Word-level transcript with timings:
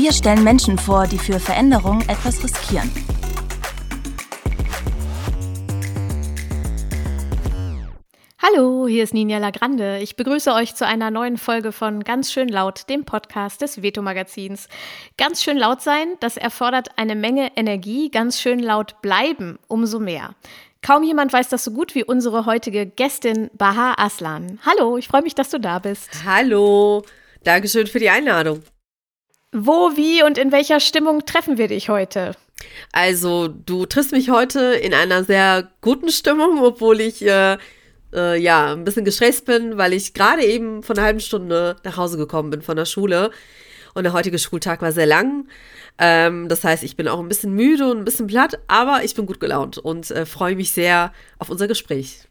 Wir 0.00 0.12
stellen 0.12 0.44
Menschen 0.44 0.78
vor, 0.78 1.08
die 1.08 1.18
für 1.18 1.40
Veränderung 1.40 2.02
etwas 2.02 2.44
riskieren. 2.44 2.88
Hallo, 8.40 8.86
hier 8.86 9.02
ist 9.02 9.12
Ninja 9.12 9.38
Lagrande. 9.38 9.98
Ich 9.98 10.14
begrüße 10.14 10.54
euch 10.54 10.76
zu 10.76 10.86
einer 10.86 11.10
neuen 11.10 11.36
Folge 11.36 11.72
von 11.72 12.04
Ganz 12.04 12.30
schön 12.30 12.46
laut, 12.46 12.88
dem 12.88 13.06
Podcast 13.06 13.60
des 13.60 13.82
Veto 13.82 14.00
Magazins. 14.00 14.68
Ganz 15.16 15.42
schön 15.42 15.58
laut 15.58 15.82
sein, 15.82 16.14
das 16.20 16.36
erfordert 16.36 16.90
eine 16.94 17.16
Menge 17.16 17.56
Energie. 17.56 18.08
Ganz 18.08 18.40
schön 18.40 18.60
laut 18.60 19.02
bleiben, 19.02 19.58
umso 19.66 19.98
mehr. 19.98 20.36
Kaum 20.80 21.02
jemand 21.02 21.32
weiß 21.32 21.48
das 21.48 21.64
so 21.64 21.72
gut 21.72 21.96
wie 21.96 22.04
unsere 22.04 22.46
heutige 22.46 22.86
Gästin 22.86 23.50
Baha 23.54 23.94
Aslan. 23.96 24.60
Hallo, 24.64 24.96
ich 24.96 25.08
freue 25.08 25.22
mich, 25.22 25.34
dass 25.34 25.50
du 25.50 25.58
da 25.58 25.80
bist. 25.80 26.08
Hallo, 26.24 27.02
Dankeschön 27.42 27.88
für 27.88 27.98
die 27.98 28.10
Einladung. 28.10 28.62
Wo, 29.52 29.96
wie 29.96 30.22
und 30.22 30.36
in 30.36 30.52
welcher 30.52 30.78
Stimmung 30.78 31.24
treffen 31.24 31.56
wir 31.56 31.68
dich 31.68 31.88
heute? 31.88 32.32
Also, 32.92 33.48
du 33.48 33.86
triffst 33.86 34.12
mich 34.12 34.30
heute 34.30 34.74
in 34.74 34.92
einer 34.92 35.24
sehr 35.24 35.70
guten 35.80 36.10
Stimmung, 36.10 36.62
obwohl 36.62 37.00
ich 37.00 37.24
äh, 37.24 37.56
äh, 38.12 38.38
ja 38.38 38.72
ein 38.74 38.84
bisschen 38.84 39.06
gestresst 39.06 39.46
bin, 39.46 39.78
weil 39.78 39.94
ich 39.94 40.12
gerade 40.12 40.44
eben 40.44 40.82
von 40.82 40.96
einer 40.96 41.06
halben 41.06 41.20
Stunde 41.20 41.76
nach 41.82 41.96
Hause 41.96 42.18
gekommen 42.18 42.50
bin 42.50 42.60
von 42.60 42.76
der 42.76 42.84
Schule. 42.84 43.30
Und 43.94 44.04
der 44.04 44.12
heutige 44.12 44.38
Schultag 44.38 44.82
war 44.82 44.92
sehr 44.92 45.06
lang. 45.06 45.48
Ähm, 45.98 46.48
das 46.48 46.62
heißt, 46.62 46.82
ich 46.82 46.96
bin 46.96 47.08
auch 47.08 47.18
ein 47.18 47.28
bisschen 47.28 47.52
müde 47.52 47.90
und 47.90 47.98
ein 47.98 48.04
bisschen 48.04 48.26
platt, 48.26 48.58
aber 48.68 49.02
ich 49.02 49.14
bin 49.14 49.24
gut 49.24 49.40
gelaunt 49.40 49.78
und 49.78 50.10
äh, 50.10 50.26
freue 50.26 50.56
mich 50.56 50.72
sehr 50.72 51.12
auf 51.38 51.48
unser 51.48 51.68
Gespräch. 51.68 52.27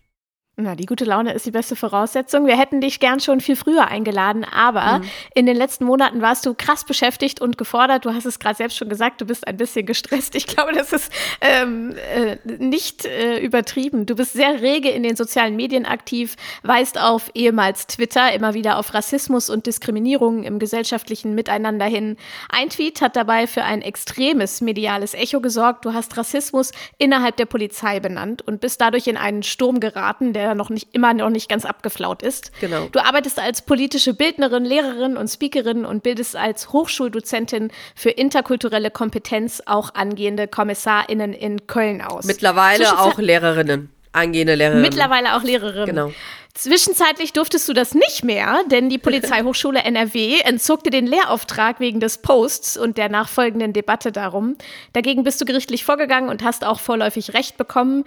Na, 0.59 0.73
die 0.73 0.87
gute 0.87 1.05
Laune 1.05 1.33
ist 1.33 1.45
die 1.45 1.51
beste 1.51 1.75
Voraussetzung. 1.75 2.47
Wir 2.47 2.57
hätten 2.57 2.81
dich 2.81 2.99
gern 2.99 3.19
schon 3.19 3.41
viel 3.41 3.55
früher 3.55 3.89
eingeladen, 3.89 4.43
aber 4.43 4.97
mhm. 4.97 5.09
in 5.35 5.45
den 5.45 5.55
letzten 5.55 5.85
Monaten 5.85 6.19
warst 6.23 6.47
du 6.47 6.55
krass 6.55 6.83
beschäftigt 6.83 7.39
und 7.39 7.59
gefordert. 7.59 8.05
Du 8.05 8.13
hast 8.15 8.25
es 8.25 8.39
gerade 8.39 8.55
selbst 8.55 8.75
schon 8.75 8.89
gesagt, 8.89 9.21
du 9.21 9.25
bist 9.25 9.45
ein 9.45 9.55
bisschen 9.55 9.85
gestresst. 9.85 10.33
Ich 10.33 10.47
glaube, 10.47 10.73
das 10.73 10.93
ist 10.93 11.11
ähm, 11.41 11.93
äh, 12.11 12.37
nicht 12.57 13.05
äh, 13.05 13.37
übertrieben. 13.37 14.07
Du 14.07 14.15
bist 14.15 14.33
sehr 14.33 14.59
rege 14.59 14.89
in 14.89 15.03
den 15.03 15.15
sozialen 15.15 15.55
Medien 15.55 15.85
aktiv, 15.85 16.35
weist 16.63 16.99
auf 16.99 17.29
ehemals 17.35 17.85
Twitter 17.85 18.33
immer 18.33 18.55
wieder 18.55 18.79
auf 18.79 18.95
Rassismus 18.95 19.51
und 19.51 19.67
Diskriminierung 19.67 20.43
im 20.43 20.57
gesellschaftlichen 20.57 21.35
Miteinander 21.35 21.85
hin. 21.85 22.17
Ein 22.49 22.69
Tweet 22.69 23.01
hat 23.01 23.15
dabei 23.15 23.45
für 23.45 23.63
ein 23.63 23.83
extremes 23.83 24.61
mediales 24.61 25.13
Echo 25.13 25.39
gesorgt. 25.39 25.85
Du 25.85 25.93
hast 25.93 26.17
Rassismus 26.17 26.71
innerhalb 26.97 27.37
der 27.37 27.45
Polizei 27.45 27.99
benannt 27.99 28.41
und 28.41 28.59
bist 28.59 28.81
dadurch 28.81 29.05
in 29.05 29.17
einen 29.17 29.43
Sturm 29.43 29.79
geraten, 29.79 30.33
der 30.33 30.46
der 30.47 30.55
noch 30.55 30.69
nicht 30.69 30.89
immer 30.93 31.13
noch 31.13 31.29
nicht 31.29 31.49
ganz 31.49 31.65
abgeflaut 31.65 32.21
ist. 32.21 32.51
Genau. 32.59 32.87
Du 32.91 32.99
arbeitest 32.99 33.39
als 33.39 33.61
politische 33.61 34.13
Bildnerin, 34.13 34.65
Lehrerin 34.65 35.17
und 35.17 35.27
Speakerin 35.27 35.85
und 35.85 36.03
bildest 36.03 36.35
als 36.35 36.71
Hochschuldozentin 36.71 37.71
für 37.95 38.09
interkulturelle 38.09 38.91
Kompetenz 38.91 39.61
auch 39.65 39.93
angehende 39.95 40.47
KommissarInnen 40.47 41.33
in 41.33 41.67
Köln 41.67 42.01
aus. 42.01 42.25
Mittlerweile 42.25 42.99
auch 42.99 43.17
Lehrerinnen, 43.17 43.89
angehende 44.11 44.55
Lehrerinnen. 44.55 44.81
Mittlerweile 44.81 45.35
auch 45.35 45.43
Lehrerinnen. 45.43 45.85
Genau. 45.85 46.11
Zwischenzeitlich 46.57 47.33
durftest 47.33 47.69
du 47.69 47.73
das 47.73 47.93
nicht 47.93 48.23
mehr, 48.23 48.63
denn 48.71 48.89
die 48.89 48.97
Polizeihochschule 48.97 49.83
NRW 49.83 50.39
entzog 50.39 50.83
dir 50.83 50.89
den 50.89 51.05
Lehrauftrag 51.05 51.79
wegen 51.79 51.99
des 51.99 52.17
Posts 52.23 52.77
und 52.77 52.97
der 52.97 53.09
nachfolgenden 53.09 53.73
Debatte 53.73 54.11
darum. 54.11 54.55
Dagegen 54.93 55.23
bist 55.23 55.39
du 55.39 55.45
gerichtlich 55.45 55.85
vorgegangen 55.85 56.29
und 56.29 56.43
hast 56.43 56.65
auch 56.65 56.79
vorläufig 56.79 57.35
Recht 57.35 57.57
bekommen. 57.57 58.05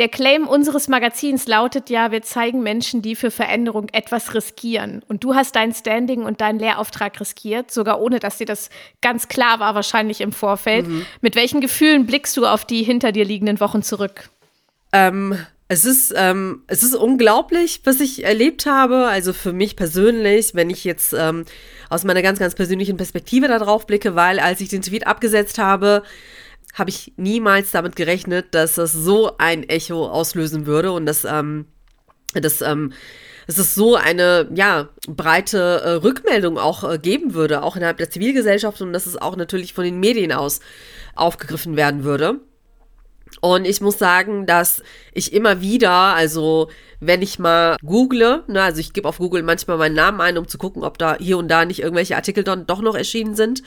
Der 0.00 0.08
Claim 0.08 0.48
unseres 0.48 0.88
Magazins 0.88 1.46
lautet 1.46 1.90
ja, 1.90 2.10
wir 2.10 2.22
zeigen 2.22 2.62
Menschen, 2.62 3.02
die 3.02 3.14
für 3.14 3.30
Veränderung 3.30 3.90
etwas 3.92 4.32
riskieren. 4.32 5.02
Und 5.08 5.22
du 5.24 5.34
hast 5.34 5.56
dein 5.56 5.74
Standing 5.74 6.22
und 6.22 6.40
deinen 6.40 6.58
Lehrauftrag 6.58 7.20
riskiert, 7.20 7.70
sogar 7.70 8.00
ohne, 8.00 8.18
dass 8.18 8.38
dir 8.38 8.46
das 8.46 8.70
ganz 9.02 9.28
klar 9.28 9.60
war, 9.60 9.74
wahrscheinlich 9.74 10.22
im 10.22 10.32
Vorfeld. 10.32 10.88
Mhm. 10.88 11.04
Mit 11.20 11.36
welchen 11.36 11.60
Gefühlen 11.60 12.06
blickst 12.06 12.34
du 12.38 12.46
auf 12.46 12.64
die 12.64 12.82
hinter 12.82 13.12
dir 13.12 13.26
liegenden 13.26 13.60
Wochen 13.60 13.82
zurück? 13.82 14.30
Ähm, 14.94 15.36
es 15.68 15.84
ist, 15.84 16.14
ähm, 16.16 16.62
es 16.66 16.82
ist 16.82 16.94
unglaublich, 16.94 17.82
was 17.84 18.00
ich 18.00 18.24
erlebt 18.24 18.64
habe. 18.64 19.06
Also 19.08 19.34
für 19.34 19.52
mich 19.52 19.76
persönlich, 19.76 20.54
wenn 20.54 20.70
ich 20.70 20.82
jetzt 20.82 21.12
ähm, 21.12 21.44
aus 21.90 22.04
meiner 22.04 22.22
ganz, 22.22 22.38
ganz 22.38 22.54
persönlichen 22.54 22.96
Perspektive 22.96 23.48
darauf 23.48 23.86
blicke, 23.86 24.14
weil 24.14 24.40
als 24.40 24.62
ich 24.62 24.70
den 24.70 24.80
Tweet 24.80 25.06
abgesetzt 25.06 25.58
habe, 25.58 26.04
habe 26.74 26.90
ich 26.90 27.12
niemals 27.16 27.70
damit 27.70 27.96
gerechnet, 27.96 28.54
dass 28.54 28.76
das 28.76 28.92
so 28.92 29.36
ein 29.38 29.68
Echo 29.68 30.06
auslösen 30.06 30.66
würde 30.66 30.92
und 30.92 31.06
dass, 31.06 31.24
ähm, 31.24 31.66
dass, 32.34 32.60
ähm, 32.60 32.92
dass 33.46 33.58
es 33.58 33.74
so 33.74 33.96
eine, 33.96 34.48
ja, 34.54 34.88
breite 35.08 35.58
äh, 35.58 35.90
Rückmeldung 35.92 36.58
auch 36.58 36.84
äh, 36.84 36.98
geben 36.98 37.34
würde, 37.34 37.62
auch 37.62 37.76
innerhalb 37.76 37.98
der 37.98 38.10
Zivilgesellschaft 38.10 38.80
und 38.80 38.92
dass 38.92 39.06
es 39.06 39.16
auch 39.16 39.36
natürlich 39.36 39.74
von 39.74 39.84
den 39.84 39.98
Medien 39.98 40.32
aus 40.32 40.60
aufgegriffen 41.14 41.76
werden 41.76 42.04
würde. 42.04 42.40
Und 43.40 43.64
ich 43.64 43.80
muss 43.80 43.98
sagen, 43.98 44.46
dass 44.46 44.82
ich 45.14 45.32
immer 45.32 45.60
wieder, 45.60 45.90
also 45.90 46.68
wenn 47.00 47.22
ich 47.22 47.38
mal 47.38 47.76
google, 47.84 48.44
ne, 48.48 48.62
also 48.62 48.80
ich 48.80 48.92
gebe 48.92 49.08
auf 49.08 49.18
Google 49.18 49.42
manchmal 49.42 49.78
meinen 49.78 49.94
Namen 49.94 50.20
ein, 50.20 50.36
um 50.36 50.48
zu 50.48 50.58
gucken, 50.58 50.84
ob 50.84 50.98
da 50.98 51.16
hier 51.18 51.38
und 51.38 51.48
da 51.48 51.64
nicht 51.64 51.80
irgendwelche 51.80 52.16
Artikel 52.16 52.44
dann 52.44 52.66
doch 52.66 52.82
noch 52.82 52.94
erschienen 52.94 53.34
sind. 53.34 53.62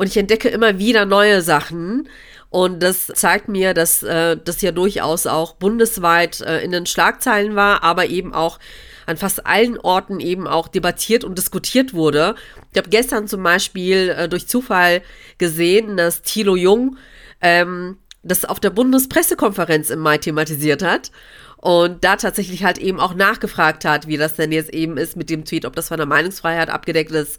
Und 0.00 0.06
ich 0.06 0.16
entdecke 0.16 0.48
immer 0.48 0.78
wieder 0.78 1.04
neue 1.04 1.42
Sachen. 1.42 2.08
Und 2.48 2.82
das 2.82 3.08
zeigt 3.08 3.48
mir, 3.48 3.74
dass 3.74 4.02
äh, 4.02 4.38
das 4.42 4.62
ja 4.62 4.72
durchaus 4.72 5.26
auch 5.26 5.56
bundesweit 5.56 6.40
äh, 6.40 6.62
in 6.62 6.70
den 6.70 6.86
Schlagzeilen 6.86 7.54
war, 7.54 7.82
aber 7.82 8.06
eben 8.06 8.32
auch 8.32 8.58
an 9.04 9.18
fast 9.18 9.46
allen 9.46 9.78
Orten 9.78 10.18
eben 10.18 10.46
auch 10.46 10.68
debattiert 10.68 11.22
und 11.22 11.36
diskutiert 11.36 11.92
wurde. 11.92 12.34
Ich 12.72 12.78
habe 12.78 12.88
gestern 12.88 13.28
zum 13.28 13.42
Beispiel 13.42 14.08
äh, 14.16 14.26
durch 14.26 14.48
Zufall 14.48 15.02
gesehen, 15.36 15.98
dass 15.98 16.22
Thilo 16.22 16.56
Jung 16.56 16.96
ähm, 17.42 17.98
das 18.22 18.46
auf 18.46 18.58
der 18.58 18.70
Bundespressekonferenz 18.70 19.90
im 19.90 19.98
Mai 19.98 20.16
thematisiert 20.16 20.82
hat 20.82 21.10
und 21.58 22.02
da 22.04 22.16
tatsächlich 22.16 22.64
halt 22.64 22.78
eben 22.78 23.00
auch 23.00 23.12
nachgefragt 23.12 23.84
hat, 23.84 24.06
wie 24.06 24.16
das 24.16 24.36
denn 24.36 24.50
jetzt 24.50 24.72
eben 24.72 24.96
ist 24.96 25.14
mit 25.18 25.28
dem 25.28 25.44
Tweet, 25.44 25.66
ob 25.66 25.76
das 25.76 25.88
von 25.88 25.98
der 25.98 26.06
Meinungsfreiheit 26.06 26.70
abgedeckt 26.70 27.10
ist 27.10 27.38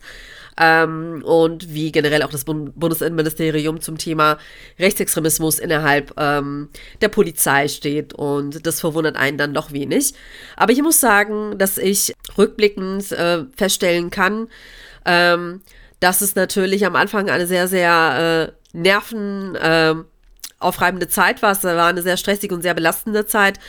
ähm, 0.58 1.24
und 1.26 1.74
wie 1.74 1.92
generell 1.92 2.24
auch 2.24 2.32
das 2.32 2.44
Bund 2.44 2.74
Bundesinnenministerium 2.76 3.82
zum 3.82 3.98
Thema 3.98 4.38
Rechtsextremismus 4.80 5.60
innerhalb 5.60 6.14
ähm, 6.18 6.70
der 7.02 7.10
Polizei 7.10 7.68
steht. 7.68 8.14
Und 8.14 8.66
das 8.66 8.80
verwundert 8.80 9.16
einen 9.16 9.38
dann 9.38 9.54
doch 9.54 9.72
wenig. 9.72 10.14
Aber 10.56 10.74
ich 10.74 10.82
muss 10.82 11.00
sagen, 11.00 11.58
dass 11.58 11.78
ich 11.78 12.14
rückblickend 12.38 13.12
äh, 13.12 13.46
feststellen 13.56 14.10
kann, 14.10 14.48
ähm, 15.06 15.62
dass 16.00 16.22
es 16.22 16.36
natürlich 16.36 16.86
am 16.86 16.96
Anfang 16.96 17.30
eine 17.30 17.48
sehr, 17.48 17.68
sehr 17.68 18.52
äh, 18.74 18.78
nerven 18.78 19.56
äh, 19.56 19.96
aufreibende 20.60 21.08
Zeit 21.08 21.42
war. 21.42 21.52
Es 21.52 21.64
war 21.64 21.88
eine 21.88 22.02
sehr 22.02 22.18
stressige 22.18 22.54
und 22.54 22.62
sehr 22.62 22.74
belastende 22.74 23.26
Zeit, 23.26 23.60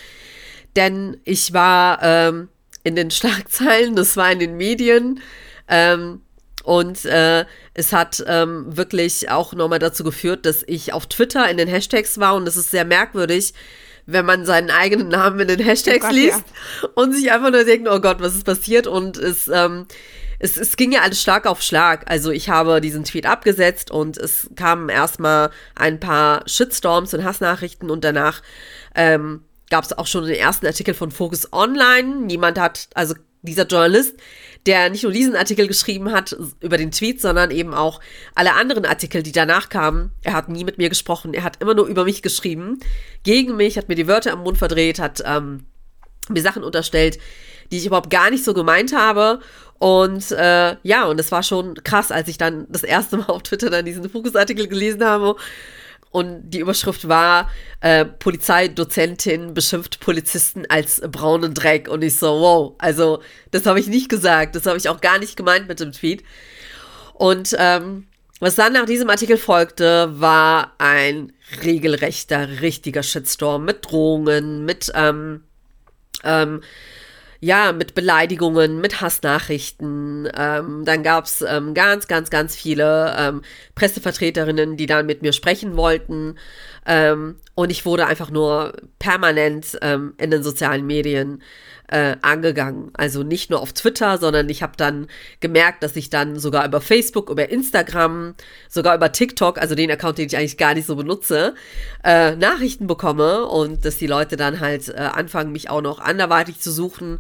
denn 0.76 1.18
ich 1.24 1.52
war 1.52 1.98
ähm, 2.02 2.48
in 2.84 2.96
den 2.96 3.10
Schlagzeilen, 3.10 3.94
das 3.96 4.16
war 4.16 4.32
in 4.32 4.38
den 4.38 4.56
Medien. 4.56 5.20
Ähm, 5.68 6.20
und 6.64 7.04
äh, 7.04 7.44
es 7.74 7.92
hat 7.92 8.22
ähm, 8.26 8.76
wirklich 8.76 9.30
auch 9.30 9.52
nochmal 9.52 9.78
dazu 9.78 10.04
geführt, 10.04 10.46
dass 10.46 10.62
ich 10.66 10.92
auf 10.92 11.06
Twitter 11.06 11.48
in 11.50 11.56
den 11.56 11.68
Hashtags 11.68 12.18
war 12.18 12.34
und 12.34 12.44
das 12.44 12.56
ist 12.56 12.70
sehr 12.70 12.84
merkwürdig, 12.84 13.54
wenn 14.06 14.26
man 14.26 14.44
seinen 14.44 14.70
eigenen 14.70 15.08
Namen 15.08 15.40
in 15.40 15.48
den 15.48 15.60
Hashtags 15.60 16.04
oh 16.04 16.08
Gott, 16.08 16.14
liest 16.14 16.44
ja. 16.82 16.88
und 16.94 17.12
sich 17.14 17.30
einfach 17.32 17.50
nur 17.50 17.64
denkt, 17.64 17.88
oh 17.88 18.00
Gott, 18.00 18.20
was 18.20 18.34
ist 18.34 18.44
passiert? 18.44 18.86
Und 18.86 19.16
es, 19.16 19.48
ähm, 19.48 19.86
es, 20.38 20.56
es 20.56 20.76
ging 20.76 20.92
ja 20.92 21.02
alles 21.02 21.22
Schlag 21.22 21.46
auf 21.46 21.62
Schlag. 21.62 22.10
Also 22.10 22.30
ich 22.30 22.48
habe 22.48 22.80
diesen 22.80 23.04
Tweet 23.04 23.26
abgesetzt 23.26 23.90
und 23.90 24.18
es 24.18 24.50
kamen 24.56 24.88
erstmal 24.88 25.50
ein 25.76 26.00
paar 26.00 26.42
Shitstorms 26.46 27.14
und 27.14 27.24
Hassnachrichten 27.24 27.90
und 27.90 28.02
danach 28.02 28.42
ähm, 28.94 29.42
gab 29.70 29.84
es 29.84 29.96
auch 29.96 30.06
schon 30.06 30.24
den 30.24 30.34
ersten 30.34 30.66
Artikel 30.66 30.94
von 30.94 31.12
Focus 31.12 31.52
Online. 31.52 32.26
Niemand 32.26 32.58
hat, 32.58 32.88
also 32.94 33.14
dieser 33.42 33.66
Journalist, 33.66 34.16
der 34.66 34.90
nicht 34.90 35.02
nur 35.02 35.12
diesen 35.12 35.34
Artikel 35.34 35.66
geschrieben 35.66 36.12
hat 36.12 36.36
über 36.60 36.76
den 36.76 36.92
Tweet, 36.92 37.20
sondern 37.20 37.50
eben 37.50 37.74
auch 37.74 38.00
alle 38.34 38.54
anderen 38.54 38.84
Artikel, 38.84 39.22
die 39.22 39.32
danach 39.32 39.68
kamen. 39.68 40.10
Er 40.22 40.34
hat 40.34 40.48
nie 40.48 40.64
mit 40.64 40.78
mir 40.78 40.88
gesprochen, 40.88 41.34
er 41.34 41.42
hat 41.42 41.60
immer 41.60 41.74
nur 41.74 41.86
über 41.86 42.04
mich 42.04 42.22
geschrieben, 42.22 42.78
gegen 43.24 43.56
mich, 43.56 43.76
hat 43.76 43.88
mir 43.88 43.96
die 43.96 44.06
Wörter 44.06 44.32
im 44.32 44.40
Mund 44.40 44.58
verdreht, 44.58 45.00
hat 45.00 45.22
ähm, 45.26 45.66
mir 46.28 46.42
Sachen 46.42 46.62
unterstellt, 46.62 47.18
die 47.70 47.78
ich 47.78 47.86
überhaupt 47.86 48.10
gar 48.10 48.30
nicht 48.30 48.44
so 48.44 48.54
gemeint 48.54 48.94
habe. 48.94 49.40
Und 49.78 50.30
äh, 50.30 50.76
ja, 50.84 51.06
und 51.06 51.18
es 51.18 51.32
war 51.32 51.42
schon 51.42 51.74
krass, 51.82 52.12
als 52.12 52.28
ich 52.28 52.38
dann 52.38 52.66
das 52.68 52.84
erste 52.84 53.16
Mal 53.16 53.26
auf 53.26 53.42
Twitter 53.42 53.68
dann 53.68 53.84
diesen 53.84 54.08
Fokusartikel 54.08 54.68
gelesen 54.68 55.04
habe. 55.04 55.34
Und 56.12 56.50
die 56.50 56.58
Überschrift 56.58 57.08
war, 57.08 57.50
äh, 57.80 58.04
Polizeidozentin 58.04 59.54
beschimpft 59.54 59.98
Polizisten 59.98 60.66
als 60.68 61.00
braunen 61.00 61.54
Dreck. 61.54 61.88
Und 61.88 62.04
ich 62.04 62.18
so, 62.18 62.28
wow, 62.28 62.74
also 62.78 63.22
das 63.50 63.64
habe 63.64 63.80
ich 63.80 63.86
nicht 63.88 64.10
gesagt. 64.10 64.54
Das 64.54 64.66
habe 64.66 64.76
ich 64.76 64.90
auch 64.90 65.00
gar 65.00 65.18
nicht 65.18 65.38
gemeint 65.38 65.68
mit 65.68 65.80
dem 65.80 65.90
Tweet. 65.92 66.22
Und 67.14 67.56
ähm, 67.58 68.06
was 68.40 68.56
dann 68.56 68.74
nach 68.74 68.84
diesem 68.84 69.08
Artikel 69.08 69.38
folgte, 69.38 70.20
war 70.20 70.72
ein 70.76 71.32
regelrechter, 71.62 72.60
richtiger 72.60 73.02
Shitstorm 73.02 73.64
mit 73.64 73.90
Drohungen, 73.90 74.66
mit 74.66 74.92
ähm, 74.94 75.44
ähm, 76.24 76.60
ja, 77.44 77.72
mit 77.72 77.96
Beleidigungen, 77.96 78.80
mit 78.80 79.00
Hassnachrichten. 79.00 80.28
Ähm, 80.36 80.84
dann 80.84 81.02
gab's 81.02 81.42
ähm, 81.46 81.74
ganz, 81.74 82.06
ganz, 82.06 82.30
ganz 82.30 82.54
viele 82.54 83.16
ähm, 83.18 83.42
Pressevertreterinnen, 83.74 84.76
die 84.76 84.86
dann 84.86 85.06
mit 85.06 85.22
mir 85.22 85.32
sprechen 85.32 85.76
wollten. 85.76 86.36
Ähm, 86.86 87.34
und 87.56 87.70
ich 87.70 87.84
wurde 87.84 88.06
einfach 88.06 88.30
nur 88.30 88.74
permanent 89.00 89.76
ähm, 89.82 90.14
in 90.18 90.30
den 90.30 90.44
sozialen 90.44 90.86
Medien 90.86 91.42
äh, 91.92 92.16
angegangen. 92.22 92.90
Also 92.94 93.22
nicht 93.22 93.50
nur 93.50 93.60
auf 93.60 93.74
Twitter, 93.74 94.16
sondern 94.16 94.48
ich 94.48 94.62
habe 94.62 94.72
dann 94.78 95.08
gemerkt, 95.40 95.82
dass 95.82 95.94
ich 95.94 96.08
dann 96.08 96.38
sogar 96.38 96.64
über 96.64 96.80
Facebook, 96.80 97.28
über 97.28 97.50
Instagram, 97.50 98.34
sogar 98.70 98.96
über 98.96 99.12
TikTok, 99.12 99.58
also 99.58 99.74
den 99.74 99.90
Account, 99.90 100.16
den 100.16 100.26
ich 100.26 100.36
eigentlich 100.38 100.56
gar 100.56 100.72
nicht 100.72 100.86
so 100.86 100.96
benutze, 100.96 101.54
äh, 102.02 102.34
Nachrichten 102.34 102.86
bekomme 102.86 103.44
und 103.44 103.84
dass 103.84 103.98
die 103.98 104.06
Leute 104.06 104.38
dann 104.38 104.60
halt 104.60 104.88
äh, 104.88 104.92
anfangen, 104.92 105.52
mich 105.52 105.68
auch 105.68 105.82
noch 105.82 106.00
anderweitig 106.00 106.60
zu 106.60 106.72
suchen, 106.72 107.18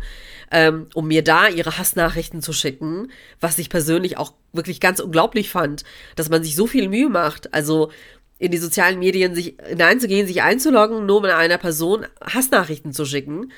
ähm, 0.50 0.86
um 0.94 1.06
mir 1.06 1.22
da 1.22 1.48
ihre 1.48 1.76
Hassnachrichten 1.76 2.40
zu 2.40 2.54
schicken, 2.54 3.12
was 3.40 3.58
ich 3.58 3.68
persönlich 3.68 4.16
auch 4.16 4.32
wirklich 4.54 4.80
ganz 4.80 5.00
unglaublich 5.00 5.50
fand, 5.50 5.84
dass 6.16 6.30
man 6.30 6.42
sich 6.42 6.56
so 6.56 6.66
viel 6.66 6.88
Mühe 6.88 7.10
macht. 7.10 7.52
Also 7.52 7.90
in 8.38 8.50
die 8.50 8.58
sozialen 8.58 8.98
Medien 8.98 9.34
sich 9.34 9.56
hineinzugehen, 9.68 10.26
sich 10.26 10.42
einzuloggen, 10.42 11.04
nur 11.04 11.20
mit 11.20 11.30
einer 11.30 11.58
Person 11.58 12.06
Hassnachrichten 12.22 12.92
zu 12.92 13.04
schicken. 13.04 13.52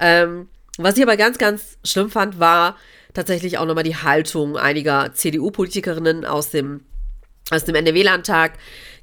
Ähm, 0.00 0.48
was 0.78 0.96
ich 0.96 1.02
aber 1.02 1.16
ganz, 1.16 1.38
ganz 1.38 1.78
schlimm 1.84 2.10
fand, 2.10 2.40
war 2.40 2.76
tatsächlich 3.14 3.58
auch 3.58 3.66
nochmal 3.66 3.84
die 3.84 3.96
Haltung 3.96 4.56
einiger 4.56 5.12
CDU-Politikerinnen 5.12 6.24
aus 6.24 6.50
dem, 6.50 6.80
aus 7.50 7.64
dem 7.64 7.74
NRW-Landtag. 7.74 8.52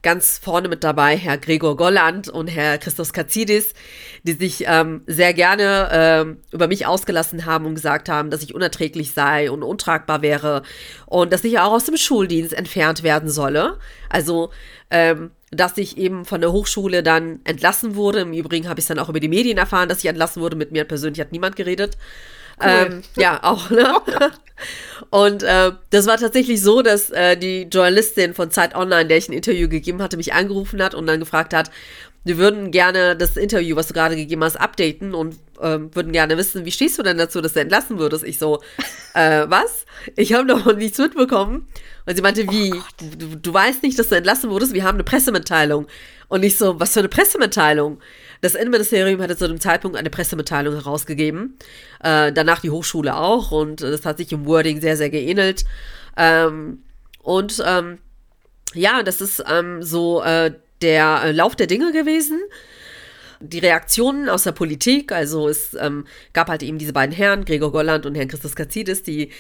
Ganz 0.02 0.38
vorne 0.38 0.70
mit 0.70 0.86
dabei 0.86 1.18
Herr 1.18 1.38
Gregor 1.38 1.76
Golland 1.76 2.30
und 2.30 2.48
Herr 2.48 2.78
Christos 2.78 3.12
Katzidis, 3.12 3.74
die 4.24 4.32
sich 4.32 4.64
ähm, 4.66 5.02
sehr 5.08 5.34
gerne 5.34 5.90
ähm, 5.92 6.38
über 6.52 6.68
mich 6.68 6.86
ausgelassen 6.86 7.46
haben 7.46 7.66
und 7.66 7.76
gesagt 7.76 8.08
haben, 8.08 8.30
dass 8.30 8.42
ich 8.42 8.56
unerträglich 8.56 9.14
sei 9.14 9.52
und 9.52 9.62
untragbar 9.62 10.22
wäre 10.22 10.64
und 11.06 11.34
dass 11.34 11.44
ich 11.44 11.60
auch 11.60 11.74
aus 11.74 11.84
dem 11.84 11.98
Schuldienst 11.98 12.54
entfernt 12.54 13.04
werden 13.04 13.30
solle. 13.30 13.78
Also 14.08 14.52
ähm, 14.90 15.32
dass 15.52 15.78
ich 15.78 15.98
eben 15.98 16.26
von 16.26 16.42
der 16.42 16.52
Hochschule 16.52 17.04
dann 17.04 17.40
entlassen 17.44 17.96
wurde. 17.96 18.20
Im 18.20 18.34
Übrigen 18.34 18.70
habe 18.70 18.80
ich 18.80 18.86
dann 18.86 19.00
auch 19.00 19.10
über 19.10 19.20
die 19.20 19.28
Medien 19.28 19.58
erfahren, 19.58 19.90
dass 19.90 20.00
ich 20.00 20.06
entlassen 20.06 20.42
wurde. 20.42 20.56
Mit 20.56 20.72
mir 20.72 20.84
persönlich 20.84 21.20
hat 21.20 21.32
niemand 21.32 21.56
geredet. 21.56 21.98
Ähm, 22.62 23.02
ja, 23.16 23.44
auch. 23.44 23.70
Ne? 23.70 23.86
Und 25.10 25.44
äh, 25.44 25.72
das 25.90 26.06
war 26.06 26.18
tatsächlich 26.18 26.62
so, 26.62 26.82
dass 26.82 27.10
äh, 27.10 27.38
die 27.38 27.64
Journalistin 27.64 28.34
von 28.34 28.52
Zeit 28.52 28.76
Online, 28.76 29.08
der 29.08 29.18
ich 29.18 29.30
ein 29.30 29.34
Interview 29.34 29.70
gegeben 29.70 30.02
hatte, 30.02 30.18
mich 30.18 30.34
angerufen 30.34 30.84
hat 30.84 30.94
und 30.94 31.08
dann 31.08 31.20
gefragt 31.20 31.54
hat, 31.54 31.72
wir 32.26 32.38
würden 32.38 32.72
gerne 32.72 33.16
das 33.16 33.38
Interview, 33.38 33.76
was 33.76 33.88
du 33.88 33.94
gerade 33.94 34.16
gegeben 34.16 34.44
hast, 34.44 34.58
updaten 34.58 35.16
und 35.16 35.38
ähm, 35.62 35.94
würden 35.96 36.12
gerne 36.12 36.38
wissen, 36.38 36.66
wie 36.66 36.72
stehst 36.72 37.00
du 37.00 37.04
denn 37.04 37.18
dazu, 37.18 37.42
dass 37.42 37.54
du 37.54 37.62
entlassen 37.62 37.98
würdest? 37.98 38.24
Ich 38.24 38.38
so, 38.38 38.62
äh, 39.14 39.46
was? 39.48 39.86
Ich 40.16 40.34
habe 40.34 40.46
noch 40.46 40.74
nichts 40.76 40.98
mitbekommen. 40.98 41.68
Und 42.06 42.16
sie 42.16 42.22
meinte, 42.22 42.44
wie? 42.52 42.74
Oh 42.74 43.06
du, 43.18 43.38
du 43.38 43.54
weißt 43.54 43.84
nicht, 43.84 43.98
dass 43.98 44.10
du 44.10 44.16
entlassen 44.16 44.50
wurdest? 44.50 44.74
Wir 44.74 44.84
haben 44.84 44.96
eine 44.96 45.04
Pressemitteilung. 45.04 45.88
Und 46.28 46.44
ich 46.44 46.58
so, 46.58 46.80
was 46.80 46.94
für 46.94 47.00
eine 47.00 47.10
Pressemitteilung? 47.10 48.00
Das 48.42 48.56
Innenministerium 48.56 49.22
hatte 49.22 49.36
zu 49.36 49.48
dem 49.48 49.60
Zeitpunkt 49.60 49.98
eine 49.98 50.10
Pressemitteilung 50.10 50.74
herausgegeben. 50.74 51.58
Äh, 52.02 52.32
danach 52.32 52.62
die 52.62 52.70
Hochschule 52.70 53.16
auch. 53.16 53.52
Und 53.52 53.82
das 53.82 54.06
hat 54.06 54.18
sich 54.18 54.32
im 54.32 54.46
Wording 54.46 54.80
sehr, 54.82 54.96
sehr 54.96 55.10
geähnelt. 55.10 55.66
Ähm, 56.16 56.84
und 57.22 57.62
ähm, 57.66 58.00
ja, 58.74 59.04
das 59.04 59.22
ist 59.22 59.44
ähm, 59.50 59.84
so 59.84 60.22
äh, 60.22 60.54
der 60.82 61.34
Lauf 61.34 61.56
der 61.56 61.68
Dinge 61.68 61.92
gewesen. 61.92 62.40
Die 63.42 63.60
Reaktionen 63.60 64.28
aus 64.30 64.44
der 64.44 64.52
Politik, 64.52 65.14
also 65.14 65.48
es 65.48 65.74
ähm, 65.80 66.06
gab 66.34 66.50
halt 66.50 66.62
eben 66.62 66.78
diese 66.78 66.92
beiden 66.92 67.16
Herren, 67.16 67.46
Gregor 67.46 67.72
Golland 67.72 68.06
und 68.06 68.16
Herrn 68.16 68.28
Christus 68.28 68.56
Katzidis, 68.56 69.02
die 69.02 69.32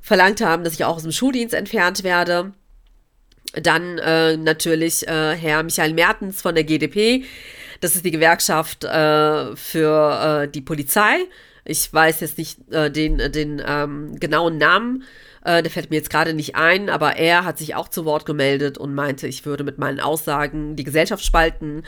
verlangt 0.00 0.40
haben, 0.40 0.64
dass 0.64 0.72
ich 0.72 0.84
auch 0.84 0.96
aus 0.96 1.02
dem 1.02 1.12
Schuldienst 1.12 1.54
entfernt 1.54 2.02
werde. 2.02 2.52
Dann 3.54 3.98
äh, 3.98 4.38
natürlich 4.38 5.06
äh, 5.06 5.36
Herr 5.36 5.62
Michael 5.62 5.92
Mertens 5.92 6.40
von 6.40 6.54
der 6.54 6.64
GDP. 6.64 7.24
Das 7.82 7.96
ist 7.96 8.04
die 8.04 8.12
Gewerkschaft 8.12 8.84
äh, 8.84 9.56
für 9.56 10.44
äh, 10.44 10.48
die 10.48 10.60
Polizei. 10.60 11.16
Ich 11.64 11.92
weiß 11.92 12.20
jetzt 12.20 12.38
nicht 12.38 12.72
äh, 12.72 12.92
den, 12.92 13.18
den 13.32 13.60
ähm, 13.66 14.18
genauen 14.20 14.56
Namen. 14.56 15.02
Äh, 15.44 15.62
der 15.62 15.70
fällt 15.72 15.90
mir 15.90 15.96
jetzt 15.96 16.10
gerade 16.10 16.32
nicht 16.32 16.54
ein, 16.54 16.88
aber 16.88 17.16
er 17.16 17.44
hat 17.44 17.58
sich 17.58 17.74
auch 17.74 17.88
zu 17.88 18.04
Wort 18.04 18.24
gemeldet 18.24 18.78
und 18.78 18.94
meinte, 18.94 19.26
ich 19.26 19.44
würde 19.44 19.64
mit 19.64 19.78
meinen 19.78 19.98
Aussagen 19.98 20.76
die 20.76 20.84
Gesellschaft 20.84 21.24
spalten. 21.24 21.82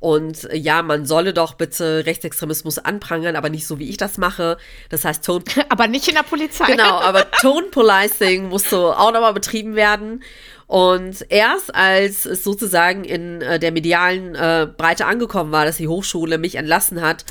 Und 0.00 0.50
äh, 0.50 0.56
ja, 0.56 0.82
man 0.82 1.06
solle 1.06 1.32
doch 1.32 1.54
bitte 1.54 2.04
Rechtsextremismus 2.06 2.78
anprangern, 2.78 3.36
aber 3.36 3.48
nicht 3.48 3.68
so, 3.68 3.78
wie 3.78 3.88
ich 3.88 3.98
das 3.98 4.18
mache. 4.18 4.58
Das 4.88 5.04
heißt, 5.04 5.24
Tone. 5.24 5.44
aber 5.68 5.86
nicht 5.86 6.08
in 6.08 6.16
der 6.16 6.24
Polizei. 6.24 6.66
Genau, 6.66 6.98
aber 6.98 7.30
Tone 7.40 7.68
Policing 7.68 8.48
musste 8.48 8.78
auch 8.78 9.12
nochmal 9.12 9.32
betrieben 9.32 9.76
werden. 9.76 10.24
Und 10.66 11.24
erst 11.28 11.74
als 11.74 12.26
es 12.26 12.42
sozusagen 12.42 13.04
in 13.04 13.40
äh, 13.40 13.58
der 13.58 13.70
medialen 13.70 14.34
äh, 14.34 14.66
Breite 14.76 15.06
angekommen 15.06 15.52
war, 15.52 15.64
dass 15.64 15.76
die 15.76 15.88
Hochschule 15.88 16.38
mich 16.38 16.56
entlassen 16.56 17.00
hat, 17.00 17.24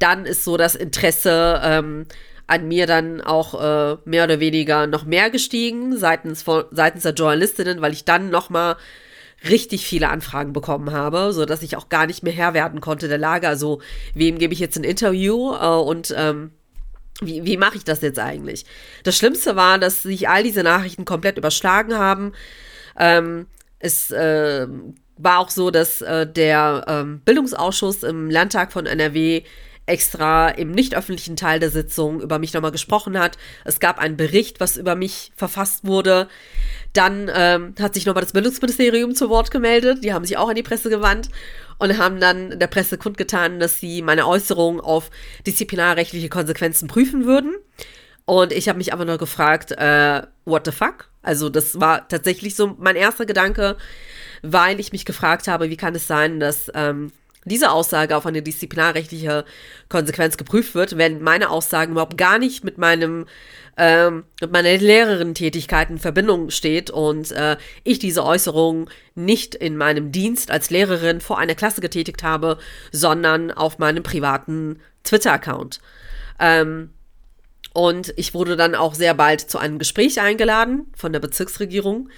dann 0.00 0.26
ist 0.26 0.44
so 0.44 0.56
das 0.56 0.74
Interesse 0.74 1.60
ähm, 1.62 2.06
an 2.48 2.66
mir 2.66 2.86
dann 2.86 3.20
auch 3.20 3.54
äh, 3.54 3.96
mehr 4.04 4.24
oder 4.24 4.40
weniger 4.40 4.88
noch 4.88 5.04
mehr 5.04 5.30
gestiegen 5.30 5.96
seitens 5.96 6.42
von 6.42 6.64
seitens 6.72 7.04
der 7.04 7.12
Journalistinnen, 7.12 7.80
weil 7.80 7.92
ich 7.92 8.04
dann 8.04 8.30
noch 8.30 8.50
mal 8.50 8.76
richtig 9.48 9.86
viele 9.86 10.08
Anfragen 10.08 10.52
bekommen 10.52 10.90
habe, 10.90 11.32
so 11.32 11.44
dass 11.44 11.62
ich 11.62 11.76
auch 11.76 11.88
gar 11.88 12.06
nicht 12.06 12.24
mehr 12.24 12.32
Herr 12.32 12.54
werden 12.54 12.80
konnte 12.80 13.06
der 13.06 13.18
Lage. 13.18 13.46
Also 13.46 13.80
wem 14.14 14.38
gebe 14.38 14.52
ich 14.52 14.58
jetzt 14.58 14.76
ein 14.76 14.84
Interview 14.84 15.54
äh, 15.54 15.66
und 15.66 16.12
ähm, 16.16 16.50
wie, 17.20 17.44
wie 17.44 17.56
mache 17.56 17.76
ich 17.76 17.84
das 17.84 18.00
jetzt 18.00 18.18
eigentlich? 18.18 18.64
Das 19.04 19.16
Schlimmste 19.16 19.54
war, 19.54 19.78
dass 19.78 20.02
sich 20.02 20.28
all 20.28 20.42
diese 20.42 20.62
Nachrichten 20.62 21.04
komplett 21.04 21.38
überschlagen 21.38 21.96
haben. 21.96 22.32
Ähm, 22.98 23.46
es 23.78 24.10
äh, 24.10 24.66
war 25.16 25.38
auch 25.38 25.50
so, 25.50 25.70
dass 25.70 26.00
äh, 26.02 26.26
der 26.26 26.84
ähm, 26.86 27.20
Bildungsausschuss 27.24 28.02
im 28.02 28.30
Landtag 28.30 28.72
von 28.72 28.86
NRW 28.86 29.42
extra 29.86 30.48
im 30.48 30.70
nicht 30.70 30.96
öffentlichen 30.96 31.36
Teil 31.36 31.58
der 31.58 31.70
Sitzung 31.70 32.20
über 32.20 32.38
mich 32.38 32.54
nochmal 32.54 32.70
gesprochen 32.70 33.18
hat. 33.18 33.36
Es 33.64 33.80
gab 33.80 33.98
einen 33.98 34.16
Bericht, 34.16 34.60
was 34.60 34.76
über 34.76 34.94
mich 34.94 35.32
verfasst 35.34 35.84
wurde. 35.84 36.28
Dann 36.92 37.30
ähm, 37.34 37.74
hat 37.78 37.94
sich 37.94 38.06
nochmal 38.06 38.22
das 38.22 38.32
Bildungsministerium 38.32 39.14
zu 39.14 39.28
Wort 39.28 39.50
gemeldet. 39.50 40.04
Die 40.04 40.12
haben 40.12 40.24
sich 40.24 40.36
auch 40.36 40.48
an 40.48 40.54
die 40.54 40.62
Presse 40.62 40.90
gewandt 40.90 41.28
und 41.78 41.98
haben 41.98 42.20
dann 42.20 42.58
der 42.58 42.66
Presse 42.68 42.98
kundgetan, 42.98 43.58
dass 43.58 43.80
sie 43.80 44.00
meine 44.02 44.26
Äußerungen 44.26 44.80
auf 44.80 45.10
disziplinarrechtliche 45.46 46.28
Konsequenzen 46.28 46.86
prüfen 46.86 47.26
würden. 47.26 47.54
Und 48.30 48.52
ich 48.52 48.68
habe 48.68 48.78
mich 48.78 48.92
aber 48.92 49.04
nur 49.04 49.18
gefragt, 49.18 49.72
äh, 49.72 50.22
what 50.44 50.64
the 50.64 50.70
fuck? 50.70 51.10
Also 51.20 51.48
das 51.48 51.80
war 51.80 52.06
tatsächlich 52.06 52.54
so 52.54 52.76
mein 52.78 52.94
erster 52.94 53.26
Gedanke, 53.26 53.76
weil 54.42 54.78
ich 54.78 54.92
mich 54.92 55.04
gefragt 55.04 55.48
habe, 55.48 55.68
wie 55.68 55.76
kann 55.76 55.96
es 55.96 56.06
sein, 56.06 56.38
dass 56.38 56.70
ähm, 56.76 57.10
diese 57.44 57.72
Aussage 57.72 58.16
auf 58.16 58.26
eine 58.26 58.40
disziplinarrechtliche 58.40 59.44
Konsequenz 59.88 60.36
geprüft 60.36 60.76
wird, 60.76 60.96
wenn 60.96 61.20
meine 61.20 61.50
Aussagen 61.50 61.90
überhaupt 61.90 62.16
gar 62.16 62.38
nicht 62.38 62.62
mit 62.62 62.78
meinem 62.78 63.26
ähm, 63.76 64.22
mit 64.40 64.52
meiner 64.52 64.76
Lehrerin-Tätigkeit 64.76 65.90
in 65.90 65.98
Verbindung 65.98 66.50
steht 66.50 66.88
und 66.88 67.32
äh, 67.32 67.56
ich 67.82 67.98
diese 67.98 68.24
Äußerung 68.24 68.90
nicht 69.16 69.56
in 69.56 69.76
meinem 69.76 70.12
Dienst 70.12 70.52
als 70.52 70.70
Lehrerin 70.70 71.20
vor 71.20 71.38
einer 71.38 71.56
Klasse 71.56 71.80
getätigt 71.80 72.22
habe, 72.22 72.58
sondern 72.92 73.50
auf 73.50 73.80
meinem 73.80 74.04
privaten 74.04 74.78
Twitter-Account. 75.02 75.80
Ähm, 76.38 76.90
und 77.80 78.12
ich 78.16 78.34
wurde 78.34 78.56
dann 78.56 78.74
auch 78.74 78.94
sehr 78.94 79.14
bald 79.14 79.40
zu 79.40 79.56
einem 79.56 79.78
Gespräch 79.78 80.20
eingeladen 80.20 80.92
von 80.94 81.14
der 81.14 81.20
Bezirksregierung. 81.20 82.10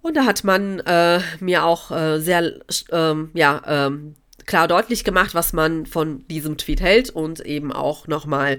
Und 0.00 0.16
da 0.16 0.24
hat 0.24 0.42
man 0.42 0.80
äh, 0.80 1.20
mir 1.38 1.64
auch 1.64 1.90
äh, 1.90 2.18
sehr 2.18 2.60
ähm, 2.90 3.30
ja, 3.34 3.60
ähm, 3.66 4.14
klar 4.46 4.66
deutlich 4.66 5.04
gemacht, 5.04 5.34
was 5.34 5.52
man 5.52 5.84
von 5.84 6.26
diesem 6.28 6.56
Tweet 6.56 6.80
hält 6.80 7.10
und 7.10 7.40
eben 7.40 7.74
auch 7.74 8.06
nochmal 8.06 8.58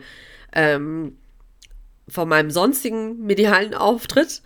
ähm, 0.53 1.17
von 2.07 2.29
meinem 2.29 2.51
sonstigen 2.51 3.25
medialen 3.25 3.74
Auftritt. 3.74 4.43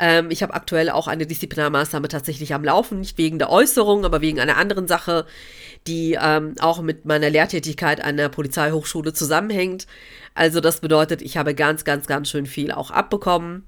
Ähm, 0.00 0.30
ich 0.30 0.42
habe 0.42 0.54
aktuell 0.54 0.88
auch 0.88 1.06
eine 1.06 1.26
Disziplinarmaßnahme 1.26 2.08
tatsächlich 2.08 2.54
am 2.54 2.64
Laufen, 2.64 3.00
nicht 3.00 3.18
wegen 3.18 3.38
der 3.38 3.50
Äußerung, 3.50 4.06
aber 4.06 4.22
wegen 4.22 4.40
einer 4.40 4.56
anderen 4.56 4.88
Sache, 4.88 5.26
die 5.86 6.18
ähm, 6.20 6.54
auch 6.58 6.80
mit 6.80 7.04
meiner 7.04 7.28
Lehrtätigkeit 7.28 8.02
an 8.02 8.16
der 8.16 8.30
Polizeihochschule 8.30 9.12
zusammenhängt. 9.12 9.86
Also 10.34 10.60
das 10.60 10.80
bedeutet, 10.80 11.20
ich 11.20 11.36
habe 11.36 11.54
ganz, 11.54 11.84
ganz, 11.84 12.06
ganz 12.06 12.30
schön 12.30 12.46
viel 12.46 12.72
auch 12.72 12.90
abbekommen. 12.90 13.66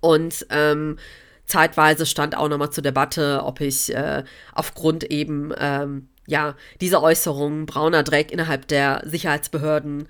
Und 0.00 0.46
ähm, 0.50 0.98
zeitweise 1.46 2.04
stand 2.04 2.36
auch 2.36 2.48
nochmal 2.48 2.70
zur 2.70 2.82
Debatte, 2.82 3.42
ob 3.42 3.62
ich 3.62 3.94
äh, 3.94 4.24
aufgrund 4.52 5.04
eben 5.04 5.54
ähm, 5.58 6.08
ja 6.26 6.54
dieser 6.82 7.02
Äußerung 7.02 7.64
brauner 7.64 8.02
Dreck 8.02 8.30
innerhalb 8.30 8.68
der 8.68 9.02
Sicherheitsbehörden 9.06 10.06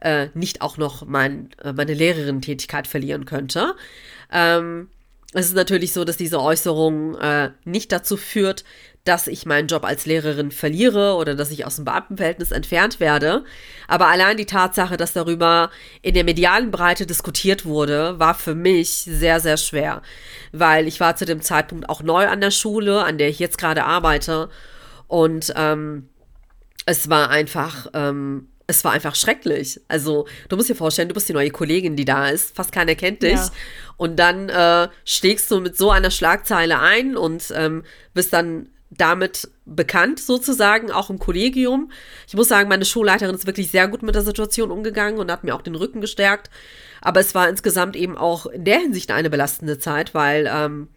äh, 0.00 0.28
nicht 0.34 0.62
auch 0.62 0.76
noch 0.76 1.04
mein, 1.06 1.50
äh, 1.62 1.72
meine 1.72 1.94
Lehrerin-Tätigkeit 1.94 2.86
verlieren 2.86 3.24
könnte. 3.24 3.74
Ähm, 4.32 4.88
es 5.34 5.46
ist 5.46 5.54
natürlich 5.54 5.92
so, 5.92 6.04
dass 6.04 6.16
diese 6.16 6.40
Äußerung 6.40 7.16
äh, 7.16 7.50
nicht 7.64 7.92
dazu 7.92 8.16
führt, 8.16 8.64
dass 9.04 9.26
ich 9.26 9.46
meinen 9.46 9.68
Job 9.68 9.84
als 9.84 10.06
Lehrerin 10.06 10.50
verliere 10.50 11.14
oder 11.14 11.34
dass 11.34 11.50
ich 11.50 11.64
aus 11.64 11.76
dem 11.76 11.84
Beamtenverhältnis 11.84 12.50
entfernt 12.50 13.00
werde. 13.00 13.44
Aber 13.88 14.08
allein 14.08 14.36
die 14.36 14.46
Tatsache, 14.46 14.96
dass 14.96 15.14
darüber 15.14 15.70
in 16.02 16.14
der 16.14 16.24
medialen 16.24 16.70
Breite 16.70 17.06
diskutiert 17.06 17.64
wurde, 17.64 18.18
war 18.18 18.34
für 18.34 18.54
mich 18.54 18.90
sehr, 18.90 19.40
sehr 19.40 19.56
schwer. 19.56 20.02
Weil 20.52 20.86
ich 20.86 21.00
war 21.00 21.16
zu 21.16 21.24
dem 21.24 21.40
Zeitpunkt 21.40 21.88
auch 21.88 22.02
neu 22.02 22.26
an 22.26 22.40
der 22.40 22.50
Schule, 22.50 23.02
an 23.04 23.18
der 23.18 23.28
ich 23.28 23.38
jetzt 23.38 23.58
gerade 23.58 23.84
arbeite. 23.84 24.50
Und 25.06 25.52
ähm, 25.56 26.08
es 26.84 27.08
war 27.08 27.30
einfach 27.30 27.88
ähm, 27.94 28.48
es 28.68 28.84
war 28.84 28.92
einfach 28.92 29.14
schrecklich. 29.14 29.80
Also, 29.88 30.28
du 30.48 30.56
musst 30.56 30.68
dir 30.68 30.76
vorstellen, 30.76 31.08
du 31.08 31.14
bist 31.14 31.28
die 31.28 31.32
neue 31.32 31.50
Kollegin, 31.50 31.96
die 31.96 32.04
da 32.04 32.28
ist. 32.28 32.54
Fast 32.54 32.70
keiner 32.70 32.94
kennt 32.94 33.22
dich. 33.22 33.32
Ja. 33.32 33.50
Und 33.96 34.16
dann 34.16 34.50
äh, 34.50 34.88
schlägst 35.06 35.50
du 35.50 35.58
mit 35.58 35.76
so 35.76 35.90
einer 35.90 36.10
Schlagzeile 36.10 36.78
ein 36.78 37.16
und 37.16 37.52
ähm, 37.56 37.82
bist 38.12 38.32
dann 38.32 38.68
damit 38.90 39.48
bekannt, 39.64 40.20
sozusagen, 40.20 40.90
auch 40.90 41.08
im 41.08 41.18
Kollegium. 41.18 41.90
Ich 42.26 42.34
muss 42.34 42.48
sagen, 42.48 42.68
meine 42.68 42.84
Schulleiterin 42.84 43.34
ist 43.34 43.46
wirklich 43.46 43.70
sehr 43.70 43.88
gut 43.88 44.02
mit 44.02 44.14
der 44.14 44.22
Situation 44.22 44.70
umgegangen 44.70 45.18
und 45.18 45.32
hat 45.32 45.44
mir 45.44 45.54
auch 45.54 45.62
den 45.62 45.74
Rücken 45.74 46.02
gestärkt. 46.02 46.50
Aber 47.00 47.20
es 47.20 47.34
war 47.34 47.48
insgesamt 47.48 47.96
eben 47.96 48.18
auch 48.18 48.46
in 48.46 48.64
der 48.64 48.80
Hinsicht 48.80 49.10
eine 49.10 49.30
belastende 49.30 49.78
Zeit, 49.78 50.12
weil 50.12 50.48
ähm, 50.52 50.88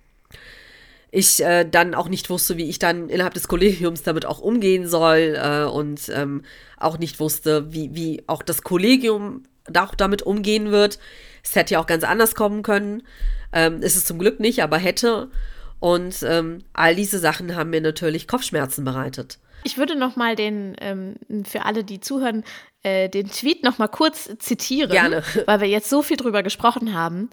ich 1.11 1.43
äh, 1.43 1.65
dann 1.69 1.93
auch 1.93 2.07
nicht 2.07 2.29
wusste, 2.29 2.57
wie 2.57 2.69
ich 2.69 2.79
dann 2.79 3.09
innerhalb 3.09 3.33
des 3.33 3.49
Kollegiums 3.49 4.03
damit 4.03 4.25
auch 4.25 4.39
umgehen 4.39 4.87
soll 4.87 5.37
äh, 5.37 5.65
und 5.65 6.09
ähm, 6.13 6.43
auch 6.77 6.97
nicht 6.97 7.19
wusste, 7.19 7.73
wie, 7.73 7.93
wie 7.93 8.23
auch 8.27 8.41
das 8.41 8.61
Kollegium 8.61 9.43
auch 9.77 9.93
damit 9.93 10.23
umgehen 10.23 10.71
wird. 10.71 10.99
Es 11.43 11.55
hätte 11.55 11.73
ja 11.73 11.81
auch 11.81 11.87
ganz 11.87 12.05
anders 12.05 12.33
kommen 12.33 12.63
können. 12.63 13.03
Ähm, 13.51 13.81
ist 13.81 13.97
es 13.97 14.05
zum 14.05 14.19
Glück 14.19 14.39
nicht, 14.39 14.63
aber 14.63 14.77
hätte. 14.77 15.29
Und 15.79 16.23
ähm, 16.23 16.59
all 16.73 16.95
diese 16.95 17.19
Sachen 17.19 17.55
haben 17.55 17.71
mir 17.71 17.81
natürlich 17.81 18.27
Kopfschmerzen 18.27 18.85
bereitet. 18.85 19.39
Ich 19.63 19.77
würde 19.77 19.95
noch 19.95 20.15
mal 20.15 20.35
den 20.35 20.75
ähm, 20.79 21.15
für 21.45 21.65
alle, 21.65 21.83
die 21.83 21.99
zuhören, 21.99 22.43
äh, 22.83 23.09
den 23.09 23.29
Tweet 23.29 23.63
noch 23.63 23.77
mal 23.77 23.87
kurz 23.87 24.29
zitieren, 24.39 24.91
Gerne. 24.91 25.23
weil 25.45 25.61
wir 25.61 25.67
jetzt 25.67 25.89
so 25.89 26.01
viel 26.01 26.17
drüber 26.17 26.41
gesprochen 26.43 26.93
haben. 26.93 27.29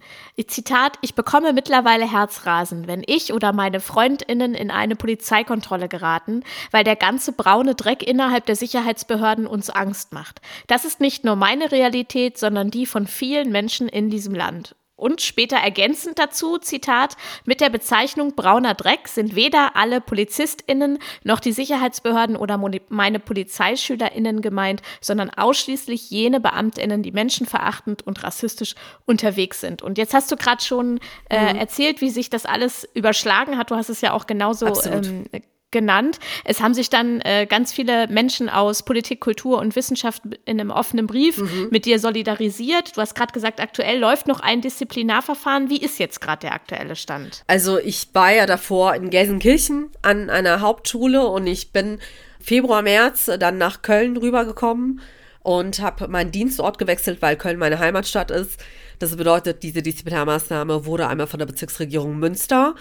Zitat: 0.47 0.99
Ich 1.01 1.15
bekomme 1.15 1.53
mittlerweile 1.53 2.11
Herzrasen, 2.11 2.87
wenn 2.87 3.03
ich 3.07 3.33
oder 3.33 3.53
meine 3.53 3.81
Freundinnen 3.81 4.55
in 4.55 4.71
eine 4.71 4.97
Polizeikontrolle 4.97 5.89
geraten, 5.89 6.43
weil 6.71 6.85
der 6.85 6.97
ganze 6.97 7.33
braune 7.33 7.75
Dreck 7.75 8.03
innerhalb 8.03 8.47
der 8.47 8.57
Sicherheitsbehörden 8.57 9.47
uns 9.47 9.71
Angst 9.71 10.13
macht. 10.13 10.41
Das 10.67 10.85
ist 10.85 11.01
nicht 11.01 11.25
nur 11.25 11.37
meine 11.37 11.73
Realität, 11.73 12.39
sondern 12.39 12.71
die 12.71 12.87
von 12.87 13.07
vielen 13.07 13.51
Menschen 13.51 13.89
in 13.89 14.11
diesem 14.11 14.35
Land. 14.35 14.75
Und 14.99 15.23
später 15.23 15.57
ergänzend 15.57 16.19
dazu, 16.19 16.59
Zitat, 16.59 17.17
mit 17.45 17.61
der 17.61 17.71
Bezeichnung 17.71 18.35
brauner 18.35 18.75
Dreck 18.75 19.07
sind 19.07 19.37
weder 19.37 19.77
alle 19.77 20.01
PolizistInnen 20.01 20.99
noch 21.23 21.39
die 21.39 21.53
Sicherheitsbehörden 21.53 22.35
oder 22.35 22.61
meine 22.89 23.21
PolizeischülerInnen 23.21 24.43
gemeint, 24.43 24.83
sondern 25.01 25.31
ausschließlich 25.31 26.11
jene 26.11 26.41
BeamtInnen, 26.41 27.05
die 27.05 27.13
menschenverachtend 27.13 28.05
und 28.09 28.25
rassistisch 28.25 28.75
unterwegs 29.07 29.61
sind. 29.61 29.83
Und 29.83 29.99
jetzt 29.99 30.15
hast 30.15 30.33
du 30.33 30.37
gerade 30.37 30.65
schon 30.65 30.99
äh, 31.31 31.55
mhm. 31.55 31.61
erzählt, 31.61 32.01
wie 32.01 32.11
sich 32.11 32.29
das 32.29 32.45
alles 32.45 32.89
überschlagen 32.95 33.57
hat. 33.57 33.71
Du 33.71 33.77
hast 33.77 33.91
es 33.91 34.01
ja 34.01 34.13
auch 34.13 34.27
genauso 34.27 34.67
ähm, 34.67 35.27
genannt. 35.71 36.19
Es 36.45 36.61
haben 36.61 36.75
sich 36.75 36.89
dann 36.91 37.21
äh, 37.21 37.47
ganz 37.47 37.73
viele 37.73 38.09
Menschen 38.09 38.49
aus 38.49 38.83
Politik, 38.83 39.21
Kultur 39.21 39.59
und 39.59 39.77
Wissenschaft 39.77 40.23
in 40.45 40.61
einem 40.61 40.71
offenen 40.71 41.07
Brief 41.07 41.39
mhm. 41.39 41.69
mit 41.71 41.85
dir 41.85 41.99
solidarisiert. 41.99 42.97
Du 42.97 43.01
hast 43.01 43.15
gerade 43.15 43.33
gesagt, 43.33 43.61
aktuell 43.61 43.99
läuft 43.99 44.27
noch 44.27 44.41
ein 44.41 44.61
Disziplinarverfahren. 44.61 45.69
Wie 45.69 45.81
ist 45.81 45.99
jetzt 45.99 46.21
gerade 46.21 46.41
der 46.41 46.55
aktuelle 46.55 46.97
Stand? 46.97 47.45
Also 47.47 47.79
ich 47.79 48.09
war 48.15 48.33
ja 48.33 48.47
davor 48.47 48.95
in 48.95 49.11
Gelsenkirchen 49.11 49.91
an 50.03 50.31
einer 50.31 50.61
Hauptschule 50.61 51.27
und 51.27 51.47
ich 51.47 51.73
bin 51.73 51.99
Februar, 52.41 52.83
März 52.83 53.31
dann 53.39 53.59
nach 53.59 53.83
Köln 53.83 54.17
rübergekommen 54.17 55.01
und 55.43 55.81
habe 55.81 56.09
meinen 56.09 56.31
Dienstort 56.31 56.79
gewechselt, 56.79 57.21
weil 57.21 57.37
Köln 57.37 57.59
meine 57.59 57.79
Heimatstadt 57.79 58.31
ist. 58.31 58.59
Das 58.99 59.17
bedeutet, 59.17 59.63
diese 59.63 59.83
Disziplinarmaßnahme 59.83 60.87
wurde 60.87 61.09
einmal 61.09 61.27
von 61.27 61.39
der 61.39 61.47
Bezirksregierung 61.47 62.19
Münster 62.19 62.75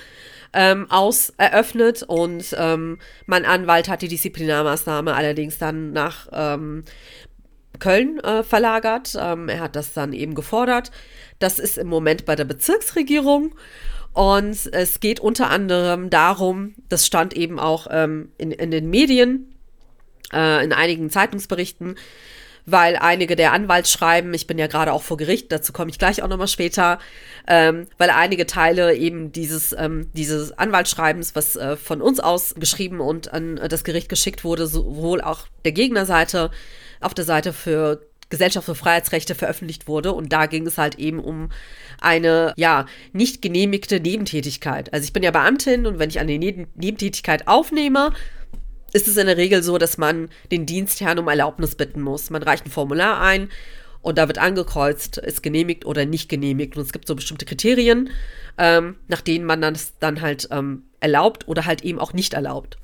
ähm, 0.53 0.89
aus 0.89 1.33
eröffnet 1.37 2.03
und 2.03 2.55
ähm, 2.57 2.99
mein 3.25 3.45
Anwalt 3.45 3.89
hat 3.89 4.01
die 4.01 4.07
Disziplinarmaßnahme 4.07 5.13
allerdings 5.13 5.57
dann 5.57 5.91
nach 5.93 6.27
ähm, 6.31 6.83
Köln 7.79 8.19
äh, 8.19 8.43
verlagert. 8.43 9.15
Ähm, 9.19 9.49
er 9.49 9.59
hat 9.59 9.75
das 9.75 9.93
dann 9.93 10.13
eben 10.13 10.35
gefordert. 10.35 10.91
Das 11.39 11.59
ist 11.59 11.77
im 11.77 11.87
Moment 11.87 12.25
bei 12.25 12.35
der 12.35 12.45
Bezirksregierung. 12.45 13.55
Und 14.13 14.73
es 14.73 14.99
geht 14.99 15.19
unter 15.19 15.51
anderem 15.51 16.09
darum, 16.09 16.73
das 16.89 17.05
stand 17.05 17.35
eben 17.35 17.59
auch 17.59 17.87
ähm, 17.91 18.31
in, 18.39 18.51
in 18.51 18.71
den 18.71 18.89
Medien, 18.89 19.53
äh, 20.33 20.63
in 20.63 20.73
einigen 20.73 21.11
Zeitungsberichten, 21.11 21.95
weil 22.67 22.97
einige 22.97 23.37
der 23.37 23.53
Anwaltsschreiben, 23.53 24.33
ich 24.33 24.45
bin 24.45 24.59
ja 24.59 24.67
gerade 24.67 24.91
auch 24.91 25.01
vor 25.01 25.15
Gericht, 25.15 25.51
dazu 25.53 25.71
komme 25.71 25.89
ich 25.89 25.97
gleich 25.97 26.21
auch 26.21 26.27
nochmal 26.27 26.49
später, 26.49 26.99
ähm, 27.47 27.87
weil 27.97 28.09
einige 28.09 28.45
Teile 28.45 28.93
eben 28.93 29.31
dieses, 29.31 29.71
ähm, 29.71 30.11
dieses 30.13 30.51
Anwaltsschreibens, 30.51 31.33
was 31.33 31.55
äh, 31.55 31.77
von 31.77 32.01
uns 32.01 32.19
aus 32.19 32.53
geschrieben 32.55 32.99
und 32.99 33.33
an 33.33 33.55
das 33.69 33.85
Gericht 33.85 34.09
geschickt 34.09 34.43
wurde, 34.43 34.67
sowohl 34.67 35.21
auch 35.21 35.47
der 35.63 35.71
Gegnerseite, 35.71 36.51
auf 36.99 37.13
der 37.13 37.25
Seite 37.25 37.53
für 37.53 38.01
Gesellschaft 38.29 38.65
für 38.65 38.75
Freiheitsrechte 38.75 39.33
veröffentlicht 39.33 39.87
wurde. 39.87 40.11
Und 40.11 40.33
da 40.33 40.47
ging 40.47 40.67
es 40.67 40.77
halt 40.77 40.95
eben 40.95 41.19
um 41.19 41.49
eine, 42.01 42.53
ja, 42.57 42.85
nicht 43.13 43.41
genehmigte 43.41 44.01
Nebentätigkeit. 44.01 44.91
Also 44.93 45.05
ich 45.05 45.13
bin 45.13 45.23
ja 45.23 45.31
Beamtin 45.31 45.85
und 45.85 45.99
wenn 45.99 46.09
ich 46.09 46.19
eine 46.19 46.37
Nebentätigkeit 46.37 47.47
aufnehme, 47.47 48.11
ist 48.97 49.07
es 49.07 49.17
in 49.17 49.27
der 49.27 49.37
Regel 49.37 49.61
so, 49.61 49.77
dass 49.77 49.99
man 49.99 50.29
den 50.51 50.65
Dienstherrn 50.65 51.19
um 51.19 51.27
Erlaubnis 51.27 51.75
bitten 51.75 52.01
muss. 52.01 52.31
Man 52.31 52.41
reicht 52.41 52.65
ein 52.65 52.71
Formular 52.71 53.21
ein 53.21 53.49
und 54.01 54.17
da 54.17 54.27
wird 54.27 54.39
angekreuzt, 54.39 55.19
ist 55.19 55.43
genehmigt 55.43 55.85
oder 55.85 56.05
nicht 56.05 56.29
genehmigt. 56.29 56.75
Und 56.75 56.81
es 56.81 56.91
gibt 56.91 57.07
so 57.07 57.15
bestimmte 57.15 57.45
Kriterien, 57.45 58.09
ähm, 58.57 58.95
nach 59.07 59.21
denen 59.21 59.45
man 59.45 59.61
das 59.61 59.93
dann 59.99 60.21
halt 60.21 60.47
ähm, 60.49 60.83
erlaubt 60.99 61.47
oder 61.47 61.65
halt 61.65 61.83
eben 61.83 61.99
auch 61.99 62.13
nicht 62.13 62.33
erlaubt. 62.33 62.77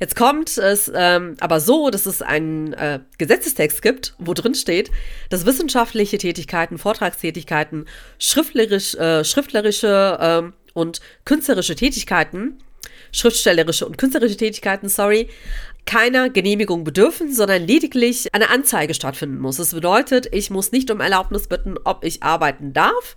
Jetzt 0.00 0.16
kommt 0.16 0.56
es 0.56 0.90
ähm, 0.94 1.34
aber 1.40 1.60
so, 1.60 1.90
dass 1.90 2.06
es 2.06 2.22
einen 2.22 2.72
äh, 2.72 3.00
Gesetzestext 3.18 3.82
gibt, 3.82 4.14
wo 4.18 4.32
drin 4.32 4.54
steht, 4.54 4.90
dass 5.28 5.44
wissenschaftliche 5.44 6.16
Tätigkeiten, 6.16 6.78
Vortragstätigkeiten, 6.78 7.84
schriftlich, 8.18 8.98
äh, 8.98 9.24
schriftlerische 9.24 10.18
äh, 10.46 10.52
und 10.72 11.00
künstlerische 11.26 11.74
Tätigkeiten 11.74 12.58
schriftstellerische 13.12 13.86
und 13.86 13.98
künstlerische 13.98 14.36
Tätigkeiten, 14.36 14.88
sorry, 14.88 15.28
keiner 15.86 16.28
Genehmigung 16.28 16.84
bedürfen, 16.84 17.34
sondern 17.34 17.66
lediglich 17.66 18.34
eine 18.34 18.50
Anzeige 18.50 18.92
stattfinden 18.92 19.38
muss. 19.38 19.56
Das 19.56 19.74
bedeutet, 19.74 20.28
ich 20.32 20.50
muss 20.50 20.70
nicht 20.70 20.90
um 20.90 21.00
Erlaubnis 21.00 21.46
bitten, 21.46 21.76
ob 21.82 22.04
ich 22.04 22.22
arbeiten 22.22 22.72
darf 22.74 23.16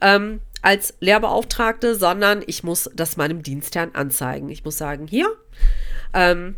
ähm, 0.00 0.40
als 0.60 0.94
Lehrbeauftragte, 1.00 1.94
sondern 1.94 2.42
ich 2.46 2.62
muss 2.62 2.90
das 2.94 3.16
meinem 3.16 3.42
Dienstherrn 3.42 3.94
anzeigen. 3.94 4.50
Ich 4.50 4.64
muss 4.64 4.76
sagen, 4.76 5.06
hier, 5.06 5.34
ähm, 6.12 6.56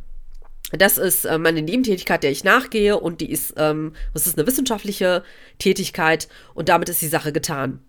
das 0.73 0.99
ist 0.99 1.27
äh, 1.27 1.39
meine 1.39 1.63
Nebentätigkeit, 1.63 2.23
der 2.23 2.31
ich 2.31 2.45
nachgehe 2.45 2.99
und 2.99 3.21
die 3.21 3.31
ist, 3.31 3.55
ähm, 3.57 3.93
das 4.15 4.27
ist 4.27 4.39
eine 4.39 4.47
wissenschaftliche 4.47 5.23
Tätigkeit 5.59 6.29
und 6.55 6.69
damit 6.69 6.89
ist 6.89 7.03
die 7.03 7.09
Sache 7.09 7.33
getan. 7.33 7.81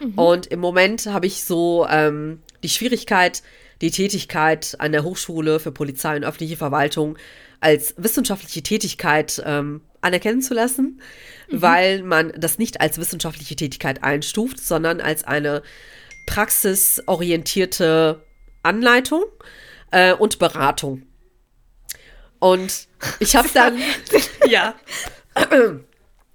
Mhm. 0.00 0.18
Und 0.18 0.46
im 0.46 0.60
Moment 0.60 1.06
habe 1.06 1.26
ich 1.26 1.44
so 1.44 1.86
ähm, 1.90 2.40
die 2.62 2.68
Schwierigkeit, 2.68 3.42
die 3.80 3.90
Tätigkeit 3.90 4.76
an 4.78 4.92
der 4.92 5.04
Hochschule 5.04 5.60
für 5.60 5.72
Polizei 5.72 6.16
und 6.16 6.24
öffentliche 6.24 6.56
Verwaltung 6.56 7.18
als 7.60 7.94
wissenschaftliche 7.96 8.62
Tätigkeit 8.62 9.42
ähm, 9.44 9.82
anerkennen 10.00 10.42
zu 10.42 10.54
lassen, 10.54 11.00
mhm. 11.48 11.62
weil 11.62 12.02
man 12.02 12.32
das 12.36 12.58
nicht 12.58 12.80
als 12.80 12.98
wissenschaftliche 12.98 13.56
Tätigkeit 13.56 14.04
einstuft, 14.04 14.60
sondern 14.60 15.00
als 15.00 15.24
eine 15.24 15.62
praxisorientierte 16.26 18.22
Anleitung 18.62 19.24
äh, 19.90 20.12
und 20.12 20.38
Beratung. 20.38 21.02
Und 22.38 22.88
ich 23.18 23.34
habe 23.34 23.48
dann, 23.52 23.78
ja, 24.48 24.74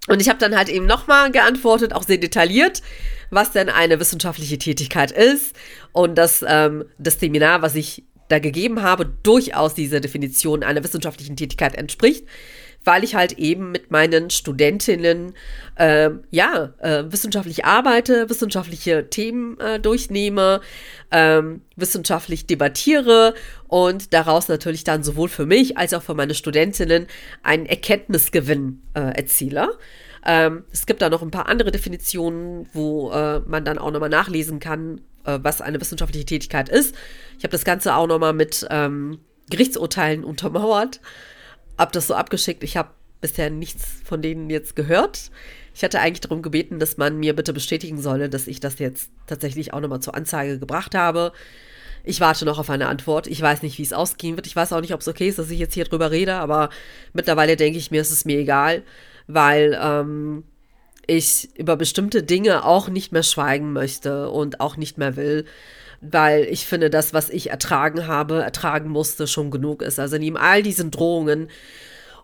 und 0.08 0.20
ich 0.20 0.28
habe 0.28 0.38
dann 0.38 0.56
halt 0.56 0.68
eben 0.68 0.86
nochmal 0.86 1.30
geantwortet, 1.30 1.92
auch 1.94 2.02
sehr 2.02 2.18
detailliert, 2.18 2.82
was 3.34 3.52
denn 3.52 3.68
eine 3.68 4.00
wissenschaftliche 4.00 4.58
Tätigkeit 4.58 5.10
ist 5.10 5.54
und 5.92 6.16
dass 6.16 6.44
ähm, 6.46 6.84
das 6.98 7.20
Seminar, 7.20 7.62
was 7.62 7.74
ich 7.74 8.04
da 8.28 8.38
gegeben 8.38 8.82
habe, 8.82 9.06
durchaus 9.22 9.74
dieser 9.74 10.00
Definition 10.00 10.62
einer 10.62 10.82
wissenschaftlichen 10.82 11.36
Tätigkeit 11.36 11.74
entspricht, 11.74 12.26
weil 12.84 13.02
ich 13.02 13.14
halt 13.14 13.32
eben 13.38 13.70
mit 13.70 13.90
meinen 13.90 14.30
Studentinnen 14.30 15.34
äh, 15.76 16.10
ja 16.30 16.74
äh, 16.80 17.04
wissenschaftlich 17.10 17.64
arbeite, 17.64 18.28
wissenschaftliche 18.28 19.08
Themen 19.08 19.58
äh, 19.58 19.80
durchnehme, 19.80 20.60
ähm, 21.10 21.62
wissenschaftlich 21.76 22.46
debattiere 22.46 23.34
und 23.68 24.12
daraus 24.12 24.48
natürlich 24.48 24.84
dann 24.84 25.02
sowohl 25.02 25.28
für 25.28 25.46
mich 25.46 25.78
als 25.78 25.94
auch 25.94 26.02
für 26.02 26.14
meine 26.14 26.34
Studentinnen 26.34 27.06
einen 27.42 27.66
Erkenntnisgewinn 27.66 28.82
äh, 28.94 29.00
erziele. 29.00 29.68
Ähm, 30.24 30.64
es 30.72 30.86
gibt 30.86 31.02
da 31.02 31.10
noch 31.10 31.22
ein 31.22 31.30
paar 31.30 31.48
andere 31.48 31.70
Definitionen, 31.70 32.66
wo 32.72 33.10
äh, 33.10 33.40
man 33.40 33.64
dann 33.64 33.78
auch 33.78 33.90
nochmal 33.90 34.08
nachlesen 34.08 34.58
kann, 34.58 35.00
äh, 35.24 35.38
was 35.42 35.60
eine 35.60 35.80
wissenschaftliche 35.80 36.24
Tätigkeit 36.24 36.68
ist. 36.68 36.94
Ich 37.38 37.44
habe 37.44 37.52
das 37.52 37.64
Ganze 37.64 37.94
auch 37.94 38.06
nochmal 38.06 38.32
mit 38.32 38.66
ähm, 38.70 39.18
Gerichtsurteilen 39.50 40.24
untermauert, 40.24 41.00
habe 41.78 41.92
das 41.92 42.06
so 42.06 42.14
abgeschickt. 42.14 42.62
Ich 42.64 42.76
habe 42.76 42.90
bisher 43.20 43.50
nichts 43.50 44.00
von 44.04 44.22
denen 44.22 44.48
jetzt 44.50 44.76
gehört. 44.76 45.30
Ich 45.74 45.82
hatte 45.82 46.00
eigentlich 46.00 46.20
darum 46.20 46.40
gebeten, 46.40 46.78
dass 46.78 46.96
man 46.96 47.18
mir 47.18 47.34
bitte 47.34 47.52
bestätigen 47.52 48.00
solle, 48.00 48.28
dass 48.28 48.46
ich 48.46 48.60
das 48.60 48.78
jetzt 48.78 49.10
tatsächlich 49.26 49.72
auch 49.72 49.80
nochmal 49.80 50.00
zur 50.00 50.14
Anzeige 50.14 50.58
gebracht 50.58 50.94
habe. 50.94 51.32
Ich 52.04 52.20
warte 52.20 52.44
noch 52.44 52.58
auf 52.58 52.70
eine 52.70 52.86
Antwort. 52.86 53.26
Ich 53.26 53.40
weiß 53.40 53.62
nicht, 53.62 53.78
wie 53.78 53.82
es 53.82 53.94
ausgehen 53.94 54.36
wird. 54.36 54.46
Ich 54.46 54.54
weiß 54.54 54.72
auch 54.72 54.82
nicht, 54.82 54.92
ob 54.94 55.00
es 55.00 55.08
okay 55.08 55.28
ist, 55.28 55.38
dass 55.38 55.50
ich 55.50 55.58
jetzt 55.58 55.74
hier 55.74 55.84
drüber 55.84 56.10
rede, 56.10 56.34
aber 56.34 56.68
mittlerweile 57.12 57.56
denke 57.56 57.78
ich 57.78 57.90
mir, 57.90 58.02
es 58.02 58.10
ist 58.10 58.26
mir 58.26 58.38
egal, 58.38 58.82
weil 59.26 59.78
ähm, 59.80 60.44
ich 61.06 61.50
über 61.56 61.76
bestimmte 61.76 62.22
Dinge 62.22 62.64
auch 62.64 62.88
nicht 62.88 63.12
mehr 63.12 63.22
schweigen 63.22 63.72
möchte 63.72 64.30
und 64.30 64.60
auch 64.60 64.76
nicht 64.76 64.98
mehr 64.98 65.16
will, 65.16 65.44
weil 66.00 66.44
ich 66.44 66.66
finde, 66.66 66.90
das, 66.90 67.14
was 67.14 67.30
ich 67.30 67.50
ertragen 67.50 68.06
habe, 68.06 68.42
ertragen 68.42 68.90
musste, 68.90 69.26
schon 69.26 69.50
genug 69.50 69.82
ist. 69.82 69.98
Also 69.98 70.18
neben 70.18 70.36
all 70.36 70.62
diesen 70.62 70.90
Drohungen 70.90 71.48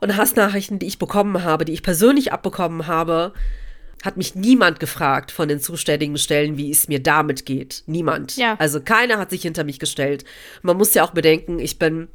und 0.00 0.16
Hassnachrichten, 0.16 0.78
die 0.78 0.86
ich 0.86 0.98
bekommen 0.98 1.44
habe, 1.44 1.64
die 1.64 1.72
ich 1.72 1.82
persönlich 1.82 2.32
abbekommen 2.32 2.86
habe, 2.86 3.32
hat 4.02 4.16
mich 4.16 4.34
niemand 4.34 4.80
gefragt 4.80 5.30
von 5.30 5.48
den 5.48 5.60
zuständigen 5.60 6.16
Stellen, 6.16 6.56
wie 6.56 6.70
es 6.70 6.88
mir 6.88 7.02
damit 7.02 7.44
geht. 7.44 7.82
Niemand. 7.86 8.36
Ja. 8.36 8.56
Also 8.58 8.80
keiner 8.80 9.18
hat 9.18 9.30
sich 9.30 9.42
hinter 9.42 9.64
mich 9.64 9.78
gestellt. 9.78 10.24
Man 10.62 10.78
muss 10.78 10.94
ja 10.94 11.04
auch 11.04 11.10
bedenken, 11.10 11.58
ich 11.58 11.78
bin 11.78 12.08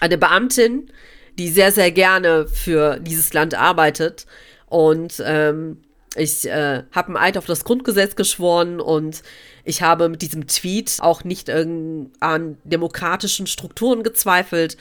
eine 0.00 0.18
Beamtin, 0.18 0.90
die 1.38 1.48
sehr, 1.48 1.72
sehr 1.72 1.90
gerne 1.90 2.46
für 2.46 2.98
dieses 3.00 3.32
Land 3.32 3.54
arbeitet. 3.54 4.26
Und 4.66 5.22
ähm, 5.24 5.78
ich 6.16 6.48
äh, 6.48 6.84
habe 6.92 7.08
einen 7.08 7.16
Eid 7.16 7.36
auf 7.36 7.46
das 7.46 7.64
Grundgesetz 7.64 8.14
geschworen 8.14 8.80
und 8.80 9.22
ich 9.64 9.82
habe 9.82 10.08
mit 10.08 10.22
diesem 10.22 10.46
Tweet 10.46 10.98
auch 11.00 11.24
nicht 11.24 11.50
an 11.50 12.58
demokratischen 12.64 13.46
Strukturen 13.46 14.02
gezweifelt 14.02 14.76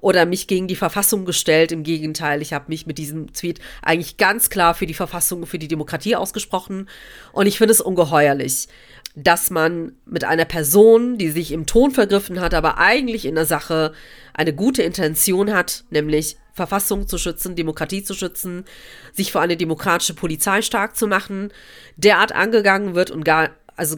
oder 0.00 0.26
mich 0.26 0.46
gegen 0.46 0.68
die 0.68 0.76
Verfassung 0.76 1.24
gestellt. 1.24 1.72
Im 1.72 1.82
Gegenteil, 1.82 2.42
ich 2.42 2.52
habe 2.52 2.66
mich 2.68 2.86
mit 2.86 2.98
diesem 2.98 3.32
Tweet 3.32 3.60
eigentlich 3.82 4.16
ganz 4.16 4.50
klar 4.50 4.74
für 4.74 4.86
die 4.86 4.94
Verfassung, 4.94 5.46
für 5.46 5.58
die 5.58 5.68
Demokratie 5.68 6.14
ausgesprochen. 6.14 6.88
Und 7.32 7.46
ich 7.46 7.58
finde 7.58 7.72
es 7.72 7.80
ungeheuerlich, 7.80 8.68
dass 9.16 9.50
man 9.50 9.92
mit 10.04 10.24
einer 10.24 10.44
Person, 10.44 11.16
die 11.16 11.30
sich 11.30 11.50
im 11.50 11.66
Ton 11.66 11.90
vergriffen 11.90 12.40
hat, 12.40 12.52
aber 12.52 12.78
eigentlich 12.78 13.24
in 13.24 13.34
der 13.34 13.46
Sache 13.46 13.92
eine 14.36 14.54
gute 14.54 14.82
Intention 14.82 15.52
hat, 15.52 15.84
nämlich 15.90 16.36
Verfassung 16.52 17.08
zu 17.08 17.18
schützen, 17.18 17.56
Demokratie 17.56 18.02
zu 18.02 18.14
schützen, 18.14 18.64
sich 19.12 19.32
für 19.32 19.40
eine 19.40 19.56
demokratische 19.56 20.14
Polizei 20.14 20.62
stark 20.62 20.96
zu 20.96 21.06
machen, 21.06 21.52
derart 21.96 22.32
angegangen 22.32 22.94
wird 22.94 23.10
und 23.10 23.24
gar, 23.24 23.50
also 23.76 23.96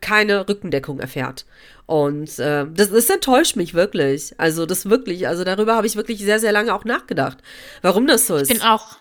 keine 0.00 0.48
Rückendeckung 0.48 1.00
erfährt. 1.00 1.46
Und 1.86 2.38
äh, 2.38 2.66
das, 2.72 2.90
das 2.90 3.10
enttäuscht 3.10 3.56
mich 3.56 3.74
wirklich. 3.74 4.34
Also 4.38 4.66
das 4.66 4.88
wirklich, 4.88 5.28
also 5.28 5.44
darüber 5.44 5.76
habe 5.76 5.86
ich 5.86 5.96
wirklich 5.96 6.20
sehr, 6.20 6.40
sehr 6.40 6.52
lange 6.52 6.74
auch 6.74 6.84
nachgedacht, 6.84 7.38
warum 7.82 8.06
das 8.06 8.26
so 8.26 8.36
ist. 8.36 8.50
Ich 8.50 8.58
bin 8.58 8.66
auch 8.66 8.98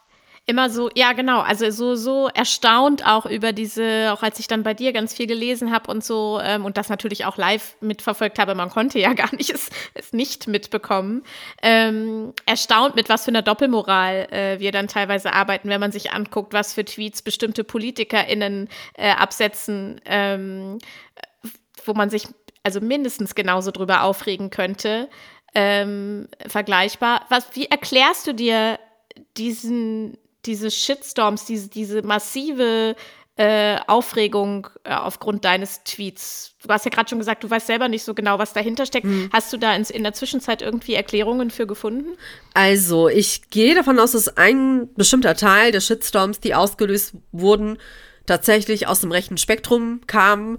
immer 0.47 0.69
so, 0.69 0.89
ja 0.95 1.13
genau, 1.13 1.41
also 1.41 1.71
so, 1.71 1.95
so 1.95 2.29
erstaunt 2.33 3.05
auch 3.05 3.25
über 3.25 3.51
diese, 3.51 4.11
auch 4.13 4.21
als 4.21 4.39
ich 4.39 4.47
dann 4.47 4.61
bei 4.61 4.73
dir 4.75 4.93
ganz 4.93 5.13
viel 5.13 5.25
gelesen 5.25 5.71
habe 5.71 5.89
und 5.89 6.03
so 6.03 6.39
ähm, 6.41 6.65
und 6.65 6.77
das 6.77 6.89
natürlich 6.89 7.25
auch 7.25 7.37
live 7.37 7.75
mitverfolgt 7.81 8.37
habe, 8.37 8.53
man 8.53 8.69
konnte 8.69 8.99
ja 8.99 9.13
gar 9.15 9.33
nicht 9.35 9.49
es, 9.49 9.69
es 9.95 10.13
nicht 10.13 10.47
mitbekommen, 10.47 11.23
ähm, 11.63 12.33
erstaunt 12.45 12.95
mit 12.95 13.09
was 13.09 13.25
für 13.25 13.31
einer 13.31 13.41
Doppelmoral 13.41 14.27
äh, 14.31 14.59
wir 14.59 14.71
dann 14.71 14.87
teilweise 14.87 15.33
arbeiten, 15.33 15.69
wenn 15.69 15.79
man 15.79 15.91
sich 15.91 16.11
anguckt, 16.11 16.53
was 16.53 16.73
für 16.73 16.85
Tweets 16.85 17.23
bestimmte 17.23 17.63
PolitikerInnen 17.63 18.69
äh, 18.93 19.11
absetzen, 19.11 19.99
ähm, 20.05 20.77
wo 21.85 21.93
man 21.93 22.09
sich 22.09 22.27
also 22.63 22.81
mindestens 22.81 23.35
genauso 23.35 23.71
drüber 23.71 24.03
aufregen 24.03 24.49
könnte. 24.49 25.07
Ähm, 25.53 26.27
vergleichbar. 26.47 27.25
Was, 27.29 27.55
wie 27.55 27.67
erklärst 27.67 28.27
du 28.27 28.33
dir 28.33 28.79
diesen, 29.37 30.17
diese 30.45 30.71
Shitstorms, 30.71 31.45
diese, 31.45 31.69
diese 31.69 32.01
massive 32.01 32.95
äh, 33.37 33.77
Aufregung 33.87 34.67
äh, 34.85 34.93
aufgrund 34.93 35.43
deines 35.43 35.83
Tweets. 35.83 36.55
Du 36.63 36.69
hast 36.69 36.85
ja 36.85 36.91
gerade 36.91 37.09
schon 37.09 37.19
gesagt, 37.19 37.43
du 37.43 37.49
weißt 37.49 37.67
selber 37.67 37.89
nicht 37.89 38.03
so 38.03 38.13
genau, 38.13 38.39
was 38.39 38.53
dahinter 38.53 38.85
steckt. 38.85 39.05
Mhm. 39.05 39.29
Hast 39.33 39.51
du 39.51 39.57
da 39.57 39.75
in, 39.75 39.83
in, 39.83 40.03
der 40.03 40.13
Zwischenzeit 40.13 40.61
irgendwie 40.61 40.93
Erklärungen 40.93 41.51
für 41.51 41.67
gefunden? 41.67 42.17
Also, 42.53 43.09
ich 43.09 43.49
gehe 43.49 43.75
davon 43.75 43.99
aus, 43.99 44.13
dass 44.13 44.37
ein 44.37 44.89
bestimmter 44.95 45.35
Teil 45.35 45.73
der 45.73 45.81
Shitstorms, 45.81 46.39
die 46.39 46.55
ausgelöst 46.55 47.15
wurden, 47.33 47.77
tatsächlich 48.25 48.87
aus 48.87 49.01
dem 49.01 49.11
rechten 49.11 49.37
Spektrum 49.37 50.01
kamen 50.07 50.57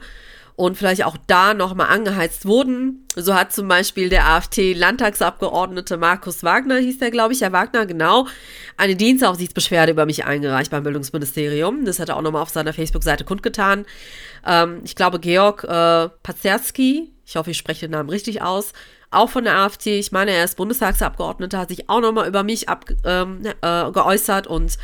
und 0.57 0.79
vielleicht 0.79 1.05
auch 1.05 1.19
da 1.27 1.53
nochmal 1.53 1.89
angeheizt 1.89 2.47
wurden. 2.47 3.07
So 3.15 3.35
hat 3.35 3.53
zum 3.53 3.69
Beispiel 3.69 4.09
der 4.09 4.27
AfD-Landtagsabgeordnete 4.27 5.99
Markus 5.99 6.43
Wagner, 6.43 6.79
hieß 6.79 6.99
der, 6.99 7.11
glaube 7.11 7.35
ich, 7.35 7.43
Herr 7.43 7.53
Wagner, 7.53 7.85
genau, 7.85 8.27
eine 8.79 8.97
Dienstaufsichtsbeschwerde 8.97 9.93
über 9.93 10.07
mich 10.07 10.25
eingereicht 10.25 10.71
beim 10.71 10.83
Bildungsministerium. 10.83 11.85
Das 11.85 12.01
hat 12.01 12.09
er 12.09 12.17
auch 12.17 12.23
nochmal 12.23 12.43
auf 12.43 12.49
seiner 12.49 12.73
Facebook-Seite 12.73 13.25
kundgetan. 13.25 13.85
Ähm, 14.47 14.81
ich 14.85 14.97
glaube, 14.97 15.21
Georg 15.21 15.63
äh, 15.65 16.09
Pazerski, 16.23 17.13
ich 17.27 17.37
hoffe, 17.37 17.51
ich 17.51 17.59
spreche 17.59 17.87
den 17.87 17.91
Namen 17.91 18.09
richtig 18.09 18.41
aus, 18.41 18.73
auch 19.11 19.29
von 19.29 19.45
der 19.45 19.59
AfD, 19.59 19.99
ich 19.99 20.11
meine, 20.11 20.31
er 20.31 20.45
ist 20.45 20.57
Bundestagsabgeordneter, 20.57 21.59
hat 21.59 21.69
sich 21.69 21.89
auch 21.91 22.01
nochmal 22.01 22.29
über 22.29 22.43
mich 22.43 22.69
ab, 22.71 22.87
ähm, 23.05 23.43
äh, 23.45 23.91
geäußert 23.93 24.47
und 24.47 24.79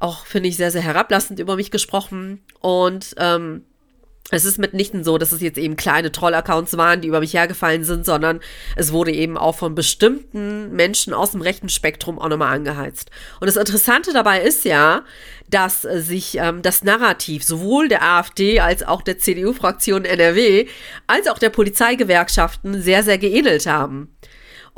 auch, 0.00 0.24
finde 0.26 0.48
ich, 0.48 0.56
sehr, 0.56 0.70
sehr 0.70 0.82
herablassend 0.82 1.40
über 1.40 1.56
mich 1.56 1.70
gesprochen. 1.70 2.42
Und 2.60 3.14
ähm, 3.18 3.64
es 4.30 4.44
ist 4.44 4.58
mitnichten 4.58 5.04
so, 5.04 5.16
dass 5.16 5.32
es 5.32 5.40
jetzt 5.40 5.58
eben 5.58 5.76
kleine 5.76 6.12
Troll-Accounts 6.12 6.76
waren, 6.76 7.00
die 7.00 7.08
über 7.08 7.20
mich 7.20 7.32
hergefallen 7.32 7.84
sind, 7.84 8.04
sondern 8.04 8.40
es 8.76 8.92
wurde 8.92 9.12
eben 9.12 9.38
auch 9.38 9.54
von 9.54 9.74
bestimmten 9.74 10.70
Menschen 10.72 11.14
aus 11.14 11.30
dem 11.30 11.40
rechten 11.40 11.68
Spektrum 11.68 12.18
auch 12.18 12.28
nochmal 12.28 12.54
angeheizt. 12.54 13.10
Und 13.40 13.46
das 13.46 13.56
Interessante 13.56 14.12
dabei 14.12 14.42
ist 14.42 14.64
ja, 14.64 15.04
dass 15.48 15.82
sich 15.82 16.36
ähm, 16.36 16.60
das 16.60 16.84
Narrativ 16.84 17.42
sowohl 17.42 17.88
der 17.88 18.02
AfD 18.02 18.60
als 18.60 18.82
auch 18.82 19.00
der 19.00 19.18
CDU-Fraktion 19.18 20.04
NRW 20.04 20.66
als 21.06 21.26
auch 21.26 21.38
der 21.38 21.50
Polizeigewerkschaften 21.50 22.82
sehr, 22.82 23.02
sehr 23.02 23.16
geähnelt 23.16 23.66
haben. 23.66 24.14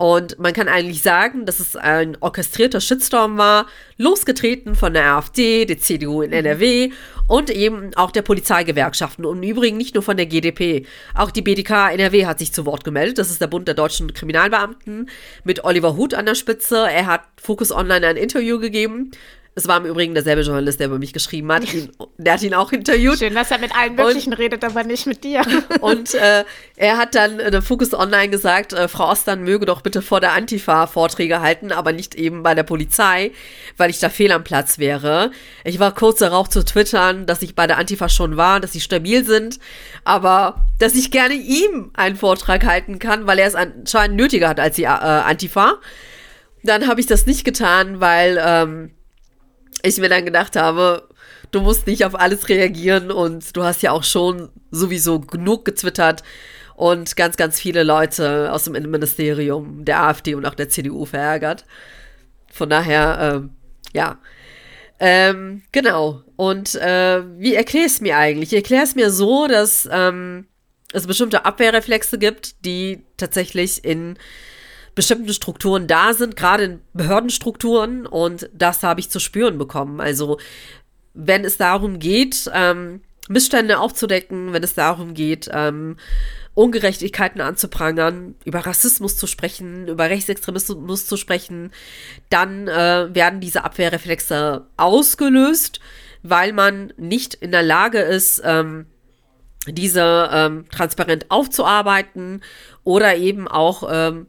Und 0.01 0.39
man 0.39 0.55
kann 0.55 0.67
eigentlich 0.67 1.03
sagen, 1.03 1.45
dass 1.45 1.61
es 1.61 1.77
ein 1.77 2.17
orchestrierter 2.21 2.81
Shitstorm 2.81 3.37
war, 3.37 3.67
losgetreten 3.99 4.75
von 4.75 4.95
der 4.95 5.05
AfD, 5.05 5.67
der 5.67 5.79
CDU 5.79 6.23
in 6.23 6.33
NRW 6.33 6.91
und 7.29 7.51
eben 7.51 7.95
auch 7.97 8.11
der 8.11 8.23
Polizeigewerkschaften 8.23 9.27
und 9.27 9.43
im 9.43 9.51
Übrigen 9.51 9.77
nicht 9.77 9.95
nur 9.95 10.03
von 10.03 10.17
der 10.17 10.25
GdP. 10.25 10.87
Auch 11.15 11.31
die 11.31 11.43
BDK 11.43 11.93
NRW 11.93 12.25
hat 12.25 12.39
sich 12.39 12.51
zu 12.51 12.65
Wort 12.65 12.83
gemeldet. 12.83 13.19
Das 13.19 13.31
ist 13.31 13.43
der 13.43 13.47
Bund 13.47 13.69
der 13.69 13.75
deutschen 13.75 14.15
Kriminalbeamten 14.15 15.11
mit 15.45 15.65
Oliver 15.65 15.99
Huth 15.99 16.15
an 16.15 16.25
der 16.25 16.35
Spitze. 16.35 16.79
Er 16.91 17.05
hat 17.05 17.25
Focus 17.37 17.71
Online 17.71 18.07
ein 18.07 18.17
Interview 18.17 18.59
gegeben 18.59 19.11
es 19.57 19.67
war 19.67 19.79
im 19.79 19.85
Übrigen 19.85 20.15
derselbe 20.15 20.43
Journalist, 20.43 20.79
der 20.79 20.87
über 20.87 20.99
mich 20.99 21.13
geschrieben 21.13 21.51
hat. 21.53 21.73
Ihn, 21.75 21.91
der 22.19 22.35
hat 22.35 22.43
ihn 22.43 22.55
auch 22.55 22.73
interviewt. 22.73 23.19
Schön, 23.19 23.35
dass 23.35 23.51
er 23.51 23.59
mit 23.59 23.75
allen 23.77 23.97
möglichen 23.97 24.33
und, 24.33 24.39
redet, 24.39 24.65
aber 24.65 24.85
nicht 24.85 25.07
mit 25.07 25.25
dir. 25.25 25.43
Und 25.81 26.15
äh, 26.15 26.45
er 26.77 26.99
hat 26.99 27.15
dann 27.15 27.41
in 27.41 27.51
der 27.51 27.63
Focus 27.63 27.93
Online 27.93 28.29
gesagt, 28.29 28.73
äh, 28.73 28.89
Frau 28.89 29.11
Ostern 29.11 29.43
möge 29.43 29.67
doch 29.67 29.81
bitte 29.81 30.03
vor 30.03 30.21
der 30.21 30.33
Antifa 30.33 30.87
Vorträge 30.87 31.41
halten, 31.41 31.73
aber 31.73 31.93
nicht 31.93 32.15
eben 32.15 32.43
bei 32.43 32.55
der 32.55 32.63
Polizei, 32.63 33.33
weil 33.77 33.91
ich 33.91 33.99
da 33.99 34.09
fehl 34.09 34.33
am 34.33 34.45
Platz 34.45 34.79
wäre. 34.79 35.33
Ich 35.65 35.79
war 35.79 35.95
kurz 35.95 36.21
darauf 36.21 36.49
zu 36.49 36.65
twittern, 36.65 37.27
dass 37.27 37.43
ich 37.43 37.55
bei 37.55 37.67
der 37.67 37.79
Antifa 37.79 38.09
schon 38.09 38.37
war, 38.37 38.61
dass 38.61 38.73
sie 38.73 38.81
stabil 38.81 39.25
sind, 39.25 39.59
aber 40.05 40.67
dass 40.79 40.95
ich 40.95 41.11
gerne 41.11 41.35
ihm 41.35 41.91
einen 41.95 42.17
Vortrag 42.17 42.65
halten 42.65 42.99
kann, 42.99 43.27
weil 43.27 43.39
er 43.39 43.49
es 43.49 43.55
anscheinend 43.55 44.17
nötiger 44.17 44.49
hat 44.49 44.61
als 44.61 44.77
die 44.77 44.85
äh, 44.85 44.87
Antifa. 44.87 45.75
Dann 46.63 46.87
habe 46.87 47.01
ich 47.01 47.07
das 47.07 47.27
nicht 47.27 47.45
getan, 47.45 48.01
weil 48.01 48.41
ähm, 48.45 48.91
ich 49.83 49.99
mir 49.99 50.09
dann 50.09 50.25
gedacht 50.25 50.57
habe, 50.57 51.09
du 51.51 51.61
musst 51.61 51.87
nicht 51.87 52.05
auf 52.05 52.19
alles 52.19 52.49
reagieren 52.49 53.11
und 53.11 53.57
du 53.57 53.64
hast 53.64 53.83
ja 53.83 53.93
auch 53.93 54.05
schon 54.05 54.51
sowieso 54.71 55.21
genug 55.21 55.64
gezwittert 55.64 56.23
und 56.77 57.16
ganz, 57.16 57.37
ganz 57.37 57.61
viele 57.61 57.83
Leute 57.83 58.53
aus 58.53 58.64
dem 58.64 58.75
Innenministerium, 58.75 59.85
der 59.85 60.03
AfD 60.03 60.35
und 60.35 60.47
auch 60.47 60.55
der 60.55 60.69
CDU 60.69 61.05
verärgert. 61.05 61.64
Von 62.53 62.71
daher, 62.71 63.19
ähm, 63.21 63.51
ja. 63.93 64.19
Ähm, 64.99 65.62
genau. 65.73 66.23
Und 66.37 66.75
äh, 66.75 67.23
wie 67.38 67.55
erkläre 67.55 67.87
ich 67.87 67.93
es 67.93 68.01
mir 68.01 68.16
eigentlich? 68.16 68.53
Ich 68.53 68.57
erkläre 68.57 68.85
es 68.85 68.95
mir 68.95 69.11
so, 69.11 69.47
dass 69.47 69.88
ähm, 69.90 70.47
es 70.93 71.07
bestimmte 71.07 71.45
Abwehrreflexe 71.45 72.19
gibt, 72.19 72.64
die 72.64 73.05
tatsächlich 73.16 73.85
in 73.85 74.19
bestimmten 74.94 75.33
Strukturen 75.33 75.87
da 75.87 76.14
sind, 76.14 76.37
gerade 76.37 76.64
in 76.64 76.81
Behördenstrukturen. 76.92 78.07
Und 78.07 78.50
das 78.53 78.83
habe 78.83 79.00
ich 79.00 79.11
zu 79.11 79.20
spüren 79.20 79.59
bekommen. 79.59 80.00
Also 80.00 80.38
wenn 81.14 81.44
es 81.44 81.57
darum 81.57 81.98
geht, 81.98 82.50
ähm, 82.53 83.00
Missstände 83.29 83.79
aufzudecken, 83.79 84.53
wenn 84.53 84.62
es 84.62 84.74
darum 84.74 85.14
geht, 85.14 85.48
ähm, 85.53 85.96
Ungerechtigkeiten 86.55 87.40
anzuprangern, 87.40 88.35
über 88.44 88.61
Rassismus 88.66 89.16
zu 89.16 89.26
sprechen, 89.26 89.87
über 89.87 90.11
Rechtsextremismus 90.11 91.07
zu 91.07 91.16
sprechen, 91.16 91.70
dann 92.29 92.66
äh, 92.66 93.14
werden 93.14 93.40
diese 93.40 93.64
Abwehrreflexe 93.64 94.66
ausgelöst, 94.76 95.79
weil 96.22 96.53
man 96.53 96.92
nicht 96.96 97.35
in 97.35 97.53
der 97.53 97.62
Lage 97.62 98.00
ist, 98.00 98.42
ähm, 98.44 98.87
diese 99.68 100.29
ähm, 100.33 100.64
transparent 100.70 101.26
aufzuarbeiten 101.31 102.42
oder 102.83 103.16
eben 103.16 103.46
auch 103.46 103.88
ähm, 103.90 104.26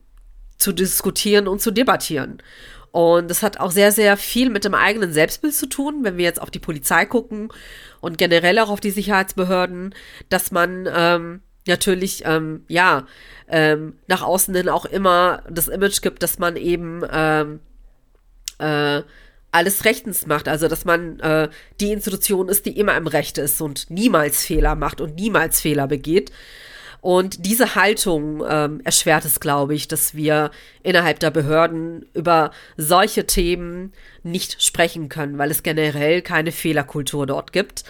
zu 0.62 0.72
diskutieren 0.72 1.48
und 1.48 1.62
zu 1.62 1.72
debattieren. 1.72 2.42
Und 2.92 3.30
das 3.30 3.42
hat 3.42 3.60
auch 3.60 3.72
sehr, 3.72 3.92
sehr 3.92 4.18
viel 4.18 4.50
mit 4.50 4.66
dem 4.66 4.74
eigenen 4.74 5.14
Selbstbild 5.14 5.56
zu 5.56 5.68
tun, 5.68 6.04
wenn 6.04 6.18
wir 6.18 6.26
jetzt 6.26 6.42
auf 6.42 6.52
die 6.52 6.60
Polizei 6.60 7.06
gucken 7.06 7.50
und 8.02 8.18
generell 8.18 8.60
auch 8.60 8.70
auf 8.70 8.82
die 8.82 8.92
Sicherheitsbehörden, 8.92 9.96
dass 10.30 10.52
man 10.52 10.90
ähm, 10.94 11.42
natürlich, 11.68 12.24
ähm, 12.26 12.66
ja, 12.68 13.08
ähm, 13.48 13.96
nach 14.08 14.22
außen 14.24 14.54
hin 14.54 14.68
auch 14.68 14.86
immer 14.86 15.44
das 15.50 15.70
Image 15.70 16.02
gibt, 16.02 16.22
dass 16.22 16.38
man 16.38 16.58
eben 16.58 17.02
ähm, 17.12 17.60
äh, 18.60 19.04
alles 19.52 19.86
rechtens 19.86 20.28
macht. 20.28 20.48
Also, 20.48 20.68
dass 20.68 20.84
man 20.84 21.20
äh, 21.20 21.50
die 21.80 21.92
Institution 21.92 22.50
ist, 22.50 22.66
die 22.66 22.78
immer 22.78 22.96
im 22.98 23.08
Recht 23.08 23.38
ist 23.38 23.62
und 23.62 23.90
niemals 23.90 24.44
Fehler 24.44 24.76
macht 24.76 25.00
und 25.00 25.16
niemals 25.16 25.62
Fehler 25.62 25.88
begeht. 25.88 26.32
Und 27.02 27.48
diese 27.48 27.74
Haltung 27.74 28.44
ähm, 28.48 28.80
erschwert 28.84 29.26
es, 29.26 29.40
glaube 29.40 29.74
ich, 29.74 29.88
dass 29.88 30.14
wir 30.14 30.52
innerhalb 30.84 31.20
der 31.20 31.32
Behörden 31.32 32.06
über 32.14 32.52
solche 32.78 33.26
Themen 33.26 33.92
nicht 34.22 34.62
sprechen 34.62 35.10
können, 35.10 35.40
weil 35.40 35.50
es 35.50 35.64
generell 35.64 36.22
keine 36.22 36.52
Fehlerkultur 36.52 37.26
dort 37.26 37.54
gibt. 37.54 37.84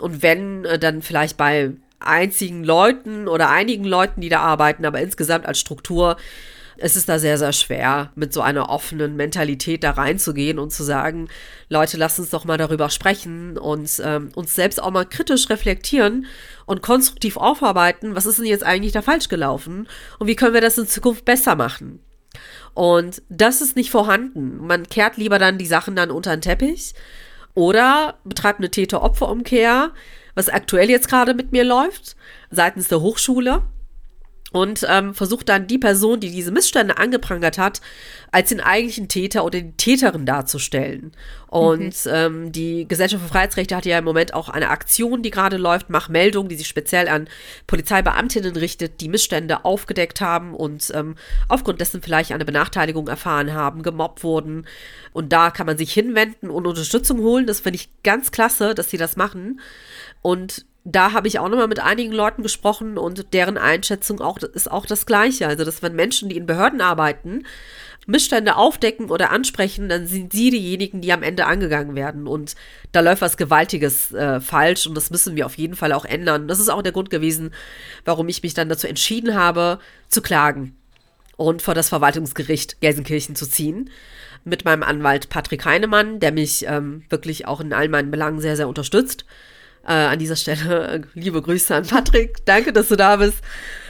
Und 0.00 0.22
wenn, 0.22 0.64
äh, 0.64 0.78
dann 0.78 1.02
vielleicht 1.02 1.36
bei 1.36 1.70
einzigen 2.00 2.64
Leuten 2.64 3.28
oder 3.28 3.48
einigen 3.50 3.84
Leuten, 3.84 4.20
die 4.20 4.28
da 4.28 4.40
arbeiten, 4.40 4.84
aber 4.84 5.00
insgesamt 5.00 5.46
als 5.46 5.60
Struktur 5.60 6.16
es 6.80 6.96
ist 6.96 7.08
da 7.08 7.18
sehr, 7.18 7.38
sehr 7.38 7.52
schwer, 7.52 8.12
mit 8.14 8.32
so 8.32 8.40
einer 8.40 8.70
offenen 8.70 9.16
Mentalität 9.16 9.82
da 9.84 9.92
reinzugehen 9.92 10.58
und 10.58 10.72
zu 10.72 10.84
sagen, 10.84 11.28
Leute, 11.68 11.96
lasst 11.96 12.18
uns 12.18 12.30
doch 12.30 12.44
mal 12.44 12.56
darüber 12.56 12.88
sprechen 12.90 13.58
und 13.58 14.00
ähm, 14.04 14.30
uns 14.34 14.54
selbst 14.54 14.82
auch 14.82 14.90
mal 14.90 15.04
kritisch 15.04 15.50
reflektieren 15.50 16.26
und 16.66 16.82
konstruktiv 16.82 17.36
aufarbeiten, 17.36 18.14
was 18.14 18.26
ist 18.26 18.38
denn 18.38 18.46
jetzt 18.46 18.64
eigentlich 18.64 18.92
da 18.92 19.02
falsch 19.02 19.28
gelaufen 19.28 19.88
und 20.18 20.28
wie 20.28 20.36
können 20.36 20.54
wir 20.54 20.60
das 20.60 20.78
in 20.78 20.86
Zukunft 20.86 21.24
besser 21.24 21.56
machen. 21.56 22.00
Und 22.74 23.22
das 23.28 23.60
ist 23.60 23.74
nicht 23.74 23.90
vorhanden. 23.90 24.58
Man 24.66 24.88
kehrt 24.88 25.16
lieber 25.16 25.38
dann 25.38 25.58
die 25.58 25.66
Sachen 25.66 25.96
dann 25.96 26.10
unter 26.10 26.36
den 26.36 26.42
Teppich 26.42 26.94
oder 27.54 28.18
betreibt 28.24 28.60
eine 28.60 28.70
Täter-Opfer-Umkehr, 28.70 29.90
was 30.34 30.48
aktuell 30.48 30.88
jetzt 30.88 31.08
gerade 31.08 31.34
mit 31.34 31.50
mir 31.50 31.64
läuft, 31.64 32.14
seitens 32.50 32.86
der 32.86 33.00
Hochschule 33.00 33.62
und 34.52 34.86
ähm, 34.88 35.14
versucht 35.14 35.48
dann 35.48 35.66
die 35.66 35.78
Person, 35.78 36.20
die 36.20 36.30
diese 36.30 36.50
Missstände 36.50 36.96
angeprangert 36.96 37.58
hat, 37.58 37.82
als 38.32 38.48
den 38.48 38.60
eigentlichen 38.60 39.08
Täter 39.08 39.44
oder 39.44 39.60
die 39.60 39.72
Täterin 39.72 40.24
darzustellen. 40.24 41.12
Und 41.48 42.04
mhm. 42.06 42.10
ähm, 42.12 42.52
die 42.52 42.88
Gesellschaft 42.88 43.22
für 43.22 43.28
Freiheitsrechte 43.28 43.76
hat 43.76 43.84
ja 43.84 43.98
im 43.98 44.04
Moment 44.04 44.32
auch 44.32 44.48
eine 44.48 44.70
Aktion, 44.70 45.22
die 45.22 45.30
gerade 45.30 45.58
läuft, 45.58 45.90
Machmeldung, 45.90 46.48
die 46.48 46.56
sich 46.56 46.66
speziell 46.66 47.08
an 47.08 47.28
Polizeibeamtinnen 47.66 48.56
richtet, 48.56 49.00
die 49.02 49.08
Missstände 49.08 49.64
aufgedeckt 49.66 50.20
haben 50.22 50.54
und 50.54 50.90
ähm, 50.94 51.16
aufgrund 51.48 51.80
dessen 51.80 52.00
vielleicht 52.00 52.32
eine 52.32 52.44
Benachteiligung 52.44 53.08
erfahren 53.08 53.52
haben, 53.52 53.82
gemobbt 53.82 54.24
wurden. 54.24 54.66
Und 55.12 55.32
da 55.32 55.50
kann 55.50 55.66
man 55.66 55.76
sich 55.76 55.92
hinwenden 55.92 56.48
und 56.48 56.66
Unterstützung 56.66 57.18
holen. 57.18 57.46
Das 57.46 57.60
finde 57.60 57.76
ich 57.76 57.90
ganz 58.02 58.30
klasse, 58.30 58.74
dass 58.74 58.90
sie 58.90 58.98
das 58.98 59.16
machen. 59.16 59.60
Und 60.22 60.64
da 60.84 61.12
habe 61.12 61.28
ich 61.28 61.38
auch 61.38 61.48
nochmal 61.48 61.68
mit 61.68 61.80
einigen 61.80 62.12
Leuten 62.12 62.42
gesprochen 62.42 62.96
und 62.98 63.32
deren 63.34 63.58
Einschätzung 63.58 64.20
auch, 64.20 64.38
ist 64.38 64.70
auch 64.70 64.86
das 64.86 65.06
Gleiche. 65.06 65.46
Also, 65.46 65.64
dass 65.64 65.82
wenn 65.82 65.94
Menschen, 65.94 66.28
die 66.28 66.36
in 66.36 66.46
Behörden 66.46 66.80
arbeiten, 66.80 67.44
Missstände 68.06 68.56
aufdecken 68.56 69.10
oder 69.10 69.30
ansprechen, 69.30 69.90
dann 69.90 70.06
sind 70.06 70.32
sie 70.32 70.48
diejenigen, 70.48 71.02
die 71.02 71.12
am 71.12 71.22
Ende 71.22 71.44
angegangen 71.44 71.94
werden. 71.94 72.26
Und 72.26 72.54
da 72.90 73.00
läuft 73.00 73.20
was 73.20 73.36
Gewaltiges 73.36 74.12
äh, 74.12 74.40
falsch 74.40 74.86
und 74.86 74.94
das 74.94 75.10
müssen 75.10 75.36
wir 75.36 75.44
auf 75.44 75.58
jeden 75.58 75.76
Fall 75.76 75.92
auch 75.92 76.06
ändern. 76.06 76.48
Das 76.48 76.58
ist 76.58 76.70
auch 76.70 76.80
der 76.80 76.92
Grund 76.92 77.10
gewesen, 77.10 77.52
warum 78.06 78.28
ich 78.28 78.42
mich 78.42 78.54
dann 78.54 78.70
dazu 78.70 78.86
entschieden 78.86 79.34
habe, 79.34 79.78
zu 80.08 80.22
klagen 80.22 80.74
und 81.36 81.60
vor 81.60 81.74
das 81.74 81.90
Verwaltungsgericht 81.90 82.80
Gelsenkirchen 82.80 83.36
zu 83.36 83.46
ziehen. 83.46 83.90
Mit 84.44 84.64
meinem 84.64 84.84
Anwalt 84.84 85.28
Patrick 85.28 85.66
Heinemann, 85.66 86.18
der 86.18 86.32
mich 86.32 86.64
ähm, 86.66 87.04
wirklich 87.10 87.46
auch 87.46 87.60
in 87.60 87.74
all 87.74 87.90
meinen 87.90 88.10
Belangen 88.10 88.40
sehr, 88.40 88.56
sehr 88.56 88.68
unterstützt. 88.68 89.26
Äh, 89.88 89.92
an 89.92 90.18
dieser 90.18 90.36
Stelle 90.36 91.02
liebe 91.14 91.40
Grüße 91.40 91.74
an 91.74 91.86
Patrick. 91.86 92.44
Danke, 92.44 92.74
dass 92.74 92.88
du 92.88 92.96
da 92.96 93.16
bist. 93.16 93.38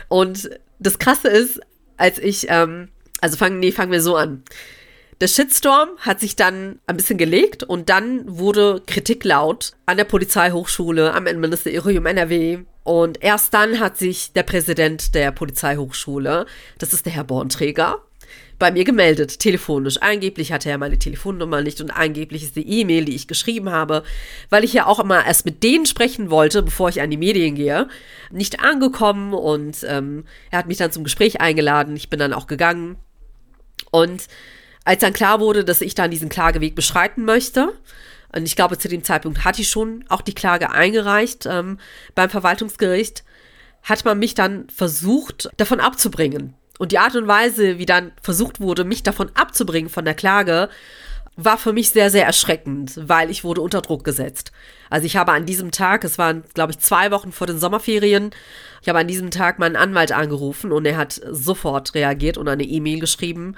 Und 0.07 0.49
das 0.79 1.01
Krasse 1.01 1.27
ist, 1.27 1.61
als 1.97 2.21
ich, 2.21 2.47
ähm, 2.49 2.89
also 3.21 3.37
fangen, 3.37 3.59
nee, 3.59 3.73
fangen 3.73 3.91
wir 3.91 4.01
so 4.01 4.15
an. 4.15 4.45
Der 5.21 5.27
Shitstorm 5.27 5.89
hat 5.99 6.21
sich 6.21 6.37
dann 6.37 6.79
ein 6.87 6.97
bisschen 6.97 7.19
gelegt 7.19 7.65
und 7.65 7.89
dann 7.89 8.23
wurde 8.27 8.81
Kritik 8.87 9.25
laut 9.25 9.73
an 9.87 9.97
der 9.97 10.05
Polizeihochschule, 10.05 11.13
am 11.13 11.27
Innenministerium 11.27 12.07
NRW. 12.07 12.61
Und 12.85 13.21
erst 13.21 13.53
dann 13.53 13.81
hat 13.81 13.99
sich 13.99 14.33
der 14.33 14.45
Präsident 14.45 15.17
der 15.17 15.33
Polizeihochschule, 15.33 16.47
das 16.79 16.93
ist 16.93 17.07
der 17.07 17.13
Herr 17.13 17.25
Bornträger, 17.25 18.05
bei 18.59 18.71
mir 18.71 18.85
gemeldet, 18.85 19.39
telefonisch. 19.39 19.99
Angeblich 20.01 20.53
hatte 20.53 20.71
er 20.71 20.79
meine 20.79 20.99
Telefonnummer 20.99 21.63
nicht 21.63 21.81
und 21.81 21.91
angeblich 21.91 22.43
ist 22.43 22.57
die 22.57 22.69
E-Mail, 22.81 23.05
die 23.05 23.15
ich 23.15 23.29
geschrieben 23.29 23.71
habe, 23.71 24.03
weil 24.51 24.65
ich 24.65 24.73
ja 24.73 24.87
auch 24.87 24.99
immer 24.99 25.25
erst 25.25 25.45
mit 25.45 25.63
denen 25.63 25.87
sprechen 25.87 26.31
wollte, 26.31 26.63
bevor 26.63 26.89
ich 26.89 27.01
an 27.01 27.11
die 27.11 27.17
Medien 27.17 27.55
gehe, 27.55 27.89
nicht 28.31 28.61
angekommen 28.61 29.33
und 29.33 29.85
ähm, 29.89 30.25
er 30.51 30.59
hat 30.59 30.67
mich 30.67 30.79
dann 30.79 30.93
zum 30.93 31.05
Gespräch 31.05 31.41
eingeladen. 31.41 31.97
Ich 31.97 32.11
bin 32.11 32.19
dann 32.19 32.33
auch 32.33 32.47
gegangen 32.47 32.97
und 33.91 34.27
als 34.85 35.01
dann 35.01 35.13
klar 35.13 35.41
wurde, 35.41 35.65
dass 35.65 35.81
ich 35.81 35.95
dann 35.95 36.11
diesen 36.11 36.29
Klageweg 36.29 36.75
beschreiten 36.75 37.25
möchte, 37.25 37.73
und 38.35 38.45
ich 38.45 38.57
glaube, 38.57 38.77
zu 38.79 38.89
dem 38.89 39.05
Zeitpunkt 39.05 39.45
hatte 39.45 39.63
ich 39.63 39.71
schon 39.71 40.05
auch 40.09 40.21
die 40.21 40.35
Klage 40.35 40.71
eingereicht 40.71 41.47
ähm, 41.47 41.79
beim 42.15 42.29
Verwaltungsgericht, 42.29 43.25
hat 43.83 44.05
man 44.05 44.19
mich 44.19 44.35
dann 44.35 44.69
versucht, 44.69 45.49
davon 45.57 45.81
abzubringen. 45.81 46.55
Und 46.79 46.93
die 46.93 46.99
Art 46.99 47.17
und 47.17 47.29
Weise, 47.29 47.79
wie 47.79 47.87
dann 47.87 48.13
versucht 48.23 48.61
wurde, 48.61 48.85
mich 48.85 49.03
davon 49.03 49.31
abzubringen 49.35 49.91
von 49.91 50.05
der 50.05 50.15
Klage, 50.15 50.69
war 51.37 51.59
für 51.59 51.73
mich 51.73 51.91
sehr, 51.91 52.11
sehr 52.11 52.27
erschreckend, 52.27 52.93
weil 52.97 53.31
ich 53.31 53.45
wurde 53.45 53.61
unter 53.61 53.81
Druck 53.81 54.03
gesetzt. 54.03 54.51
Also 54.91 55.07
ich 55.07 55.17
habe 55.17 55.33
an 55.33 55.47
diesem 55.47 55.71
Tag, 55.71 56.03
es 56.03 56.19
waren, 56.19 56.43
glaube 56.55 56.73
ich, 56.73 56.79
zwei 56.81 57.11
Wochen 57.11 57.31
vor 57.31 57.47
den 57.47 57.59
Sommerferien, 57.59 58.31
ich 58.83 58.89
habe 58.89 58.99
an 58.99 59.07
diesem 59.09 59.31
Tag 59.31 59.59
meinen 59.59 59.77
Anwalt 59.77 60.13
angerufen 60.13 60.73
und 60.73 60.85
er 60.85 60.97
hat 60.97 61.21
sofort 61.31 61.95
reagiert 61.95 62.39
und 62.39 62.49
eine 62.49 62.65
E-Mail 62.65 63.01
geschrieben 63.01 63.57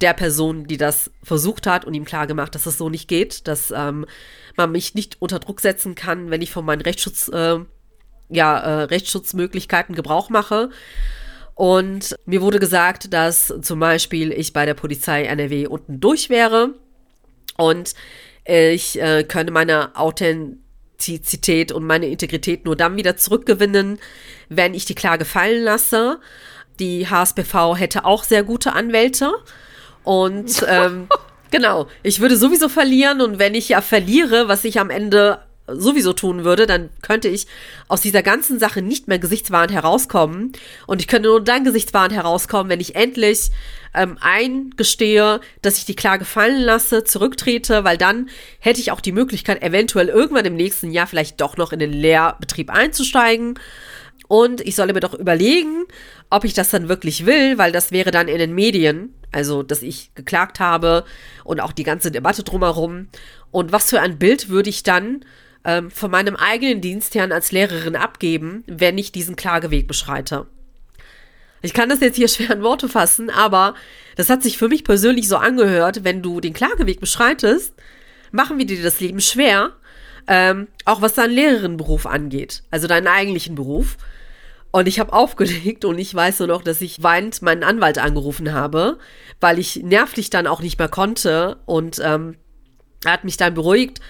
der 0.00 0.14
Person, 0.14 0.66
die 0.66 0.76
das 0.76 1.10
versucht 1.22 1.66
hat 1.66 1.84
und 1.84 1.94
ihm 1.94 2.04
klargemacht, 2.04 2.54
dass 2.54 2.66
es 2.66 2.78
so 2.78 2.88
nicht 2.88 3.08
geht, 3.08 3.46
dass 3.46 3.70
ähm, 3.70 4.06
man 4.56 4.72
mich 4.72 4.94
nicht 4.94 5.16
unter 5.20 5.38
Druck 5.38 5.60
setzen 5.60 5.94
kann, 5.94 6.30
wenn 6.30 6.42
ich 6.42 6.50
von 6.50 6.64
meinen 6.64 6.80
Rechtsschutz, 6.80 7.28
äh, 7.28 7.58
ja, 8.30 8.58
äh, 8.58 8.82
Rechtsschutzmöglichkeiten 8.84 9.94
Gebrauch 9.94 10.30
mache. 10.30 10.70
Und 11.60 12.16
mir 12.24 12.40
wurde 12.40 12.58
gesagt, 12.58 13.12
dass 13.12 13.52
zum 13.60 13.80
Beispiel 13.80 14.32
ich 14.32 14.54
bei 14.54 14.64
der 14.64 14.72
Polizei 14.72 15.24
NRW 15.24 15.66
unten 15.66 16.00
durch 16.00 16.30
wäre 16.30 16.70
und 17.58 17.92
ich 18.46 18.98
äh, 18.98 19.24
könne 19.24 19.50
meine 19.50 19.94
Authentizität 19.94 21.70
und 21.70 21.84
meine 21.84 22.06
Integrität 22.06 22.64
nur 22.64 22.76
dann 22.76 22.96
wieder 22.96 23.18
zurückgewinnen, 23.18 23.98
wenn 24.48 24.72
ich 24.72 24.86
die 24.86 24.94
Klage 24.94 25.26
fallen 25.26 25.62
lasse. 25.62 26.18
Die 26.78 27.06
HSBV 27.06 27.76
hätte 27.76 28.06
auch 28.06 28.24
sehr 28.24 28.42
gute 28.42 28.72
Anwälte 28.72 29.30
und 30.02 30.64
ähm, 30.66 31.08
genau, 31.50 31.88
ich 32.02 32.20
würde 32.20 32.38
sowieso 32.38 32.70
verlieren 32.70 33.20
und 33.20 33.38
wenn 33.38 33.54
ich 33.54 33.68
ja 33.68 33.82
verliere, 33.82 34.48
was 34.48 34.64
ich 34.64 34.80
am 34.80 34.88
Ende 34.88 35.40
sowieso 35.74 36.12
tun 36.12 36.44
würde, 36.44 36.66
dann 36.66 36.90
könnte 37.02 37.28
ich 37.28 37.46
aus 37.88 38.00
dieser 38.00 38.22
ganzen 38.22 38.58
Sache 38.58 38.82
nicht 38.82 39.08
mehr 39.08 39.18
gesichtswahrend 39.18 39.72
herauskommen. 39.72 40.52
Und 40.86 41.00
ich 41.00 41.08
könnte 41.08 41.28
nur 41.28 41.42
dann 41.42 41.64
gesichtswahrend 41.64 42.14
herauskommen, 42.14 42.70
wenn 42.70 42.80
ich 42.80 42.96
endlich 42.96 43.50
ähm, 43.94 44.18
eingestehe, 44.20 45.40
dass 45.62 45.78
ich 45.78 45.84
die 45.84 45.96
Klage 45.96 46.24
fallen 46.24 46.60
lasse, 46.60 47.04
zurücktrete, 47.04 47.84
weil 47.84 47.98
dann 47.98 48.28
hätte 48.58 48.80
ich 48.80 48.92
auch 48.92 49.00
die 49.00 49.12
Möglichkeit, 49.12 49.62
eventuell 49.62 50.08
irgendwann 50.08 50.44
im 50.44 50.56
nächsten 50.56 50.92
Jahr 50.92 51.06
vielleicht 51.06 51.40
doch 51.40 51.56
noch 51.56 51.72
in 51.72 51.78
den 51.78 51.92
Lehrbetrieb 51.92 52.70
einzusteigen. 52.70 53.58
Und 54.28 54.60
ich 54.60 54.76
solle 54.76 54.92
mir 54.92 55.00
doch 55.00 55.14
überlegen, 55.14 55.86
ob 56.30 56.44
ich 56.44 56.54
das 56.54 56.70
dann 56.70 56.88
wirklich 56.88 57.26
will, 57.26 57.58
weil 57.58 57.72
das 57.72 57.90
wäre 57.90 58.12
dann 58.12 58.28
in 58.28 58.38
den 58.38 58.54
Medien, 58.54 59.12
also 59.32 59.64
dass 59.64 59.82
ich 59.82 60.14
geklagt 60.14 60.60
habe 60.60 61.04
und 61.42 61.58
auch 61.58 61.72
die 61.72 61.82
ganze 61.82 62.12
Debatte 62.12 62.44
drumherum. 62.44 63.08
Und 63.50 63.72
was 63.72 63.90
für 63.90 64.00
ein 64.00 64.18
Bild 64.18 64.48
würde 64.48 64.70
ich 64.70 64.84
dann 64.84 65.24
ähm, 65.64 65.90
von 65.90 66.10
meinem 66.10 66.36
eigenen 66.36 66.80
Dienstherrn 66.80 67.32
als 67.32 67.52
Lehrerin 67.52 67.96
abgeben, 67.96 68.64
wenn 68.66 68.98
ich 68.98 69.12
diesen 69.12 69.36
Klageweg 69.36 69.86
beschreite? 69.86 70.46
Ich 71.62 71.74
kann 71.74 71.88
das 71.88 72.00
jetzt 72.00 72.16
hier 72.16 72.28
schwer 72.28 72.52
in 72.52 72.62
Worte 72.62 72.88
fassen, 72.88 73.30
aber 73.30 73.74
das 74.16 74.30
hat 74.30 74.42
sich 74.42 74.58
für 74.58 74.68
mich 74.68 74.84
persönlich 74.84 75.28
so 75.28 75.36
angehört, 75.36 76.04
wenn 76.04 76.22
du 76.22 76.40
den 76.40 76.52
Klageweg 76.52 77.00
beschreitest, 77.00 77.74
machen 78.32 78.58
wir 78.58 78.66
dir 78.66 78.82
das 78.82 79.00
Leben 79.00 79.20
schwer, 79.20 79.72
ähm, 80.26 80.68
auch 80.84 81.02
was 81.02 81.14
deinen 81.14 81.32
Lehrerinnenberuf 81.32 82.06
angeht, 82.06 82.62
also 82.70 82.86
deinen 82.86 83.06
eigentlichen 83.06 83.54
Beruf. 83.54 83.96
Und 84.70 84.86
ich 84.86 85.00
habe 85.00 85.12
aufgelegt 85.14 85.84
und 85.84 85.98
ich 85.98 86.14
weiß 86.14 86.40
nur 86.40 86.48
noch, 86.48 86.62
dass 86.62 86.80
ich 86.80 87.02
weinend 87.02 87.42
meinen 87.42 87.64
Anwalt 87.64 87.98
angerufen 87.98 88.52
habe, 88.52 88.98
weil 89.40 89.58
ich 89.58 89.76
nervlich 89.76 90.30
dann 90.30 90.46
auch 90.46 90.60
nicht 90.60 90.78
mehr 90.78 90.88
konnte 90.88 91.58
und 91.66 92.00
ähm, 92.02 92.36
er 93.04 93.12
hat 93.12 93.24
mich 93.24 93.38
dann 93.38 93.54
beruhigt 93.54 94.00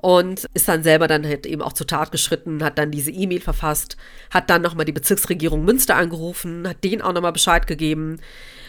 und 0.00 0.46
ist 0.54 0.68
dann 0.68 0.82
selber 0.82 1.08
dann 1.08 1.26
halt 1.26 1.46
eben 1.46 1.62
auch 1.62 1.74
zur 1.74 1.86
Tat 1.86 2.10
geschritten, 2.10 2.64
hat 2.64 2.78
dann 2.78 2.90
diese 2.90 3.10
E-Mail 3.10 3.40
verfasst, 3.40 3.96
hat 4.30 4.48
dann 4.48 4.62
nochmal 4.62 4.86
die 4.86 4.92
Bezirksregierung 4.92 5.64
Münster 5.64 5.96
angerufen, 5.96 6.66
hat 6.66 6.82
denen 6.82 7.02
auch 7.02 7.12
nochmal 7.12 7.32
Bescheid 7.32 7.66
gegeben 7.66 8.18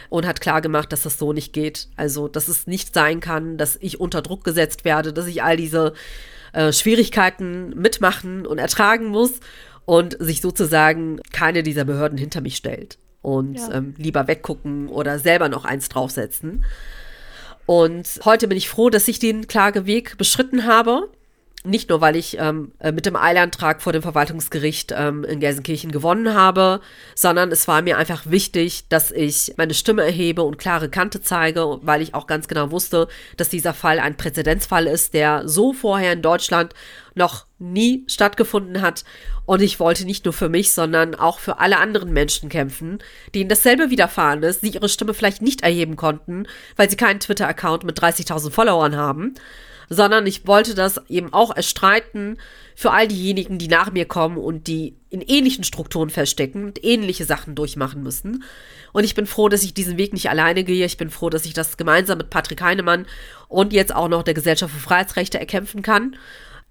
und 0.10 0.28
hat 0.28 0.42
klar 0.42 0.62
gemacht, 0.62 0.92
dass 0.92 1.04
das 1.04 1.18
so 1.18 1.32
nicht 1.32 1.54
geht. 1.54 1.88
Also, 1.96 2.28
dass 2.28 2.50
es 2.50 2.68
nicht 2.68 2.94
sein 2.94 3.22
kann, 3.22 3.58
dass 3.58 3.78
ich 3.80 4.00
unter 4.00 4.22
Druck 4.22 4.44
gesetzt 4.44 4.84
werde, 4.84 5.14
dass 5.14 5.26
ich 5.26 5.42
all 5.42 5.56
diese 5.56 5.94
äh, 6.52 6.74
Schwierigkeiten 6.74 7.70
mitmachen 7.70 8.46
und 8.46 8.58
ertragen 8.58 9.06
muss 9.08 9.40
und 9.86 10.18
sich 10.20 10.42
sozusagen 10.42 11.22
keine 11.32 11.64
dieser 11.64 11.86
Behörden 11.86 12.18
hinter 12.18 12.42
mich 12.42 12.58
stellt 12.58 12.98
und 13.22 13.56
ja. 13.56 13.72
ähm, 13.76 13.94
lieber 13.98 14.28
weggucken 14.28 14.90
oder 14.90 15.18
selber 15.18 15.48
noch 15.48 15.64
eins 15.64 15.88
draufsetzen. 15.88 16.66
Und 17.66 18.20
heute 18.26 18.50
bin 18.50 18.58
ich 18.58 18.68
froh, 18.68 18.90
dass 18.90 19.08
ich 19.08 19.20
den 19.20 19.48
Klageweg 19.48 20.18
beschritten 20.18 20.66
habe 20.66 21.10
nicht 21.64 21.90
nur, 21.90 22.02
weil 22.02 22.16
ich 22.16 22.40
ähm, 22.40 22.72
äh, 22.80 22.92
mit 22.92 23.06
dem 23.06 23.16
Eilantrag 23.16 23.82
vor 23.82 23.94
dem 23.94 24.02
Verwaltungsgericht 24.02 24.94
ähm, 24.98 25.24
in 25.24 25.40
Gelsenkirchen 25.40 25.92
gewonnen 25.92 26.34
habe, 26.34 26.82
sondern 27.14 27.52
es 27.52 27.68
war 27.68 27.82
mir 27.84 27.98
einfach 27.98 28.24
wichtig, 28.26 28.86
dass 28.90 29.12
ich 29.12 29.54
meine 29.58 29.76
Stimme 29.76 30.04
erhebe 30.04 30.42
und 30.42 30.58
klare 30.58 30.90
Kante 30.90 31.22
zeige, 31.22 31.80
weil 31.84 32.02
ich 32.02 32.16
auch 32.16 32.26
ganz 32.26 32.48
genau 32.48 32.72
wusste, 32.72 33.08
dass 33.38 33.50
dieser 33.50 33.76
Fall 33.76 34.00
ein 34.00 34.18
Präzedenzfall 34.18 34.88
ist, 34.88 35.14
der 35.14 35.48
so 35.48 35.72
vorher 35.72 36.14
in 36.14 36.24
Deutschland 36.24 36.74
noch 37.14 37.46
nie 37.60 38.06
stattgefunden 38.08 38.82
hat. 38.82 39.04
Und 39.46 39.62
ich 39.62 39.80
wollte 39.80 40.06
nicht 40.06 40.26
nur 40.26 40.34
für 40.34 40.50
mich, 40.50 40.72
sondern 40.72 41.14
auch 41.14 41.38
für 41.38 41.60
alle 41.60 41.78
anderen 41.78 42.12
Menschen 42.12 42.50
kämpfen, 42.50 43.00
denen 43.36 43.50
dasselbe 43.50 43.92
widerfahren 43.92 44.42
ist, 44.42 44.64
die 44.64 44.70
ihre 44.70 44.90
Stimme 44.90 45.14
vielleicht 45.14 45.42
nicht 45.42 45.62
erheben 45.62 45.96
konnten, 45.96 46.48
weil 46.76 46.90
sie 46.90 46.96
keinen 46.96 47.20
Twitter-Account 47.20 47.84
mit 47.84 48.00
30.000 48.00 48.50
Followern 48.50 48.96
haben 48.96 49.36
sondern 49.94 50.26
ich 50.26 50.48
wollte 50.48 50.74
das 50.74 51.02
eben 51.10 51.34
auch 51.34 51.54
erstreiten 51.54 52.38
für 52.76 52.92
all 52.92 53.10
diejenigen, 53.10 53.58
die 53.58 53.68
nach 53.68 53.92
mir 53.92 54.06
kommen 54.06 54.38
und 54.38 54.68
die 54.68 54.96
in 55.10 55.20
ähnlichen 55.20 55.66
Strukturen 55.66 56.10
feststecken 56.10 56.64
und 56.64 56.82
ähnliche 56.82 57.26
Sachen 57.26 57.56
durchmachen 57.56 58.02
müssen. 58.02 58.46
Und 58.94 59.04
ich 59.04 59.16
bin 59.16 59.26
froh, 59.26 59.50
dass 59.50 59.64
ich 59.64 59.74
diesen 59.74 59.98
Weg 59.98 60.14
nicht 60.14 60.30
alleine 60.30 60.64
gehe. 60.64 60.86
Ich 60.86 60.96
bin 60.96 61.10
froh, 61.10 61.30
dass 61.30 61.46
ich 61.46 61.52
das 61.52 61.76
gemeinsam 61.76 62.20
mit 62.20 62.30
Patrick 62.30 62.62
Heinemann 62.62 63.06
und 63.50 63.74
jetzt 63.74 63.94
auch 63.94 64.08
noch 64.08 64.24
der 64.24 64.34
Gesellschaft 64.34 64.74
für 64.74 64.80
Freiheitsrechte 64.80 65.42
erkämpfen 65.42 65.82
kann. 65.82 66.16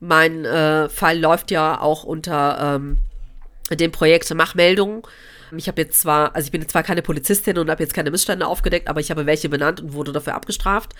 Mein 0.00 0.46
äh, 0.46 0.88
Fall 0.88 1.18
läuft 1.18 1.50
ja 1.50 1.78
auch 1.78 2.04
unter 2.04 2.76
ähm, 2.76 2.96
dem 3.70 3.92
Projekt 3.92 4.34
Machmeldung. 4.34 5.06
Ich 5.54 5.68
habe 5.68 5.82
jetzt 5.82 6.00
zwar, 6.00 6.34
also 6.34 6.46
ich 6.46 6.52
bin 6.52 6.62
jetzt 6.62 6.72
zwar 6.72 6.84
keine 6.84 7.02
Polizistin 7.02 7.58
und 7.58 7.68
habe 7.68 7.82
jetzt 7.82 7.92
keine 7.92 8.10
Missstände 8.10 8.46
aufgedeckt, 8.46 8.88
aber 8.88 9.00
ich 9.00 9.10
habe 9.10 9.26
welche 9.26 9.50
benannt 9.50 9.82
und 9.82 9.92
wurde 9.92 10.12
dafür 10.12 10.34
abgestraft. 10.34 10.94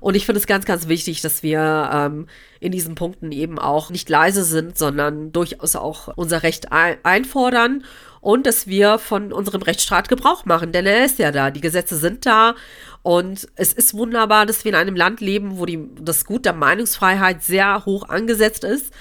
Und 0.00 0.14
ich 0.14 0.26
finde 0.26 0.40
es 0.40 0.46
ganz, 0.46 0.64
ganz 0.64 0.88
wichtig, 0.88 1.20
dass 1.20 1.42
wir 1.42 1.90
ähm, 1.92 2.26
in 2.58 2.72
diesen 2.72 2.94
Punkten 2.94 3.32
eben 3.32 3.58
auch 3.58 3.90
nicht 3.90 4.08
leise 4.08 4.44
sind, 4.44 4.78
sondern 4.78 5.32
durchaus 5.32 5.76
auch 5.76 6.08
unser 6.16 6.42
Recht 6.42 6.72
ein 6.72 6.96
einfordern 7.02 7.84
und 8.20 8.46
dass 8.46 8.66
wir 8.66 8.98
von 8.98 9.32
unserem 9.32 9.62
Rechtsstaat 9.62 10.08
Gebrauch 10.08 10.44
machen, 10.44 10.72
denn 10.72 10.86
er 10.86 11.04
ist 11.04 11.18
ja 11.18 11.32
da, 11.32 11.50
die 11.50 11.60
Gesetze 11.60 11.96
sind 11.96 12.26
da 12.26 12.54
und 13.02 13.48
es 13.56 13.72
ist 13.72 13.94
wunderbar, 13.94 14.46
dass 14.46 14.64
wir 14.64 14.70
in 14.70 14.76
einem 14.76 14.96
Land 14.96 15.20
leben, 15.20 15.58
wo 15.58 15.64
die, 15.64 15.88
das 16.00 16.24
Gut 16.24 16.44
der 16.44 16.52
Meinungsfreiheit 16.52 17.42
sehr 17.42 17.84
hoch 17.86 18.08
angesetzt 18.08 18.64
ist. 18.64 18.92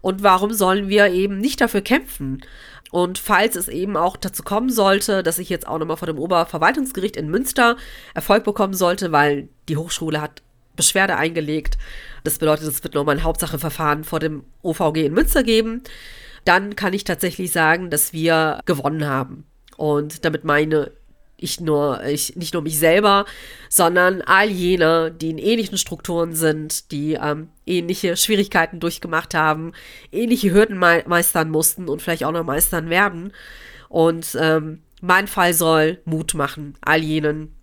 Und 0.00 0.22
warum 0.22 0.52
sollen 0.52 0.88
wir 0.88 1.08
eben 1.08 1.38
nicht 1.38 1.60
dafür 1.60 1.80
kämpfen? 1.80 2.42
Und 2.92 3.18
falls 3.18 3.56
es 3.56 3.66
eben 3.66 3.96
auch 3.96 4.16
dazu 4.16 4.44
kommen 4.44 4.70
sollte, 4.70 5.24
dass 5.24 5.40
ich 5.40 5.48
jetzt 5.48 5.66
auch 5.66 5.78
nochmal 5.78 5.96
vor 5.96 6.06
dem 6.06 6.18
Oberverwaltungsgericht 6.18 7.16
in 7.16 7.28
Münster 7.28 7.76
Erfolg 8.14 8.44
bekommen 8.44 8.74
sollte, 8.74 9.10
weil 9.10 9.48
die 9.68 9.76
Hochschule 9.76 10.20
hat 10.20 10.42
Beschwerde 10.78 11.16
eingelegt. 11.16 11.76
Das 12.24 12.38
bedeutet, 12.38 12.66
es 12.68 12.82
wird 12.82 12.94
nochmal 12.94 13.16
ein 13.16 13.24
Hauptsacheverfahren 13.24 14.04
vor 14.04 14.20
dem 14.20 14.44
OVG 14.62 15.04
in 15.06 15.12
Münster 15.12 15.42
geben. 15.42 15.82
Dann 16.46 16.76
kann 16.76 16.94
ich 16.94 17.04
tatsächlich 17.04 17.52
sagen, 17.52 17.90
dass 17.90 18.14
wir 18.14 18.60
gewonnen 18.64 19.04
haben. 19.06 19.44
Und 19.76 20.24
damit 20.24 20.44
meine 20.44 20.92
ich 21.36 21.60
nur, 21.60 22.02
ich, 22.04 22.36
nicht 22.36 22.54
nur 22.54 22.62
mich 22.62 22.78
selber, 22.78 23.24
sondern 23.68 24.22
all 24.22 24.50
jene, 24.50 25.12
die 25.12 25.30
in 25.30 25.38
ähnlichen 25.38 25.78
Strukturen 25.78 26.34
sind, 26.34 26.90
die 26.90 27.14
ähm, 27.14 27.48
ähnliche 27.64 28.16
Schwierigkeiten 28.16 28.80
durchgemacht 28.80 29.34
haben, 29.34 29.72
ähnliche 30.10 30.52
Hürden 30.52 30.78
me 30.78 31.04
meistern 31.06 31.50
mussten 31.50 31.88
und 31.88 32.02
vielleicht 32.02 32.24
auch 32.24 32.32
noch 32.32 32.44
meistern 32.44 32.90
werden. 32.90 33.32
Und 33.88 34.36
ähm, 34.40 34.82
mein 35.00 35.28
Fall 35.28 35.54
soll 35.54 36.00
Mut 36.04 36.34
machen, 36.34 36.74
all 36.80 37.02
jenen, 37.02 37.54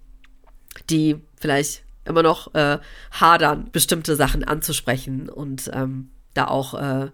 die 0.89 1.17
vielleicht 1.39 1.84
immer 2.05 2.23
noch 2.23 2.53
äh, 2.53 2.79
hadern, 3.11 3.69
bestimmte 3.71 4.15
Sachen 4.15 4.43
anzusprechen 4.43 5.29
und 5.29 5.69
ähm, 5.73 6.11
da 6.33 6.47
auch 6.47 6.73
äh, 6.75 7.09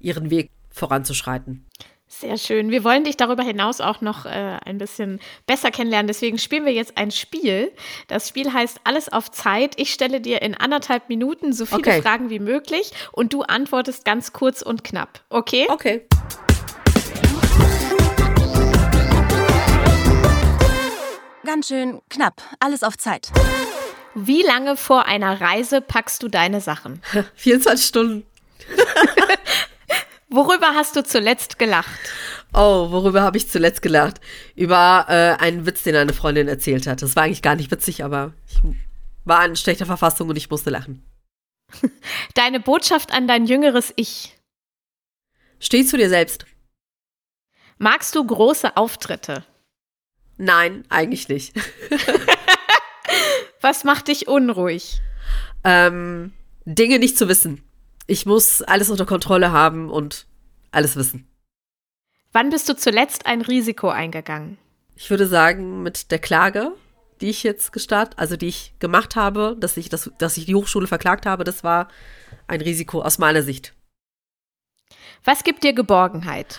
ihren 0.00 0.30
Weg 0.30 0.50
voranzuschreiten. 0.70 1.66
Sehr 2.08 2.36
schön. 2.36 2.70
Wir 2.70 2.84
wollen 2.84 3.04
dich 3.04 3.16
darüber 3.16 3.42
hinaus 3.42 3.80
auch 3.80 4.02
noch 4.02 4.26
äh, 4.26 4.58
ein 4.64 4.76
bisschen 4.76 5.18
besser 5.46 5.70
kennenlernen. 5.70 6.06
Deswegen 6.06 6.38
spielen 6.38 6.66
wir 6.66 6.72
jetzt 6.72 6.98
ein 6.98 7.10
Spiel. 7.10 7.72
Das 8.06 8.28
Spiel 8.28 8.52
heißt 8.52 8.82
Alles 8.84 9.10
auf 9.10 9.30
Zeit. 9.30 9.80
Ich 9.80 9.92
stelle 9.92 10.20
dir 10.20 10.42
in 10.42 10.54
anderthalb 10.54 11.08
Minuten 11.08 11.54
so 11.54 11.64
viele 11.64 11.80
okay. 11.80 12.02
Fragen 12.02 12.28
wie 12.28 12.38
möglich 12.38 12.92
und 13.12 13.32
du 13.32 13.42
antwortest 13.42 14.04
ganz 14.04 14.32
kurz 14.34 14.60
und 14.60 14.84
knapp. 14.84 15.24
Okay? 15.30 15.66
Okay. 15.70 16.06
Ganz 21.44 21.66
schön 21.66 22.00
knapp. 22.08 22.42
Alles 22.60 22.82
auf 22.82 22.96
Zeit. 22.98 23.32
Wie 24.14 24.42
lange 24.42 24.76
vor 24.76 25.06
einer 25.06 25.40
Reise 25.40 25.80
packst 25.80 26.22
du 26.22 26.28
deine 26.28 26.60
Sachen? 26.60 27.00
24 27.34 27.86
Stunden. 27.86 28.26
Worüber 30.28 30.68
hast 30.74 30.96
du 30.96 31.04
zuletzt 31.04 31.58
gelacht? 31.58 32.00
Oh, 32.54 32.90
worüber 32.90 33.22
habe 33.22 33.36
ich 33.36 33.48
zuletzt 33.50 33.82
gelacht? 33.82 34.20
Über 34.54 35.06
äh, 35.08 35.42
einen 35.42 35.66
Witz, 35.66 35.82
den 35.82 35.94
eine 35.94 36.14
Freundin 36.14 36.48
erzählt 36.48 36.86
hat. 36.86 37.02
Das 37.02 37.16
war 37.16 37.24
eigentlich 37.24 37.42
gar 37.42 37.54
nicht 37.54 37.70
witzig, 37.70 38.02
aber 38.02 38.32
ich 38.48 38.58
war 39.24 39.44
in 39.44 39.56
schlechter 39.56 39.86
Verfassung 39.86 40.28
und 40.30 40.36
ich 40.36 40.50
musste 40.50 40.70
lachen. 40.70 41.02
Deine 42.34 42.60
Botschaft 42.60 43.12
an 43.12 43.28
dein 43.28 43.46
jüngeres 43.46 43.92
Ich. 43.96 44.38
Steh 45.60 45.84
zu 45.84 45.96
dir 45.96 46.08
selbst. 46.08 46.46
Magst 47.78 48.14
du 48.14 48.24
große 48.24 48.76
Auftritte? 48.76 49.44
Nein, 50.38 50.84
eigentlich 50.88 51.28
nicht. 51.28 51.54
Was 53.62 53.84
macht 53.84 54.08
dich 54.08 54.26
unruhig? 54.26 55.00
Ähm, 55.62 56.32
Dinge 56.64 56.98
nicht 56.98 57.16
zu 57.16 57.28
wissen. 57.28 57.62
Ich 58.08 58.26
muss 58.26 58.60
alles 58.60 58.90
unter 58.90 59.06
Kontrolle 59.06 59.52
haben 59.52 59.88
und 59.88 60.26
alles 60.72 60.96
wissen. 60.96 61.28
Wann 62.32 62.50
bist 62.50 62.68
du 62.68 62.74
zuletzt 62.76 63.24
ein 63.26 63.40
Risiko 63.40 63.88
eingegangen? 63.88 64.58
Ich 64.96 65.10
würde 65.10 65.28
sagen, 65.28 65.82
mit 65.82 66.10
der 66.10 66.18
Klage, 66.18 66.72
die 67.20 67.30
ich 67.30 67.44
jetzt 67.44 67.72
gestartet, 67.72 68.18
also 68.18 68.36
die 68.36 68.48
ich 68.48 68.74
gemacht 68.80 69.14
habe, 69.14 69.56
dass 69.58 69.76
ich, 69.76 69.88
das, 69.88 70.10
dass 70.18 70.36
ich 70.36 70.46
die 70.46 70.56
Hochschule 70.56 70.88
verklagt 70.88 71.24
habe, 71.24 71.44
das 71.44 71.62
war 71.62 71.86
ein 72.48 72.60
Risiko 72.60 73.00
aus 73.00 73.18
meiner 73.18 73.42
Sicht. 73.42 73.74
Was 75.24 75.44
gibt 75.44 75.62
dir 75.62 75.72
Geborgenheit? 75.72 76.58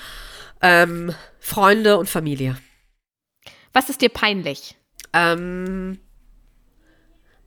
Ähm, 0.62 1.14
Freunde 1.40 1.98
und 1.98 2.08
Familie. 2.08 2.58
Was 3.74 3.90
ist 3.90 4.00
dir 4.00 4.10
peinlich? 4.10 4.78
Ähm, 5.12 6.00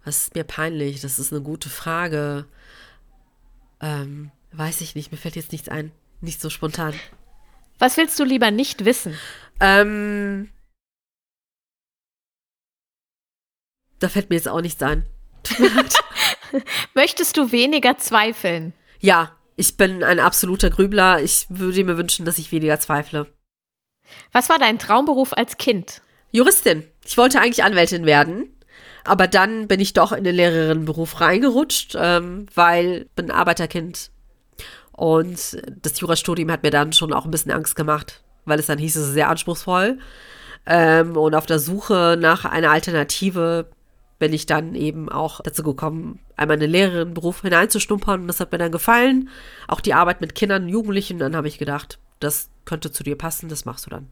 was 0.06 0.18
ist 0.18 0.34
mir 0.36 0.44
peinlich? 0.44 1.00
Das 1.00 1.18
ist 1.18 1.32
eine 1.32 1.42
gute 1.42 1.68
Frage. 1.68 2.46
Ähm, 3.80 4.30
weiß 4.52 4.80
ich 4.80 4.94
nicht. 4.94 5.10
Mir 5.10 5.18
fällt 5.18 5.34
jetzt 5.34 5.50
nichts 5.50 5.68
ein. 5.68 5.90
Nicht 6.20 6.40
so 6.40 6.48
spontan. 6.48 6.94
Was 7.80 7.96
willst 7.96 8.18
du 8.20 8.24
lieber 8.24 8.52
nicht 8.52 8.84
wissen? 8.84 9.18
Ähm, 9.58 10.48
da 13.98 14.08
fällt 14.08 14.30
mir 14.30 14.36
jetzt 14.36 14.48
auch 14.48 14.60
nichts 14.60 14.80
ein. 14.82 15.04
Möchtest 16.94 17.36
du 17.36 17.50
weniger 17.50 17.98
zweifeln? 17.98 18.72
Ja, 19.00 19.36
ich 19.56 19.76
bin 19.76 20.04
ein 20.04 20.20
absoluter 20.20 20.70
Grübler. 20.70 21.20
Ich 21.20 21.46
würde 21.48 21.82
mir 21.82 21.98
wünschen, 21.98 22.24
dass 22.24 22.38
ich 22.38 22.52
weniger 22.52 22.78
zweifle. 22.78 23.26
Was 24.30 24.48
war 24.48 24.60
dein 24.60 24.78
Traumberuf 24.78 25.32
als 25.32 25.56
Kind? 25.56 26.00
Juristin. 26.30 26.84
Ich 27.04 27.18
wollte 27.18 27.40
eigentlich 27.40 27.64
Anwältin 27.64 28.06
werden. 28.06 28.55
Aber 29.06 29.28
dann 29.28 29.68
bin 29.68 29.80
ich 29.80 29.92
doch 29.92 30.12
in 30.12 30.24
den 30.24 30.34
Lehrerinnenberuf 30.34 31.20
reingerutscht, 31.20 31.96
ähm, 31.98 32.46
weil 32.54 33.06
bin 33.14 33.30
Arbeiterkind. 33.30 34.10
Und 34.92 35.62
das 35.82 36.00
Jurastudium 36.00 36.50
hat 36.50 36.62
mir 36.62 36.70
dann 36.70 36.92
schon 36.92 37.12
auch 37.12 37.24
ein 37.24 37.30
bisschen 37.30 37.52
Angst 37.52 37.76
gemacht, 37.76 38.22
weil 38.44 38.58
es 38.58 38.66
dann 38.66 38.78
hieß, 38.78 38.96
es 38.96 39.08
ist 39.08 39.14
sehr 39.14 39.28
anspruchsvoll. 39.28 39.98
Ähm, 40.66 41.16
und 41.16 41.34
auf 41.34 41.46
der 41.46 41.58
Suche 41.58 42.16
nach 42.18 42.44
einer 42.44 42.70
Alternative 42.70 43.68
bin 44.18 44.32
ich 44.32 44.46
dann 44.46 44.74
eben 44.74 45.10
auch 45.10 45.40
dazu 45.42 45.62
gekommen, 45.62 46.20
einmal 46.36 46.56
in 46.56 46.62
den 46.62 46.70
Lehrerinnenberuf 46.70 47.42
hineinzustumpern. 47.42 48.22
Und 48.22 48.28
das 48.28 48.40
hat 48.40 48.50
mir 48.50 48.58
dann 48.58 48.72
gefallen. 48.72 49.28
Auch 49.68 49.80
die 49.80 49.94
Arbeit 49.94 50.20
mit 50.20 50.34
Kindern 50.34 50.64
und 50.64 50.68
Jugendlichen. 50.70 51.18
Dann 51.18 51.36
habe 51.36 51.48
ich 51.48 51.58
gedacht, 51.58 51.98
das 52.18 52.50
könnte 52.64 52.90
zu 52.90 53.04
dir 53.04 53.16
passen, 53.16 53.48
das 53.48 53.66
machst 53.66 53.86
du 53.86 53.90
dann. 53.90 54.10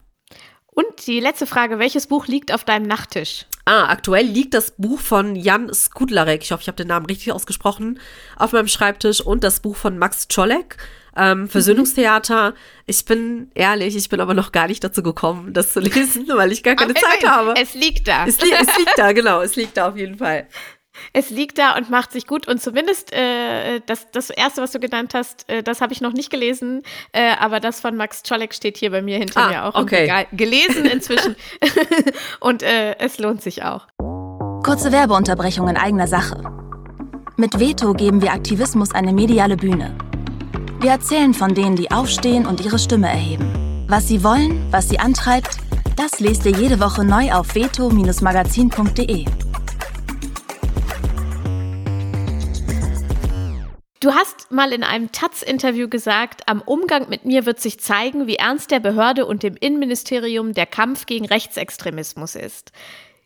Und 0.67 1.07
die 1.07 1.19
letzte 1.19 1.47
Frage, 1.47 1.79
welches 1.79 2.07
Buch 2.07 2.27
liegt 2.27 2.53
auf 2.53 2.63
deinem 2.63 2.85
Nachttisch? 2.85 3.47
Ah, 3.67 3.87
aktuell 3.87 4.25
liegt 4.27 4.53
das 4.53 4.75
Buch 4.77 4.99
von 4.99 5.35
Jan 5.35 5.73
Skudlarek, 5.73 6.43
ich 6.43 6.51
hoffe, 6.51 6.61
ich 6.61 6.67
habe 6.67 6.77
den 6.77 6.87
Namen 6.87 7.07
richtig 7.07 7.31
ausgesprochen, 7.31 7.99
auf 8.35 8.51
meinem 8.51 8.67
Schreibtisch 8.67 9.21
und 9.21 9.43
das 9.43 9.59
Buch 9.59 9.75
von 9.75 9.97
Max 9.97 10.27
Czolek, 10.27 10.77
ähm, 11.15 11.49
Versöhnungstheater. 11.49 12.53
Ich 12.85 13.05
bin 13.05 13.49
ehrlich, 13.55 13.95
ich 13.95 14.07
bin 14.09 14.19
aber 14.21 14.35
noch 14.35 14.51
gar 14.51 14.67
nicht 14.67 14.83
dazu 14.83 15.01
gekommen, 15.01 15.53
das 15.53 15.73
zu 15.73 15.79
lesen, 15.79 16.27
weil 16.35 16.51
ich 16.51 16.61
gar 16.61 16.75
keine 16.75 16.93
Zeit 16.93 17.25
habe. 17.27 17.55
Es 17.59 17.73
liegt 17.73 18.07
da. 18.07 18.27
Es, 18.27 18.39
li 18.39 18.51
es 18.51 18.77
liegt 18.77 18.97
da, 18.97 19.11
genau, 19.13 19.41
es 19.41 19.55
liegt 19.55 19.77
da 19.77 19.89
auf 19.89 19.97
jeden 19.97 20.19
Fall. 20.19 20.47
Es 21.13 21.29
liegt 21.29 21.57
da 21.57 21.75
und 21.75 21.89
macht 21.89 22.11
sich 22.11 22.27
gut. 22.27 22.47
Und 22.47 22.61
zumindest 22.61 23.13
äh, 23.13 23.81
das, 23.85 24.09
das 24.11 24.29
erste, 24.29 24.61
was 24.61 24.71
du 24.71 24.79
genannt 24.79 25.13
hast, 25.13 25.49
äh, 25.49 25.63
das 25.63 25.81
habe 25.81 25.93
ich 25.93 26.01
noch 26.01 26.13
nicht 26.13 26.29
gelesen. 26.29 26.83
Äh, 27.11 27.35
aber 27.39 27.59
das 27.59 27.79
von 27.79 27.95
Max 27.95 28.23
Czolek 28.23 28.53
steht 28.53 28.77
hier 28.77 28.91
bei 28.91 29.01
mir 29.01 29.17
hinter 29.17 29.41
Ah, 29.41 29.49
mir 29.49 29.65
auch 29.65 29.75
okay. 29.75 30.25
Gelesen 30.31 30.85
inzwischen. 30.85 31.35
und 32.39 32.63
äh, 32.63 32.97
es 32.99 33.17
lohnt 33.19 33.41
sich 33.41 33.63
auch. 33.63 33.87
Kurze 34.63 34.91
Werbeunterbrechung 34.91 35.67
in 35.67 35.77
eigener 35.77 36.07
Sache. 36.07 36.41
Mit 37.37 37.59
Veto 37.59 37.93
geben 37.93 38.21
wir 38.21 38.31
Aktivismus 38.31 38.93
eine 38.93 39.13
mediale 39.13 39.57
Bühne. 39.57 39.95
Wir 40.79 40.91
erzählen 40.91 41.33
von 41.33 41.53
denen, 41.53 41.75
die 41.75 41.91
aufstehen 41.91 42.45
und 42.45 42.61
ihre 42.61 42.79
Stimme 42.79 43.07
erheben. 43.07 43.85
Was 43.87 44.07
sie 44.07 44.23
wollen, 44.23 44.65
was 44.71 44.89
sie 44.89 44.99
antreibt, 44.99 45.57
das 45.95 46.19
lest 46.19 46.45
ihr 46.45 46.51
jede 46.51 46.79
Woche 46.79 47.03
neu 47.03 47.31
auf 47.31 47.55
veto-magazin.de. 47.55 49.25
Du 54.05 54.13
hast 54.13 54.51
mal 54.51 54.71
in 54.71 54.83
einem 54.83 55.11
Taz-Interview 55.11 55.89
gesagt, 55.89 56.47
am 56.47 56.61
Umgang 56.61 57.09
mit 57.09 57.25
mir 57.25 57.47
wird 57.47 57.59
sich 57.59 57.79
zeigen, 57.79 58.27
wie 58.27 58.35
ernst 58.35 58.69
der 58.69 58.79
Behörde 58.79 59.25
und 59.25 59.41
dem 59.41 59.55
Innenministerium 59.59 60.53
der 60.53 60.67
Kampf 60.67 61.07
gegen 61.07 61.25
Rechtsextremismus 61.25 62.35
ist. 62.35 62.71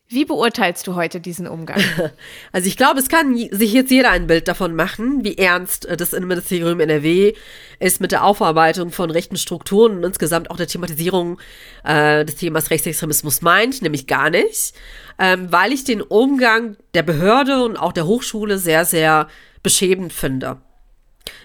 Wie 0.08 0.24
beurteilst 0.24 0.88
du 0.88 0.96
heute 0.96 1.20
diesen 1.20 1.50
Umgang? 1.50 1.82
Also 2.54 2.70
ich 2.70 2.78
glaube, 2.78 3.00
es 3.00 3.10
kann 3.10 3.36
sich 3.36 3.74
jetzt 3.74 3.92
jeder 3.92 4.12
ein 4.12 4.28
Bild 4.28 4.48
davon 4.48 4.74
machen, 4.74 5.26
wie 5.26 5.38
ernst 5.38 5.86
äh, 5.86 5.98
das 5.98 6.14
Innenministerium 6.14 6.80
NRW 6.80 7.34
ist 7.80 8.00
mit 8.00 8.14
der 8.14 8.24
Aufarbeitung 8.24 8.92
von 8.92 9.12
rechten 9.12 9.36
Strukturen 9.36 9.98
und 9.98 10.06
insgesamt 10.06 10.50
auch 10.50 10.56
der 10.56 10.68
Thematisierung 10.68 11.42
äh, 11.84 12.24
des 12.24 12.38
Themas 12.38 12.70
Rechtsextremismus 12.70 13.42
meint, 13.42 13.82
nämlich 13.82 14.08
gar 14.08 14.30
nicht, 14.30 14.74
ähm, 15.20 15.52
weil 15.52 15.74
ich 15.74 15.84
den 15.84 16.02
Umgang 16.02 16.78
der 16.94 17.04
Behörde 17.04 17.66
und 17.66 17.76
auch 17.76 17.92
der 17.92 18.08
Hochschule 18.08 18.58
sehr, 18.58 18.86
sehr 18.86 19.28
beschämend 19.62 20.14
finde. 20.14 20.62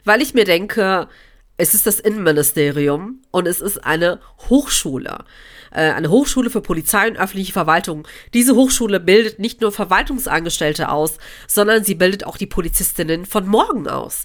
Weil 0.05 0.23
ich 0.23 0.35
mir 0.35 0.45
denke, 0.45 1.09
es 1.57 1.75
ist 1.75 1.87
das 1.87 2.01
Innenministerium 2.01 3.23
und 3.31 3.47
es 3.47 3.61
ist 3.61 3.85
eine 3.85 4.21
Hochschule. 4.51 5.25
Äh, 5.71 5.93
eine 5.93 6.11
Hochschule 6.11 6.51
für 6.51 6.61
Polizei 6.61 7.09
und 7.09 7.17
öffentliche 7.17 7.53
Verwaltung. 7.53 8.07
Diese 8.33 8.55
Hochschule 8.55 9.01
bildet 9.01 9.39
nicht 9.39 9.61
nur 9.61 9.73
Verwaltungsangestellte 9.73 10.89
aus, 10.89 11.19
sondern 11.47 11.85
sie 11.85 11.95
bildet 11.95 12.27
auch 12.27 12.37
die 12.37 12.47
Polizistinnen 12.47 13.27
von 13.27 13.47
morgen 13.47 13.89
aus. 13.89 14.25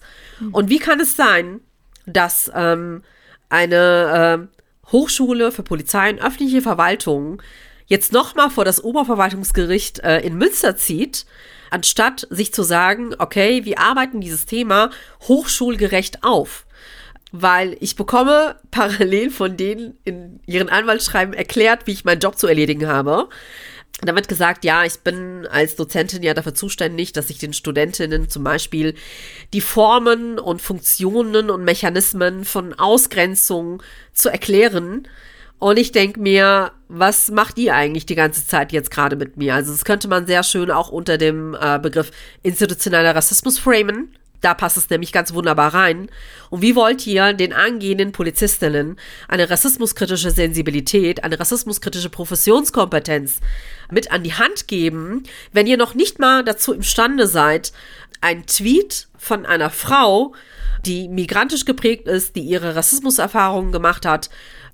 Und 0.51 0.69
wie 0.69 0.79
kann 0.79 0.99
es 0.99 1.15
sein, 1.15 1.59
dass 2.05 2.51
ähm, 2.55 3.03
eine 3.49 4.49
äh, 4.51 4.91
Hochschule 4.91 5.51
für 5.51 5.63
Polizei 5.63 6.11
und 6.11 6.21
öffentliche 6.21 6.61
Verwaltung 6.61 7.41
jetzt 7.85 8.13
nochmal 8.13 8.49
vor 8.49 8.65
das 8.65 8.83
Oberverwaltungsgericht 8.83 9.99
äh, 9.99 10.19
in 10.19 10.37
Münster 10.37 10.77
zieht, 10.77 11.25
anstatt 11.69 12.27
sich 12.29 12.53
zu 12.53 12.63
sagen, 12.63 13.15
okay, 13.17 13.65
wir 13.65 13.79
arbeiten 13.79 14.21
dieses 14.21 14.45
Thema 14.45 14.89
hochschulgerecht 15.23 16.23
auf. 16.23 16.65
Weil 17.31 17.77
ich 17.79 17.95
bekomme 17.95 18.55
parallel 18.71 19.29
von 19.29 19.57
denen 19.57 19.97
in 20.03 20.39
ihren 20.45 20.69
Anwaltsschreiben 20.69 21.33
erklärt, 21.33 21.87
wie 21.87 21.91
ich 21.91 22.05
meinen 22.05 22.21
Job 22.21 22.37
zu 22.37 22.47
erledigen 22.47 22.87
habe. 22.87 23.29
Da 24.01 24.15
wird 24.15 24.29
gesagt, 24.29 24.63
ja, 24.63 24.85
ich 24.85 24.99
bin 24.99 25.45
als 25.47 25.75
Dozentin 25.75 26.23
ja 26.23 26.33
dafür 26.33 26.53
zuständig, 26.53 27.11
dass 27.11 27.29
ich 27.29 27.37
den 27.37 27.51
Studentinnen 27.51 28.29
zum 28.29 28.45
Beispiel 28.45 28.95
die 29.51 29.59
Formen 29.59 30.39
und 30.39 30.61
Funktionen 30.61 31.49
und 31.49 31.65
Mechanismen 31.65 32.45
von 32.45 32.73
Ausgrenzung 32.73 33.83
zu 34.13 34.29
erklären. 34.29 35.05
Und 35.59 35.77
ich 35.77 35.91
denke 35.91 36.19
mir, 36.19 36.71
was 36.87 37.29
macht 37.29 37.57
ihr 37.57 37.75
eigentlich 37.75 38.05
die 38.05 38.15
ganze 38.15 38.47
Zeit 38.47 38.71
jetzt 38.71 38.91
gerade 38.91 39.15
mit 39.17 39.37
mir? 39.37 39.53
Also 39.55 39.71
das 39.71 39.85
könnte 39.85 40.07
man 40.07 40.25
sehr 40.25 40.43
schön 40.43 40.71
auch 40.71 40.89
unter 40.89 41.17
dem 41.17 41.55
äh, 41.59 41.79
Begriff 41.79 42.11
institutioneller 42.43 43.13
Rassismus 43.13 43.59
framen. 43.59 44.15
Da 44.41 44.53
passt 44.53 44.77
es 44.77 44.89
nämlich 44.89 45.11
ganz 45.11 45.33
wunderbar 45.33 45.73
rein. 45.73 46.09
Und 46.49 46.61
wie 46.61 46.75
wollt 46.75 47.05
ihr 47.05 47.33
den 47.33 47.51
angehenden 47.51 48.13
Polizistinnen 48.13 48.97
eine 49.27 49.49
rassismuskritische 49.49 50.31
Sensibilität, 50.31 51.25
eine 51.25 51.37
rassismuskritische 51.37 52.09
Professionskompetenz 52.09 53.41
mit 53.91 54.11
an 54.11 54.23
die 54.23 54.33
Hand 54.33 54.69
geben, 54.69 55.23
wenn 55.51 55.67
ihr 55.67 55.75
noch 55.75 55.93
nicht 55.93 56.19
mal 56.19 56.45
dazu 56.45 56.73
imstande 56.73 57.27
seid, 57.27 57.73
ein 58.21 58.45
Tweet 58.45 59.09
von 59.17 59.45
einer 59.45 59.69
Frau, 59.69 60.33
die 60.85 61.09
migrantisch 61.09 61.65
geprägt 61.65 62.07
ist, 62.07 62.37
die 62.37 62.41
ihre 62.41 62.75
Rassismuserfahrungen 62.75 63.73
gemacht 63.73 64.05
hat, 64.05 64.29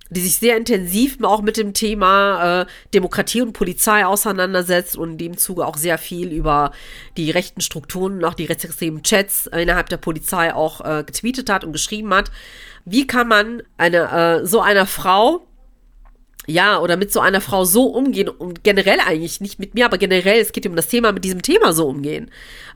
die 0.09 0.21
sich 0.21 0.37
sehr 0.37 0.55
intensiv 0.57 1.17
auch 1.23 1.41
mit 1.41 1.57
dem 1.57 1.73
Thema 1.73 2.61
äh, 2.61 2.65
Demokratie 2.93 3.41
und 3.41 3.53
Polizei 3.53 4.05
auseinandersetzt 4.05 4.97
und 4.97 5.13
in 5.13 5.17
dem 5.17 5.37
Zuge 5.37 5.65
auch 5.65 5.77
sehr 5.77 5.97
viel 5.97 6.31
über 6.31 6.71
die 7.17 7.31
rechten 7.31 7.61
Strukturen 7.61 8.13
und 8.13 8.25
auch 8.25 8.35
die 8.35 8.45
rechtsextremen 8.45 9.03
Chats 9.03 9.47
innerhalb 9.47 9.89
der 9.89 9.97
Polizei 9.97 10.53
auch 10.53 10.81
äh, 10.81 11.03
getweetet 11.03 11.49
hat 11.49 11.63
und 11.63 11.73
geschrieben 11.73 12.13
hat. 12.13 12.31
Wie 12.85 13.07
kann 13.07 13.27
man 13.27 13.63
eine 13.77 14.41
äh, 14.41 14.45
so 14.45 14.61
einer 14.61 14.85
Frau 14.85 15.47
ja, 16.47 16.79
oder 16.79 16.97
mit 16.97 17.11
so 17.11 17.19
einer 17.19 17.41
Frau 17.41 17.65
so 17.65 17.85
umgehen 17.85 18.29
und 18.29 18.63
generell 18.63 18.99
eigentlich, 18.99 19.41
nicht 19.41 19.59
mit 19.59 19.73
mir, 19.73 19.85
aber 19.85 19.97
generell, 19.97 20.39
es 20.39 20.51
geht 20.51 20.67
um 20.67 20.75
das 20.75 20.87
Thema, 20.87 21.11
mit 21.11 21.23
diesem 21.23 21.41
Thema 21.41 21.73
so 21.73 21.87
umgehen. 21.87 22.29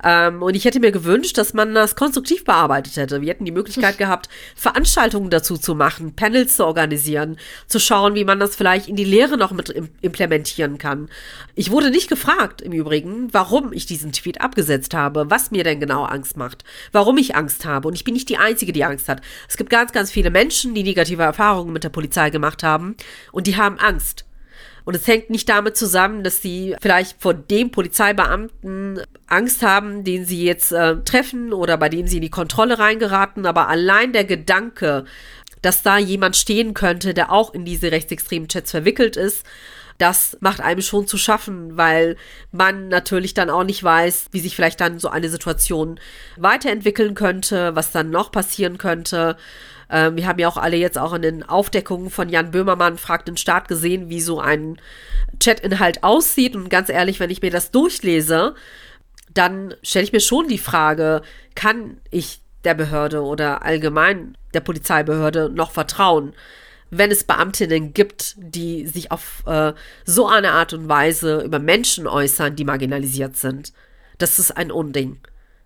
Ähm, 0.03 0.41
und 0.41 0.55
ich 0.55 0.65
hätte 0.65 0.79
mir 0.79 0.91
gewünscht, 0.91 1.38
dass 1.38 1.53
man 1.53 1.73
das 1.73 1.95
konstruktiv 1.95 2.45
bearbeitet 2.45 2.95
hätte. 2.97 3.21
Wir 3.21 3.29
hätten 3.29 3.45
die 3.45 3.51
Möglichkeit 3.51 3.97
gehabt, 3.97 4.29
Veranstaltungen 4.55 5.29
dazu 5.29 5.58
zu 5.58 5.75
machen, 5.75 6.15
Panels 6.15 6.55
zu 6.55 6.65
organisieren, 6.65 7.38
zu 7.67 7.79
schauen, 7.79 8.15
wie 8.15 8.23
man 8.23 8.39
das 8.39 8.55
vielleicht 8.55 8.88
in 8.88 8.95
die 8.95 9.03
Lehre 9.03 9.38
noch 9.38 9.51
mit 9.51 9.69
im 9.69 9.89
implementieren 10.01 10.77
kann. 10.77 11.10
Ich 11.55 11.71
wurde 11.71 11.91
nicht 11.91 12.10
gefragt, 12.10 12.62
im 12.62 12.71
Übrigen, 12.71 13.34
warum 13.34 13.73
ich 13.73 13.86
diesen 13.86 14.12
Tweet 14.12 14.41
abgesetzt 14.41 14.93
habe, 14.93 15.29
was 15.29 15.51
mir 15.51 15.63
denn 15.63 15.79
genau 15.79 16.03
Angst 16.05 16.38
macht, 16.38 16.63
warum 16.91 17.17
ich 17.17 17.36
Angst 17.36 17.65
habe. 17.65 17.88
Und 17.88 17.93
ich 17.95 18.03
bin 18.03 18.13
nicht 18.13 18.29
die 18.29 18.38
Einzige, 18.38 18.71
die 18.71 18.84
Angst 18.84 19.10
hat. 19.10 19.21
Es 19.47 19.58
gibt 19.58 19.69
ganz, 19.69 19.91
ganz 19.91 20.12
viele 20.12 20.29
Menschen, 20.29 20.73
die 20.73 20.84
negative 20.84 21.23
Erfahrungen 21.23 21.73
mit 21.73 21.84
der 21.84 21.89
Polizei 21.89 22.29
gemacht 22.29 22.63
haben 22.63 22.95
und 23.32 23.47
die 23.47 23.59
haben 23.60 23.78
Angst. 23.78 24.26
Und 24.86 24.95
es 24.95 25.06
hängt 25.06 25.30
nicht 25.30 25.48
damit 25.48 25.78
zusammen, 25.78 26.24
dass 26.24 26.41
sie 26.41 26.76
vielleicht 26.82 27.22
vor 27.22 27.36
dem 27.36 27.69
Polizeibeamten 27.69 29.02
Angst 29.28 29.62
haben, 29.62 30.04
den 30.04 30.26
sie 30.26 30.43
jetzt 30.43 30.72
äh, 30.72 30.95
treffen 31.04 31.54
oder 31.54 31.78
bei 31.78 31.89
dem 31.89 32.08
sie 32.08 32.15
in 32.15 32.24
die 32.24 32.32
Kontrolle 32.32 32.80
reingeraten, 32.80 33.45
aber 33.45 33.67
allein 33.67 34.13
der 34.13 34.24
Gedanke, 34.24 35.06
dass 35.62 35.84
da 35.84 36.00
jemand 36.00 36.38
stehen 36.38 36.74
könnte, 36.74 37.13
der 37.13 37.32
auch 37.32 37.54
in 37.54 37.65
diese 37.65 37.91
rechtsextremen 37.91 38.48
Chats 38.48 38.72
verwickelt 38.72 39.15
ist, 39.15 39.45
das 40.00 40.38
macht 40.39 40.62
einem 40.62 40.82
schon 40.82 41.08
zu 41.08 41.17
schaffen, 41.17 41.78
weil 41.78 42.15
man 42.52 42.88
natürlich 42.88 43.34
dann 43.34 43.50
auch 43.50 43.65
nicht 43.65 43.84
weiß, 43.84 44.30
wie 44.32 44.39
sich 44.39 44.56
vielleicht 44.56 44.80
dann 44.80 44.98
so 44.98 45.10
eine 45.10 45.30
Situation 45.30 46.00
weiterentwickeln 46.38 47.15
könnte, 47.15 47.76
was 47.76 47.91
dann 47.91 48.10
noch 48.10 48.32
passieren 48.32 48.78
könnte. 48.78 49.36
Ähm, 49.89 50.15
wir 50.15 50.28
haben 50.28 50.39
ja 50.39 50.47
auch 50.47 50.58
alle 50.58 50.78
jetzt 50.78 50.97
auch 50.97 51.13
in 51.13 51.21
den 51.21 51.43
Aufdeckungen 51.43 52.10
von 52.10 52.30
Jan 52.30 52.52
Böhmermann 52.52 52.97
fragt 52.97 53.28
den 53.28 53.38
Staat 53.38 53.67
gesehen, 53.67 54.10
wie 54.10 54.21
so 54.21 54.39
ein 54.39 54.80
Chatinhalt 55.41 56.04
aussieht. 56.04 56.56
Und 56.56 56.69
ganz 56.69 56.89
ehrlich, 56.89 57.19
wenn 57.19 57.30
ich 57.30 57.41
mir 57.41 57.52
das 57.52 57.71
durchlese, 57.71 58.56
dann 59.34 59.75
stelle 59.84 60.06
ich 60.06 60.13
mir 60.13 60.19
schon 60.19 60.47
die 60.47 60.58
Frage, 60.58 61.21
kann 61.56 61.97
ich 62.10 62.41
der 62.63 62.74
Behörde 62.74 63.24
oder 63.24 63.63
allgemein 63.63 64.38
der 64.53 64.59
Polizeibehörde 64.61 65.49
noch 65.49 65.72
vertrauen, 65.72 66.34
wenn 66.89 67.11
es 67.11 67.24
Beamtinnen 67.24 67.93
gibt, 67.93 68.36
die 68.38 68.88
sich 68.88 69.11
auf 69.11 69.43
äh, 69.45 69.74
so 70.05 70.28
eine 70.28 70.51
Art 70.51 70.74
und 70.74 70.89
Weise 70.89 71.41
über 71.41 71.59
Menschen 71.59 72.07
äußern, 72.07 72.55
die 72.55 72.66
marginalisiert 72.66 73.38
sind. 73.38 73.74
Das 74.18 74.39
ist 74.39 74.51
ein 74.57 74.72
Unding. 74.72 75.20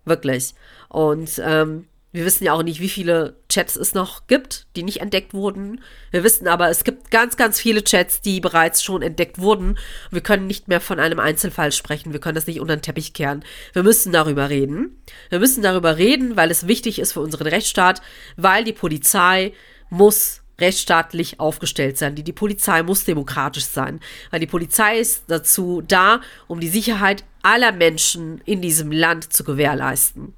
Wirklich. 0.06 0.54
Und 0.90 1.42
ähm, 1.44 1.88
Wir 2.14 2.26
wissen 2.26 2.44
ja 2.44 2.54
auch 2.54 2.62
nicht, 2.62 2.80
wie 2.80 2.90
viele 2.90 3.38
Chats 3.50 3.76
es 3.76 3.96
noch 3.96 4.28
gibt, 4.28 4.68
die 4.76 4.84
nicht 4.84 5.02
entdeckt 5.02 5.34
wurden. 5.34 5.82
Wir 6.12 6.24
wissen 6.24 6.48
aber, 6.48 6.70
es 6.70 6.84
gibt 6.84 7.10
ganz, 7.10 7.38
ganz 7.38 7.60
viele 7.60 7.84
Chats, 7.84 8.22
die 8.22 8.40
bereits 8.40 8.84
schon 8.84 9.02
entdeckt 9.02 9.40
wurden. 9.40 9.80
Wir 10.12 10.22
können 10.22 10.46
nicht 10.46 10.68
mehr 10.68 10.80
von 10.80 11.00
einem 11.00 11.20
Einzelfall 11.20 11.72
sprechen. 11.72 12.14
Wir 12.14 12.20
können 12.20 12.36
das 12.36 12.46
nicht 12.46 12.62
unter 12.62 12.76
den 12.76 12.84
Teppich 12.84 13.14
kehren. 13.14 13.44
Wir 13.74 13.82
müssen 13.82 14.14
darüber 14.14 14.52
reden. 14.52 15.02
Wir 15.30 15.40
müssen 15.40 15.64
darüber 15.64 15.98
reden, 15.98 16.38
weil 16.38 16.52
es 16.52 16.68
wichtig 16.68 17.00
ist 17.00 17.14
für 17.14 17.22
unseren 17.22 17.48
Rechtsstaat, 17.48 18.04
weil 18.38 18.64
die 18.64 18.74
Polizei 18.74 19.54
muss 19.90 20.42
rechtsstaatlich 20.60 21.40
aufgestellt 21.40 21.98
sein. 21.98 22.14
Die, 22.14 22.24
die 22.24 22.32
Polizei 22.32 22.84
muss 22.84 23.06
demokratisch 23.06 23.66
sein, 23.66 24.00
weil 24.30 24.40
die 24.40 24.46
Polizei 24.46 25.00
ist 25.00 25.24
dazu 25.30 25.82
da, 25.82 26.22
um 26.48 26.60
die 26.60 26.70
Sicherheit 26.70 27.24
aller 27.42 27.72
Menschen 27.72 28.40
in 28.46 28.62
diesem 28.62 28.92
Land 28.92 29.34
zu 29.34 29.44
gewährleisten. 29.44 30.36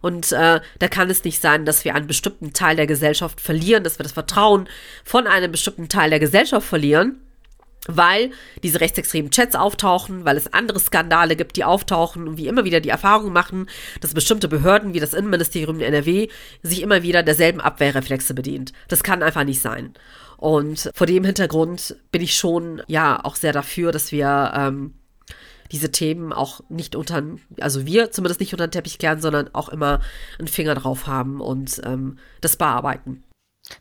Und 0.00 0.32
äh, 0.32 0.60
da 0.78 0.88
kann 0.88 1.10
es 1.10 1.24
nicht 1.24 1.40
sein, 1.40 1.64
dass 1.64 1.84
wir 1.84 1.94
einen 1.94 2.06
bestimmten 2.06 2.52
Teil 2.52 2.76
der 2.76 2.86
Gesellschaft 2.86 3.40
verlieren, 3.40 3.84
dass 3.84 3.98
wir 3.98 4.04
das 4.04 4.12
Vertrauen 4.12 4.68
von 5.04 5.26
einem 5.26 5.52
bestimmten 5.52 5.88
Teil 5.88 6.10
der 6.10 6.20
Gesellschaft 6.20 6.66
verlieren, 6.66 7.20
weil 7.86 8.30
diese 8.62 8.80
rechtsextremen 8.80 9.30
Chats 9.30 9.54
auftauchen, 9.54 10.24
weil 10.24 10.36
es 10.36 10.52
andere 10.52 10.80
Skandale 10.80 11.36
gibt, 11.36 11.56
die 11.56 11.64
auftauchen 11.64 12.28
und 12.28 12.36
wir 12.36 12.48
immer 12.48 12.64
wieder 12.64 12.80
die 12.80 12.88
Erfahrung 12.88 13.32
machen, 13.32 13.68
dass 14.00 14.14
bestimmte 14.14 14.48
Behörden 14.48 14.94
wie 14.94 15.00
das 15.00 15.14
Innenministerium 15.14 15.76
in 15.76 15.86
NRW 15.86 16.28
sich 16.62 16.82
immer 16.82 17.02
wieder 17.02 17.22
derselben 17.22 17.60
Abwehrreflexe 17.60 18.34
bedient. 18.34 18.72
Das 18.88 19.02
kann 19.02 19.22
einfach 19.22 19.44
nicht 19.44 19.60
sein. 19.60 19.94
Und 20.36 20.90
vor 20.94 21.06
dem 21.06 21.24
Hintergrund 21.24 21.96
bin 22.12 22.22
ich 22.22 22.34
schon 22.34 22.82
ja 22.86 23.22
auch 23.22 23.36
sehr 23.36 23.52
dafür, 23.52 23.92
dass 23.92 24.10
wir 24.10 24.52
ähm, 24.56 24.94
diese 25.72 25.90
Themen 25.90 26.32
auch 26.32 26.60
nicht 26.68 26.96
unter, 26.96 27.22
also 27.60 27.86
wir 27.86 28.10
zumindest 28.10 28.40
nicht 28.40 28.52
unter 28.52 28.66
den 28.66 28.72
Teppich 28.72 28.98
kehren, 28.98 29.20
sondern 29.20 29.54
auch 29.54 29.68
immer 29.68 30.00
einen 30.38 30.48
Finger 30.48 30.74
drauf 30.74 31.06
haben 31.06 31.40
und 31.40 31.80
ähm, 31.84 32.18
das 32.40 32.56
bearbeiten. 32.56 33.22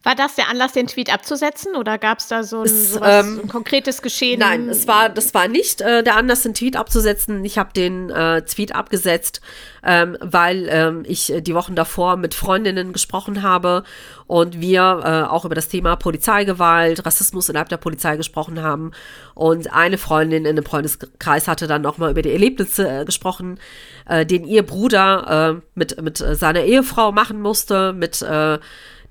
War 0.03 0.15
das 0.15 0.35
der 0.35 0.49
Anlass, 0.49 0.73
den 0.73 0.87
Tweet 0.87 1.11
abzusetzen 1.11 1.75
oder 1.75 1.97
gab 1.97 2.19
es 2.19 2.27
da 2.27 2.43
so 2.43 2.59
ein, 2.59 2.65
es, 2.65 2.93
sowas, 2.93 3.25
ähm, 3.25 3.41
ein, 3.43 3.47
konkretes 3.49 4.01
Geschehen? 4.01 4.39
Nein, 4.39 4.69
es 4.69 4.87
war, 4.87 5.09
das 5.09 5.33
war 5.33 5.47
nicht 5.47 5.81
äh, 5.81 6.03
der 6.03 6.15
Anlass, 6.15 6.43
den 6.43 6.53
Tweet 6.53 6.75
abzusetzen. 6.75 7.43
Ich 7.43 7.57
habe 7.57 7.73
den 7.73 8.09
äh, 8.09 8.41
Tweet 8.43 8.73
abgesetzt, 8.73 9.41
ähm, 9.83 10.17
weil 10.21 10.67
ähm, 10.69 11.03
ich 11.07 11.33
die 11.41 11.53
Wochen 11.53 11.75
davor 11.75 12.17
mit 12.17 12.33
Freundinnen 12.33 12.93
gesprochen 12.93 13.43
habe 13.43 13.83
und 14.27 14.61
wir 14.61 15.01
äh, 15.03 15.29
auch 15.29 15.43
über 15.43 15.55
das 15.55 15.69
Thema 15.69 15.95
Polizeigewalt, 15.95 17.05
Rassismus 17.05 17.49
innerhalb 17.49 17.69
der 17.69 17.77
Polizei 17.77 18.15
gesprochen 18.15 18.61
haben. 18.61 18.91
Und 19.33 19.73
eine 19.73 19.97
Freundin 19.97 20.45
in 20.45 20.55
dem 20.55 20.65
Freundeskreis 20.65 21.47
hatte 21.47 21.67
dann 21.67 21.81
nochmal 21.81 22.11
über 22.11 22.21
die 22.21 22.31
Erlebnisse 22.31 22.87
äh, 22.87 23.05
gesprochen, 23.05 23.59
äh, 24.07 24.25
den 24.25 24.45
ihr 24.45 24.63
Bruder 24.63 25.57
äh, 25.57 25.61
mit, 25.75 26.01
mit 26.01 26.17
seiner 26.17 26.61
Ehefrau 26.61 27.11
machen 27.11 27.41
musste, 27.41 27.91
mit 27.93 28.21
äh, 28.21 28.59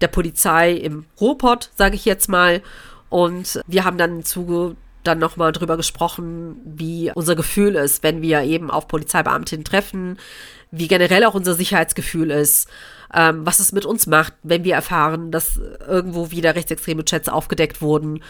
der 0.00 0.08
Polizei 0.08 0.72
im 0.72 1.06
Ruhrpott, 1.20 1.70
sage 1.76 1.96
ich 1.96 2.04
jetzt 2.04 2.28
mal. 2.28 2.62
Und 3.08 3.60
wir 3.66 3.84
haben 3.84 3.98
dann 3.98 4.16
im 4.16 4.24
Zuge 4.24 4.76
dann 5.04 5.18
nochmal 5.18 5.52
drüber 5.52 5.76
gesprochen, 5.76 6.56
wie 6.64 7.10
unser 7.14 7.34
Gefühl 7.34 7.74
ist, 7.76 8.02
wenn 8.02 8.22
wir 8.22 8.42
eben 8.42 8.70
auf 8.70 8.88
Polizeibeamtinnen 8.88 9.64
treffen, 9.64 10.18
wie 10.70 10.88
generell 10.88 11.24
auch 11.24 11.34
unser 11.34 11.54
Sicherheitsgefühl 11.54 12.30
ist, 12.30 12.68
ähm, 13.14 13.46
was 13.46 13.58
es 13.58 13.72
mit 13.72 13.86
uns 13.86 14.06
macht, 14.06 14.34
wenn 14.42 14.64
wir 14.64 14.74
erfahren, 14.74 15.30
dass 15.30 15.58
irgendwo 15.86 16.30
wieder 16.30 16.54
rechtsextreme 16.54 17.04
Chats 17.04 17.28
aufgedeckt 17.28 17.80
wurden 17.80 18.22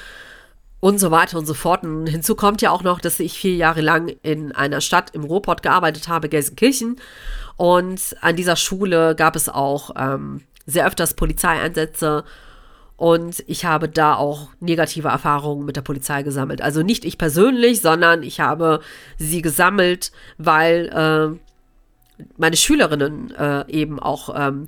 und 0.80 1.00
so 1.00 1.10
weiter 1.10 1.38
und 1.38 1.46
so 1.46 1.54
fort. 1.54 1.82
Und 1.82 2.06
hinzu 2.06 2.36
kommt 2.36 2.62
ja 2.62 2.70
auch 2.70 2.82
noch, 2.82 3.00
dass 3.00 3.18
ich 3.18 3.38
vier 3.38 3.56
Jahre 3.56 3.80
lang 3.80 4.14
in 4.22 4.52
einer 4.52 4.80
Stadt 4.80 5.10
im 5.14 5.24
Ruhrpott 5.24 5.62
gearbeitet 5.62 6.08
habe, 6.08 6.28
Gelsenkirchen. 6.28 7.00
Und 7.56 8.16
an 8.20 8.36
dieser 8.36 8.54
Schule 8.54 9.16
gab 9.16 9.34
es 9.34 9.48
auch 9.48 9.90
ähm, 9.96 10.42
sehr 10.68 10.86
öfters 10.86 11.14
Polizeieinsätze 11.14 12.24
und 12.98 13.44
ich 13.46 13.64
habe 13.64 13.88
da 13.88 14.16
auch 14.16 14.48
negative 14.58 15.06
Erfahrungen 15.06 15.64
mit 15.64 15.76
der 15.76 15.82
Polizei 15.82 16.24
gesammelt. 16.24 16.60
Also 16.60 16.82
nicht 16.82 17.04
ich 17.04 17.16
persönlich, 17.16 17.80
sondern 17.80 18.24
ich 18.24 18.40
habe 18.40 18.80
sie 19.18 19.40
gesammelt, 19.40 20.10
weil 20.36 21.38
äh, 22.18 22.24
meine 22.36 22.56
Schülerinnen 22.56 23.32
äh, 23.36 23.70
eben 23.70 24.00
auch 24.00 24.34
ähm, 24.36 24.66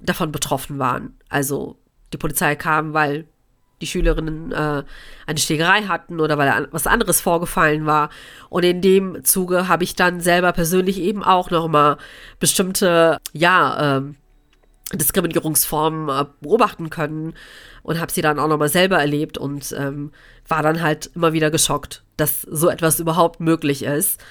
davon 0.00 0.32
betroffen 0.32 0.78
waren. 0.78 1.14
Also 1.30 1.76
die 2.12 2.18
Polizei 2.18 2.56
kam, 2.56 2.92
weil 2.92 3.24
die 3.80 3.86
Schülerinnen 3.86 4.52
äh, 4.52 4.82
eine 5.26 5.38
Schlägerei 5.38 5.84
hatten 5.84 6.20
oder 6.20 6.36
weil 6.36 6.68
was 6.72 6.86
anderes 6.86 7.22
vorgefallen 7.22 7.86
war. 7.86 8.10
Und 8.50 8.64
in 8.64 8.82
dem 8.82 9.24
Zuge 9.24 9.68
habe 9.68 9.84
ich 9.84 9.96
dann 9.96 10.20
selber 10.20 10.52
persönlich 10.52 11.00
eben 11.00 11.24
auch 11.24 11.50
nochmal 11.50 11.96
bestimmte, 12.38 13.18
ja, 13.32 13.96
ähm, 13.96 14.16
Diskriminierungsformen 14.92 16.08
äh, 16.08 16.26
beobachten 16.40 16.90
können 16.90 17.34
und 17.82 18.00
habe 18.00 18.12
sie 18.12 18.22
dann 18.22 18.38
auch 18.38 18.48
nochmal 18.48 18.68
selber 18.68 18.98
erlebt 18.98 19.38
und 19.38 19.74
ähm, 19.78 20.12
war 20.46 20.62
dann 20.62 20.82
halt 20.82 21.10
immer 21.14 21.32
wieder 21.32 21.50
geschockt, 21.50 22.04
dass 22.16 22.42
so 22.42 22.68
etwas 22.68 23.00
überhaupt 23.00 23.40
möglich 23.40 23.84
ist. 23.84 24.22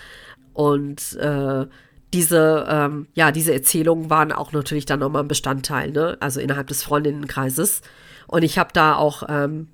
Und 0.53 1.13
äh, 1.17 1.65
diese, 2.13 2.67
ähm, 2.69 3.07
ja, 3.13 3.31
diese 3.31 3.53
Erzählungen 3.53 4.09
waren 4.09 4.31
auch 4.31 4.51
natürlich 4.51 4.85
dann 4.85 4.99
nochmal 4.99 5.23
ein 5.23 5.27
Bestandteil, 5.29 5.91
ne? 5.91 6.17
also 6.19 6.39
innerhalb 6.39 6.67
des 6.67 6.83
Freundinnenkreises. 6.83 7.81
Und 8.27 8.43
ich 8.43 8.57
habe 8.57 8.69
da 8.73 8.95
auch 8.95 9.23
ähm, 9.29 9.67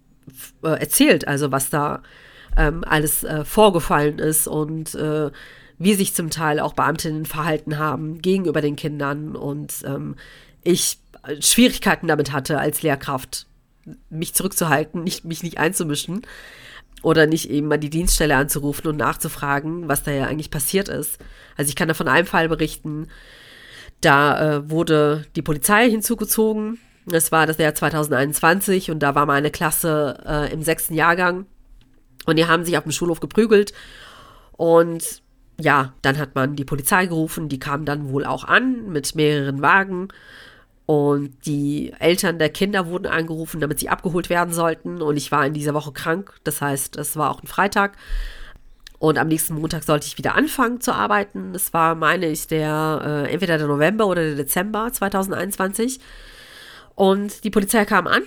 äh, 0.63 0.69
erzählt, 0.69 1.27
also 1.27 1.51
was 1.51 1.69
da 1.69 2.03
ähm, 2.55 2.83
alles 2.87 3.23
äh, 3.23 3.43
vorgefallen 3.43 4.19
ist 4.19 4.47
und 4.47 4.97
wie 5.79 5.93
sich 5.93 6.13
zum 6.15 6.29
Teil 6.29 6.59
auch 6.59 6.73
Beamtinnen 6.73 7.25
verhalten 7.25 7.77
haben 7.77 8.19
gegenüber 8.21 8.61
den 8.61 8.75
Kindern 8.75 9.35
und 9.35 9.83
ähm, 9.85 10.15
ich 10.67 10.99
Schwierigkeiten 11.39 12.07
damit 12.07 12.31
hatte 12.31 12.59
als 12.59 12.81
Lehrkraft, 12.81 13.47
mich 14.09 14.33
zurückzuhalten, 14.33 15.03
nicht, 15.03 15.23
mich 15.23 15.43
nicht 15.43 15.57
einzumischen 15.57 16.23
oder 17.03 17.25
nicht 17.25 17.49
eben 17.49 17.67
mal 17.67 17.77
die 17.77 17.89
Dienststelle 17.89 18.35
anzurufen 18.35 18.87
und 18.87 18.97
nachzufragen, 18.97 19.87
was 19.87 20.03
da 20.03 20.11
ja 20.11 20.25
eigentlich 20.25 20.51
passiert 20.51 20.89
ist. 20.89 21.19
Also 21.55 21.69
ich 21.69 21.75
kann 21.75 21.87
da 21.87 21.93
von 21.93 22.07
einem 22.07 22.27
Fall 22.27 22.49
berichten, 22.49 23.07
da 24.01 24.57
äh, 24.57 24.69
wurde 24.69 25.25
die 25.35 25.41
Polizei 25.41 25.89
hinzugezogen. 25.89 26.79
Das 27.05 27.31
war 27.31 27.45
das 27.45 27.57
Jahr 27.57 27.73
2021 27.73 28.91
und 28.91 28.99
da 28.99 29.15
war 29.15 29.25
meine 29.25 29.51
Klasse 29.51 30.21
äh, 30.25 30.51
im 30.51 30.61
sechsten 30.63 30.93
Jahrgang. 30.93 31.45
Und 32.25 32.35
die 32.37 32.45
haben 32.45 32.65
sich 32.65 32.77
auf 32.77 32.83
dem 32.83 32.91
Schulhof 32.91 33.21
geprügelt. 33.21 33.71
Und 34.51 35.21
ja, 35.59 35.93
dann 36.01 36.17
hat 36.17 36.35
man 36.35 36.57
die 36.57 36.65
Polizei 36.65 37.05
gerufen, 37.05 37.47
die 37.47 37.59
kam 37.59 37.85
dann 37.85 38.09
wohl 38.09 38.25
auch 38.25 38.43
an 38.43 38.89
mit 38.89 39.15
mehreren 39.15 39.61
Wagen 39.61 40.09
und 40.87 41.45
die 41.45 41.93
Eltern 41.99 42.39
der 42.39 42.47
Kinder 42.47 42.87
wurden 42.87 43.07
angerufen, 43.07 43.59
damit 43.59 43.77
sie 43.77 43.89
abgeholt 43.89 44.29
werden 44.29 44.53
sollten. 44.53 45.01
Und 45.01 45.17
ich 45.17 45.33
war 45.33 45.45
in 45.45 45.53
dieser 45.53 45.73
Woche 45.73 45.91
krank. 45.91 46.33
Das 46.45 46.61
heißt, 46.61 46.95
es 46.95 47.17
war 47.17 47.29
auch 47.29 47.43
ein 47.43 47.47
Freitag. 47.47 47.97
Und 48.97 49.17
am 49.17 49.27
nächsten 49.27 49.55
Montag 49.55 49.83
sollte 49.83 50.07
ich 50.07 50.17
wieder 50.17 50.35
anfangen 50.35 50.79
zu 50.79 50.93
arbeiten. 50.93 51.51
Das 51.51 51.73
war, 51.73 51.93
meine 51.93 52.27
ich, 52.27 52.47
der 52.47 53.25
äh, 53.27 53.33
entweder 53.33 53.57
der 53.57 53.67
November 53.67 54.07
oder 54.07 54.23
der 54.23 54.35
Dezember 54.35 54.89
2021. 54.89 55.99
Und 56.95 57.43
die 57.43 57.49
Polizei 57.49 57.83
kam 57.83 58.07
an 58.07 58.23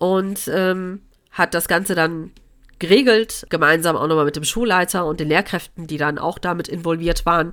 und 0.00 0.50
ähm, 0.52 1.02
hat 1.30 1.54
das 1.54 1.68
Ganze 1.68 1.94
dann 1.94 2.32
geregelt, 2.80 3.46
gemeinsam 3.48 3.94
auch 3.94 4.08
nochmal 4.08 4.24
mit 4.24 4.34
dem 4.34 4.42
Schulleiter 4.42 5.06
und 5.06 5.20
den 5.20 5.28
Lehrkräften, 5.28 5.86
die 5.86 5.98
dann 5.98 6.18
auch 6.18 6.40
damit 6.40 6.66
involviert 6.66 7.24
waren. 7.26 7.52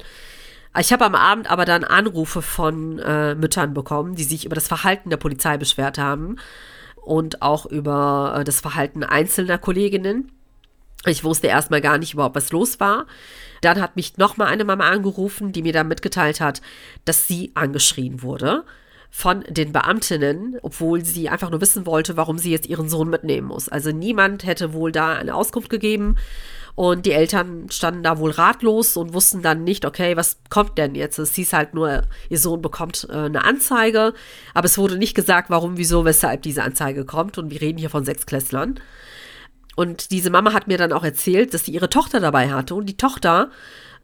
Ich 0.79 0.93
habe 0.93 1.03
am 1.03 1.15
Abend 1.15 1.51
aber 1.51 1.65
dann 1.65 1.83
Anrufe 1.83 2.41
von 2.41 2.99
äh, 2.99 3.35
Müttern 3.35 3.73
bekommen, 3.73 4.15
die 4.15 4.23
sich 4.23 4.45
über 4.45 4.55
das 4.55 4.67
Verhalten 4.67 5.09
der 5.09 5.17
Polizei 5.17 5.57
beschwert 5.57 5.97
haben 5.97 6.37
und 6.95 7.41
auch 7.41 7.65
über 7.65 8.35
äh, 8.37 8.43
das 8.45 8.61
Verhalten 8.61 9.03
einzelner 9.03 9.57
Kolleginnen. 9.57 10.31
Ich 11.05 11.23
wusste 11.23 11.47
erstmal 11.47 11.81
gar 11.81 11.97
nicht 11.97 12.13
überhaupt, 12.13 12.35
was 12.35 12.51
los 12.51 12.79
war. 12.79 13.07
Dann 13.61 13.81
hat 13.81 13.97
mich 13.97 14.17
nochmal 14.17 14.47
eine 14.47 14.63
Mama 14.63 14.87
angerufen, 14.89 15.51
die 15.51 15.63
mir 15.63 15.73
dann 15.73 15.87
mitgeteilt 15.87 16.39
hat, 16.39 16.61
dass 17.03 17.27
sie 17.27 17.51
angeschrien 17.55 18.21
wurde 18.21 18.63
von 19.09 19.43
den 19.49 19.73
Beamtinnen, 19.73 20.57
obwohl 20.61 21.03
sie 21.03 21.29
einfach 21.29 21.49
nur 21.49 21.61
wissen 21.61 21.85
wollte, 21.85 22.15
warum 22.15 22.37
sie 22.37 22.51
jetzt 22.51 22.67
ihren 22.67 22.89
Sohn 22.89 23.09
mitnehmen 23.09 23.47
muss. 23.47 23.67
Also 23.67 23.91
niemand 23.91 24.45
hätte 24.45 24.71
wohl 24.71 24.91
da 24.91 25.13
eine 25.13 25.35
Auskunft 25.35 25.69
gegeben. 25.69 26.15
Und 26.79 27.05
die 27.05 27.11
Eltern 27.11 27.69
standen 27.69 28.03
da 28.03 28.19
wohl 28.19 28.31
ratlos 28.31 28.95
und 28.95 29.13
wussten 29.13 29.41
dann 29.41 29.65
nicht, 29.65 29.83
okay, 29.83 30.15
was 30.15 30.37
kommt 30.49 30.77
denn 30.77 30.95
jetzt? 30.95 31.19
Es 31.19 31.35
hieß 31.35 31.51
halt 31.51 31.73
nur, 31.73 32.03
ihr 32.29 32.39
Sohn 32.39 32.61
bekommt 32.61 33.05
äh, 33.09 33.17
eine 33.17 33.43
Anzeige, 33.43 34.13
aber 34.53 34.65
es 34.65 34.77
wurde 34.77 34.97
nicht 34.97 35.13
gesagt, 35.13 35.49
warum, 35.49 35.75
wieso, 35.75 36.05
weshalb 36.05 36.41
diese 36.41 36.63
Anzeige 36.63 37.03
kommt. 37.03 37.37
Und 37.37 37.51
wir 37.51 37.59
reden 37.59 37.79
hier 37.79 37.89
von 37.89 38.05
sechs 38.05 38.25
Klässlern. 38.25 38.79
Und 39.75 40.11
diese 40.11 40.29
Mama 40.29 40.53
hat 40.53 40.67
mir 40.67 40.77
dann 40.77 40.93
auch 40.93 41.03
erzählt, 41.03 41.53
dass 41.53 41.65
sie 41.65 41.73
ihre 41.73 41.89
Tochter 41.89 42.21
dabei 42.21 42.49
hatte. 42.49 42.75
Und 42.75 42.85
die 42.85 42.95
Tochter 42.95 43.51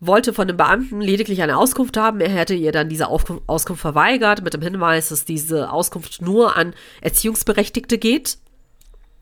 wollte 0.01 0.33
von 0.33 0.49
dem 0.49 0.57
Beamten 0.57 0.99
lediglich 0.99 1.41
eine 1.41 1.57
Auskunft 1.57 1.95
haben. 1.95 2.19
Er 2.19 2.27
hätte 2.27 2.55
ihr 2.55 2.73
dann 2.73 2.89
diese 2.89 3.07
Auskunft 3.07 3.81
verweigert, 3.81 4.43
mit 4.43 4.53
dem 4.53 4.61
Hinweis, 4.61 5.07
dass 5.07 5.23
diese 5.23 5.71
Auskunft 5.71 6.21
nur 6.21 6.57
an 6.57 6.73
Erziehungsberechtigte 6.99 7.97
geht. 7.97 8.37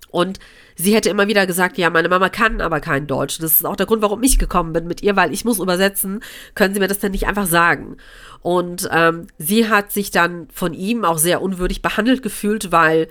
Und 0.10 0.40
sie 0.76 0.96
hätte 0.96 1.10
immer 1.10 1.28
wieder 1.28 1.46
gesagt, 1.46 1.78
ja, 1.78 1.90
meine 1.90 2.10
Mama 2.10 2.30
kann 2.30 2.62
aber 2.62 2.80
kein 2.80 3.08
Deutsch. 3.08 3.38
Das 3.40 3.56
ist 3.56 3.66
auch 3.66 3.76
der 3.76 3.86
Grund, 3.86 4.02
warum 4.02 4.24
ich 4.24 4.40
gekommen 4.40 4.74
bin 4.74 4.88
mit 4.88 5.02
ihr, 5.02 5.16
weil 5.16 5.34
ich 5.34 5.46
muss 5.46 5.60
übersetzen. 5.60 6.22
Können 6.56 6.74
Sie 6.74 6.80
mir 6.80 6.88
das 6.88 7.00
denn 7.00 7.12
nicht 7.12 7.28
einfach 7.28 7.46
sagen? 7.46 7.98
Und 8.42 8.90
ähm, 8.92 9.28
sie 9.38 9.70
hat 9.70 9.92
sich 9.92 10.12
dann 10.12 10.48
von 10.54 10.74
ihm 10.74 11.06
auch 11.06 11.18
sehr 11.18 11.42
unwürdig 11.42 11.82
behandelt 11.82 12.22
gefühlt, 12.22 12.72
weil 12.72 13.08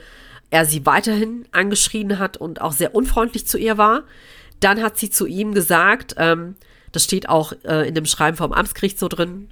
er 0.51 0.67
sie 0.67 0.85
weiterhin 0.85 1.47
angeschrien 1.53 2.19
hat 2.19 2.37
und 2.37 2.61
auch 2.61 2.73
sehr 2.73 2.95
unfreundlich 2.95 3.47
zu 3.47 3.59
ihr 3.59 3.79
war. 3.79 4.05
Dann 4.61 4.83
hat 4.83 4.99
sie 4.99 5.09
zu 5.09 5.27
ihm 5.27 5.55
gesagt, 5.55 6.15
ähm, 6.19 6.57
das 6.93 7.05
steht 7.05 7.29
auch 7.29 7.55
äh, 7.65 7.89
in 7.89 7.95
dem 7.95 8.05
Schreiben 8.05 8.37
vom 8.37 8.53
Amtsgericht 8.53 8.99
so 8.99 9.09
drin, 9.09 9.49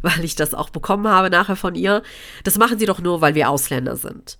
weil 0.00 0.24
ich 0.24 0.36
das 0.36 0.54
auch 0.54 0.70
bekommen 0.70 1.08
habe 1.08 1.28
nachher 1.28 1.56
von 1.56 1.74
ihr. 1.74 2.02
Das 2.44 2.56
machen 2.56 2.78
sie 2.78 2.86
doch 2.86 3.00
nur, 3.00 3.20
weil 3.20 3.34
wir 3.34 3.50
Ausländer 3.50 3.96
sind. 3.96 4.38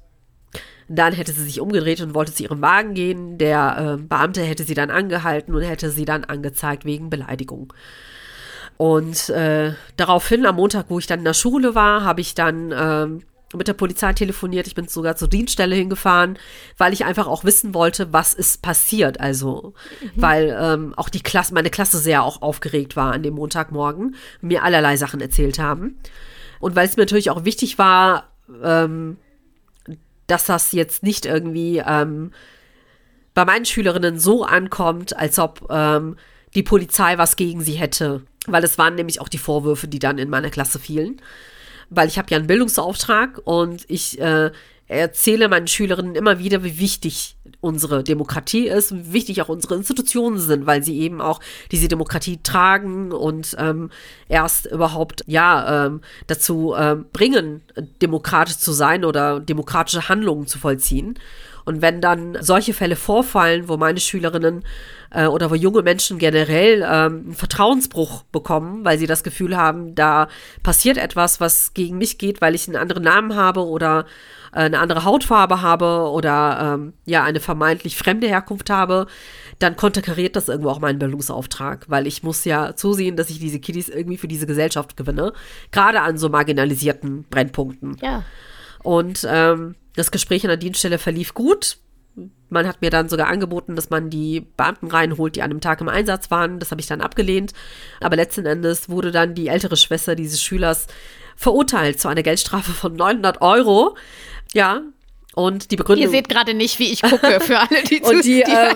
Dann 0.89 1.13
hätte 1.13 1.33
sie 1.33 1.45
sich 1.45 1.61
umgedreht 1.61 2.01
und 2.01 2.15
wollte 2.15 2.33
zu 2.33 2.43
ihrem 2.43 2.63
Wagen 2.63 2.95
gehen. 2.95 3.39
Der 3.39 3.97
äh, 3.99 4.03
Beamte 4.03 4.43
hätte 4.43 4.65
sie 4.65 4.75
dann 4.75 4.91
angehalten 4.91 5.55
und 5.55 5.63
hätte 5.63 5.91
sie 5.91 6.05
dann 6.05 6.25
angezeigt 6.25 6.85
wegen 6.85 7.11
Beleidigung. 7.11 7.73
Und 8.79 9.29
äh, 9.31 9.75
daraufhin, 9.97 10.47
am 10.47 10.57
Montag, 10.57 10.87
wo 10.89 10.99
ich 10.99 11.07
dann 11.07 11.19
in 11.19 11.25
der 11.25 11.35
Schule 11.35 11.75
war, 11.75 12.05
habe 12.05 12.21
ich 12.21 12.35
dann 12.35 12.73
äh, 12.73 13.07
mit 13.57 13.67
der 13.67 13.75
Polizei 13.75 14.13
telefoniert. 14.13 14.67
Ich 14.67 14.75
bin 14.75 14.89
sogar 14.89 15.17
zur 15.17 15.29
Dienststelle 15.29 15.75
hingefahren, 15.75 16.39
weil 16.77 16.93
ich 16.93 17.05
einfach 17.05 17.27
auch 17.27 17.45
wissen 17.45 17.75
wollte, 17.75 18.13
was 18.13 18.35
ist 18.35 18.63
passiert. 18.63 19.21
Also, 19.21 19.75
mhm. 20.01 20.11
weil 20.15 20.57
ähm, 20.61 20.95
auch 20.97 21.09
die 21.09 21.23
Klasse, 21.23 21.55
meine 21.55 21.71
Klasse 21.71 21.99
sehr 21.99 22.23
auch 22.23 22.43
aufgeregt 22.43 22.95
war 22.95 23.13
an 23.13 23.23
dem 23.23 23.35
Montagmorgen, 23.35 24.15
mir 24.41 24.63
allerlei 24.63 24.97
Sachen 24.97 25.21
erzählt 25.21 25.59
haben. 25.59 25.99
Und 26.61 26.77
weil 26.77 26.87
es 26.87 26.97
mir 26.97 27.03
natürlich 27.03 27.31
auch 27.31 27.45
wichtig 27.45 27.79
war, 27.79 28.29
ähm, 28.63 29.17
dass 30.29 30.45
das 30.45 30.71
jetzt 30.73 31.03
nicht 31.03 31.27
irgendwie 31.27 31.83
ähm, 31.85 32.31
bei 33.35 33.45
meinen 33.45 33.65
Schülerinnen 33.65 34.19
so 34.19 34.45
ankommt, 34.45 35.17
als 35.17 35.39
ob 35.39 35.67
ähm, 35.71 36.17
die 36.55 36.63
Polizei 36.63 37.19
was 37.19 37.37
gegen 37.37 37.61
sie 37.61 37.75
hätte. 37.75 38.23
Weil 38.47 38.65
es 38.65 38.79
waren 38.79 38.95
nämlich 38.95 39.21
auch 39.21 39.29
die 39.29 39.39
Vorwürfe, 39.39 39.89
die 39.89 39.99
dann 39.99 40.19
in 40.19 40.31
meiner 40.31 40.51
Klasse 40.51 40.79
fielen. 40.79 41.21
Weil 41.91 42.09
ich 42.09 42.19
habe 42.19 42.31
ja 42.31 42.37
einen 42.37 42.47
Bildungsauftrag 42.47 43.41
und 43.45 43.85
ich 43.89 44.21
äh, 44.21 44.51
erzähle 44.87 45.49
meinen 45.49 45.67
Schülerinnen 45.67 46.15
immer 46.15 46.39
wieder, 46.39 46.63
wie 46.63 46.79
wichtig 46.79 47.37
unsere 47.61 48.05
Demokratie 48.05 48.69
ist, 48.69 49.13
wichtig 49.13 49.43
auch 49.43 49.49
unsere 49.49 49.75
Institutionen 49.75 50.39
sind, 50.39 50.67
weil 50.67 50.83
sie 50.83 51.01
eben 51.01 51.21
auch 51.21 51.41
diese 51.73 51.89
Demokratie 51.89 52.39
tragen 52.43 53.11
und 53.13 53.57
ähm, 53.59 53.91
erst 54.29 54.67
überhaupt 54.67 55.25
ja 55.27 55.87
ähm, 55.87 56.01
dazu 56.29 56.75
ähm, 56.79 57.07
bringen, 57.13 57.63
demokratisch 58.01 58.59
zu 58.59 58.73
sein 58.73 59.05
oder 59.05 59.41
demokratische 59.41 60.09
Handlungen 60.09 60.47
zu 60.47 60.59
vollziehen. 60.59 61.19
Und 61.65 61.83
wenn 61.83 62.01
dann 62.01 62.39
solche 62.41 62.73
Fälle 62.73 62.97
vorfallen, 62.97 63.69
wo 63.69 63.77
meine 63.77 64.01
Schülerinnen 64.01 64.65
äh, 65.11 65.27
oder 65.27 65.51
wo 65.51 65.55
junge 65.55 65.83
Menschen 65.83 66.17
generell 66.19 66.83
ähm, 66.83 67.25
einen 67.27 67.35
Vertrauensbruch 67.35 68.23
bekommen, 68.33 68.87
weil 68.87 68.99
sie 68.99 69.07
das 69.07 69.23
Gefühl 69.23 69.55
haben, 69.55 69.95
da 69.95 70.29
passiert 70.63 70.97
etwas, 70.97 71.41
was 71.41 71.75
gegen 71.75 71.99
mich 71.99 72.17
geht, 72.17 72.41
weil 72.41 72.55
ich 72.55 72.69
einen 72.69 72.79
anderen 72.79 73.03
Namen 73.03 73.37
habe 73.37 73.67
oder 73.67 74.07
eine 74.53 74.79
andere 74.79 75.05
Hautfarbe 75.05 75.63
habe 75.63 76.11
oder 76.11 76.75
ähm, 76.75 76.93
ja 77.05 77.25
eine 77.25 77.41
vermeintlich 77.41 77.97
fremde 77.97 78.27
Herkunft 78.27 78.71
habe, 78.71 79.07
dann 79.59 79.77
konterkariert 79.77 80.37
das 80.37 80.49
irgendwo 80.49 80.71
auch 80.71 80.81
meinen 80.81 80.99
Bildungsauftrag, 80.99 81.87
weil 81.89 82.07
ich 82.07 82.23
muss 82.23 82.45
ja 82.45 82.77
zusehen, 82.77 83.17
dass 83.17 83.31
ich 83.31 83.39
diese 83.39 83.59
Kiddies 83.59 83.89
irgendwie 83.89 84.19
für 84.19 84.29
diese 84.29 84.47
Gesellschaft 84.47 84.97
gewinne, 84.97 85.33
gerade 85.73 86.01
an 86.01 86.19
so 86.19 86.29
marginalisierten 86.29 87.25
Brennpunkten. 87.25 87.97
Ja. 88.03 88.25
Und 88.83 89.27
ähm, 89.29 89.75
das 89.97 90.11
Gespräch 90.11 90.45
an 90.45 90.49
der 90.49 90.57
Dienststelle 90.57 90.99
verlief 90.99 91.35
gut. 91.35 91.79
Man 92.49 92.67
hat 92.67 92.81
mir 92.81 92.91
dann 92.91 93.09
sogar 93.09 93.29
angeboten, 93.29 93.77
dass 93.77 93.91
man 93.91 94.11
die 94.11 94.41
Beamten 94.57 94.89
reinholt, 94.89 95.37
die 95.37 95.43
an 95.43 95.51
einem 95.51 95.61
Tag 95.61 95.81
im 95.81 95.89
Einsatz 95.89 96.31
waren. 96.31 96.59
Das 96.59 96.71
habe 96.71 96.81
ich 96.81 96.87
dann 96.87 97.01
abgelehnt. 97.01 97.53
Aber 98.01 98.17
letzten 98.17 98.47
Endes 98.47 98.89
wurde 98.89 99.13
dann 99.13 99.35
die 99.35 99.49
ältere 99.49 99.77
Schwester 99.77 100.15
dieses 100.15 100.43
Schülers 100.43 100.87
verurteilt 101.37 102.01
zu 102.01 102.09
einer 102.09 102.23
Geldstrafe 102.23 102.73
von 102.73 102.95
900 102.95 103.43
Euro. 103.43 103.97
Ja, 104.55 104.83
und 105.35 105.71
die 105.71 105.77
Begründung. 105.77 106.05
Ihr 106.05 106.11
seht 106.11 106.29
gerade 106.29 106.55
nicht, 106.55 106.79
wie 106.79 106.93
ich 106.93 107.03
gucke, 107.03 107.41
für 107.41 107.59
alle, 107.61 107.83
die 107.89 108.01
und 108.01 108.25
die, 108.25 108.43
die 108.45 108.51
äh, 108.51 108.75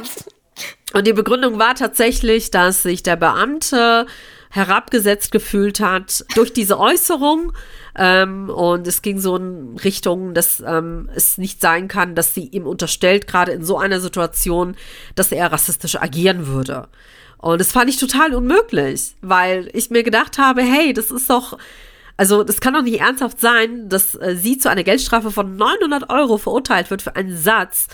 Und 0.95 1.07
die 1.07 1.13
Begründung 1.13 1.59
war 1.59 1.75
tatsächlich, 1.75 2.51
dass 2.51 2.83
sich 2.83 3.03
der 3.03 3.17
Beamte 3.17 4.07
herabgesetzt 4.51 5.33
gefühlt 5.33 5.81
hat 5.81 6.25
durch 6.35 6.53
diese 6.53 6.79
Äußerung. 6.79 7.53
Ähm, 7.97 8.49
und 8.51 8.87
es 8.87 9.03
ging 9.03 9.19
so 9.19 9.37
in 9.37 9.77
Richtung, 9.83 10.35
dass 10.35 10.63
ähm, 10.65 11.11
es 11.15 11.39
nicht 11.39 11.61
sein 11.61 11.89
kann, 11.89 12.15
dass 12.15 12.35
sie 12.35 12.47
ihm 12.47 12.67
unterstellt, 12.67 13.27
gerade 13.27 13.53
in 13.53 13.65
so 13.65 13.79
einer 13.79 14.01
Situation, 14.01 14.77
dass 15.15 15.33
er 15.33 15.51
rassistisch 15.51 15.97
agieren 15.97 16.47
würde. 16.47 16.89
Und 17.39 17.61
das 17.61 17.73
fand 17.73 17.91
ich 17.91 17.97
total 17.97 18.35
unmöglich, 18.35 19.17
weil 19.21 19.69
ich 19.73 19.91
mir 19.91 20.05
gedacht 20.05 20.39
habe, 20.39 20.63
hey, 20.63 20.93
das 20.93 21.11
ist 21.11 21.29
doch 21.29 21.59
also, 22.23 22.45
das 22.45 22.61
kann 22.61 22.75
doch 22.75 22.83
nicht 22.83 23.01
ernsthaft 23.01 23.41
sein, 23.41 23.89
dass 23.89 24.15
äh, 24.15 24.37
sie 24.37 24.57
zu 24.57 24.71
einer 24.71 24.85
Geldstrafe 24.85 25.33
von 25.33 25.57
900 25.57 26.09
Euro 26.09 26.39
verurteilt 26.39 26.89
wird 26.89 27.03
für 27.03 27.17
einen 27.17 27.37
Satz, 27.37 27.89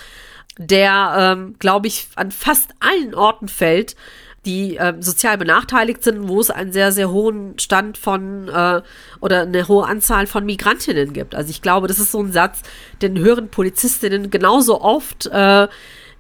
der, 0.59 1.15
ähm, 1.19 1.55
glaube 1.59 1.87
ich, 1.87 2.09
an 2.15 2.31
fast 2.31 2.73
allen 2.79 3.15
Orten 3.15 3.49
fällt, 3.49 3.97
die 4.45 4.77
äh, 4.77 4.93
sozial 5.01 5.39
benachteiligt 5.39 6.05
sind, 6.05 6.29
wo 6.29 6.41
es 6.41 6.51
einen 6.51 6.73
sehr, 6.73 6.93
sehr 6.93 7.11
hohen 7.11 7.59
Stand 7.59 7.97
von 7.97 8.49
äh, 8.49 8.83
oder 9.21 9.43
eine 9.43 9.67
hohe 9.67 9.87
Anzahl 9.87 10.27
von 10.27 10.45
Migrantinnen 10.45 11.15
gibt. 11.15 11.35
Also 11.35 11.49
ich 11.49 11.63
glaube, 11.63 11.89
das 11.89 11.99
ist 11.99 12.13
so 12.13 12.21
ein 12.21 12.31
Satz, 12.31 12.61
den 13.01 13.19
hören 13.19 13.49
Polizistinnen 13.49 14.29
genauso 14.29 14.83
oft 14.83 15.25
äh, 15.25 15.69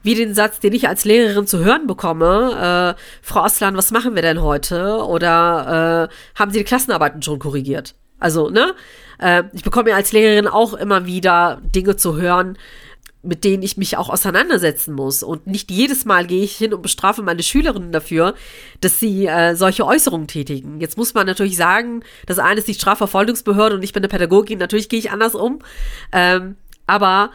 wie 0.03 0.14
den 0.14 0.34
Satz, 0.34 0.61
den 0.61 0.72
ich 0.72 0.88
als 0.88 1.05
Lehrerin 1.05 1.46
zu 1.46 1.59
hören 1.59 1.86
bekomme, 1.86 2.96
äh, 2.96 3.01
Frau 3.22 3.40
Aslan, 3.40 3.76
was 3.76 3.90
machen 3.90 4.14
wir 4.14 4.22
denn 4.22 4.42
heute? 4.42 5.05
Oder 5.05 6.09
äh, 6.11 6.38
haben 6.38 6.51
Sie 6.51 6.59
die 6.59 6.64
Klassenarbeiten 6.64 7.22
schon 7.22 7.38
korrigiert? 7.38 7.94
Also, 8.18 8.51
ne? 8.51 8.74
Äh, 9.18 9.44
ich 9.53 9.62
bekomme 9.62 9.90
ja 9.90 9.96
als 9.96 10.12
Lehrerin 10.12 10.46
auch 10.46 10.74
immer 10.74 11.07
wieder 11.07 11.61
Dinge 11.74 11.96
zu 11.96 12.16
hören, 12.16 12.57
mit 13.22 13.44
denen 13.44 13.62
ich 13.62 13.76
mich 13.76 13.96
auch 13.96 14.09
auseinandersetzen 14.09 14.94
muss. 14.94 15.22
Und 15.22 15.46
nicht 15.46 15.70
jedes 15.70 16.05
Mal 16.05 16.26
gehe 16.26 16.42
ich 16.42 16.57
hin 16.57 16.72
und 16.72 16.82
bestrafe 16.82 17.22
meine 17.22 17.42
Schülerinnen 17.42 17.92
dafür, 17.92 18.34
dass 18.80 19.01
sie 19.01 19.26
äh, 19.26 19.55
solche 19.55 19.84
Äußerungen 19.84 20.28
tätigen. 20.28 20.80
Jetzt 20.80 20.96
muss 20.96 21.14
man 21.14 21.26
natürlich 21.26 21.57
sagen, 21.57 22.03
das 22.26 22.38
eine 22.38 22.61
ist 22.61 22.68
die 22.68 22.74
Strafverfolgungsbehörde 22.74 23.76
und 23.76 23.82
ich 23.82 23.92
bin 23.92 24.03
eine 24.03 24.09
Pädagogin, 24.09 24.59
natürlich 24.59 24.88
gehe 24.88 25.01
ich 25.01 25.11
anders 25.11 25.34
um. 25.34 25.59
Ähm, 26.12 26.57
aber 26.86 27.30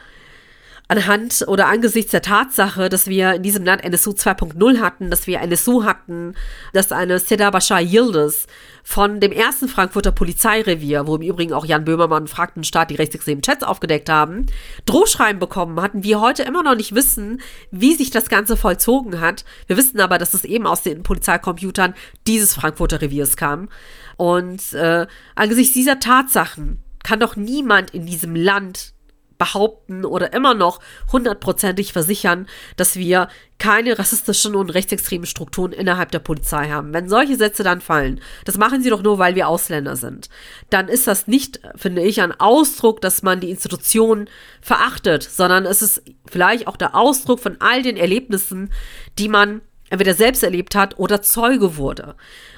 anhand 0.94 1.44
oder 1.48 1.68
angesichts 1.68 2.12
der 2.12 2.22
Tatsache, 2.22 2.88
dass 2.88 3.08
wir 3.08 3.34
in 3.34 3.44
diesem 3.44 3.66
Land 3.66 3.84
NSU 3.84 4.12
2.0 4.12 4.80
hatten, 4.80 5.10
dass 5.10 5.26
wir 5.26 5.41
NSU 5.41 5.86
hatten, 5.86 6.36
dass 6.72 6.91
eine 6.91 7.18
Seda 7.18 7.50
Bashar 7.50 7.82
Yildiz 7.82 8.46
von 8.84 9.20
dem 9.20 9.32
ersten 9.32 9.68
Frankfurter 9.68 10.12
Polizeirevier, 10.12 11.08
wo 11.08 11.16
im 11.16 11.24
Übrigen 11.24 11.52
auch 11.54 11.66
Jan 11.66 11.84
Böhmermann 11.84 12.28
fragt 12.28 12.58
den 12.58 12.64
Staat 12.64 12.91
die 12.91 12.96
rechtsextremen 12.96 13.41
Chats 13.41 13.64
aufgedeckt 13.64 14.08
haben, 14.08 14.46
Drohschreiben 14.86 15.39
bekommen 15.39 15.82
hatten, 15.82 16.04
wir 16.04 16.22
heute 16.22 16.44
immer 16.44 16.62
noch 16.62 16.76
nicht 16.76 16.94
wissen, 16.94 17.41
wie 17.72 17.96
sich 17.96 18.12
das 18.12 18.30
Ganze 18.30 18.56
vollzogen 18.56 19.20
hat. 19.20 19.46
Wir 19.66 19.78
wissen 19.78 20.00
aber, 20.00 20.20
dass 20.20 20.36
es 20.36 20.44
eben 20.44 20.68
aus 20.68 20.84
den 20.84 21.02
Polizeicomputern 21.02 21.96
dieses 22.28 22.54
Frankfurter 22.54 23.02
Reviers 23.02 23.36
kam. 23.36 23.68
Und 24.16 24.74
äh, 24.74 25.08
angesichts 25.34 25.74
dieser 25.74 26.00
Tatsachen 26.00 26.84
kann 27.04 27.20
doch 27.20 27.36
niemand 27.36 27.91
in 27.91 28.06
diesem 28.06 28.36
Land 28.36 28.93
behaupten 29.38 30.06
oder 30.06 30.34
immer 30.34 30.54
noch 30.54 30.80
hundertprozentig 31.12 31.94
versichern, 31.94 32.48
dass 32.78 32.96
wir 32.96 33.28
keine 33.60 33.98
rassistischen 33.98 34.56
und 34.56 34.72
rechtsextremen 34.72 35.26
Strukturen 35.26 35.72
innerhalb 35.72 36.12
der 36.12 36.20
Polizei 36.20 36.70
haben. 36.70 36.94
Wenn 36.94 37.08
solche 37.08 37.38
Sätze 37.38 37.64
dann 37.64 37.82
fallen, 37.82 38.20
das 38.46 38.58
machen 38.58 38.84
sie 38.84 38.90
doch 38.90 39.04
nur, 39.04 39.20
weil 39.20 39.36
wir 39.36 39.48
Ausländer 39.48 39.96
sind, 39.96 40.30
dann 40.70 40.88
ist 40.88 41.08
das 41.08 41.28
nicht, 41.28 41.62
finde 41.76 42.02
ich, 42.02 42.22
ein 42.22 42.38
Ausdruck, 42.40 43.00
dass 43.02 43.24
man 43.24 43.40
die 43.40 43.52
Institution 43.52 44.28
verachtet, 44.62 45.24
sondern 45.24 45.66
es 45.66 45.82
ist 45.82 46.04
vielleicht 46.30 46.68
auch 46.68 46.78
der 46.78 46.96
Ausdruck 46.96 47.40
von 47.40 47.58
all 47.60 47.84
den 47.84 47.98
Erlebnissen, 47.98 48.72
die 49.18 49.30
man 49.30 49.62
entweder 49.90 50.14
selbst 50.14 50.44
erlebt 50.44 50.76
hat 50.76 50.98
oder 50.98 51.22
Zeuge 51.22 51.78
wurde. 51.78 52.16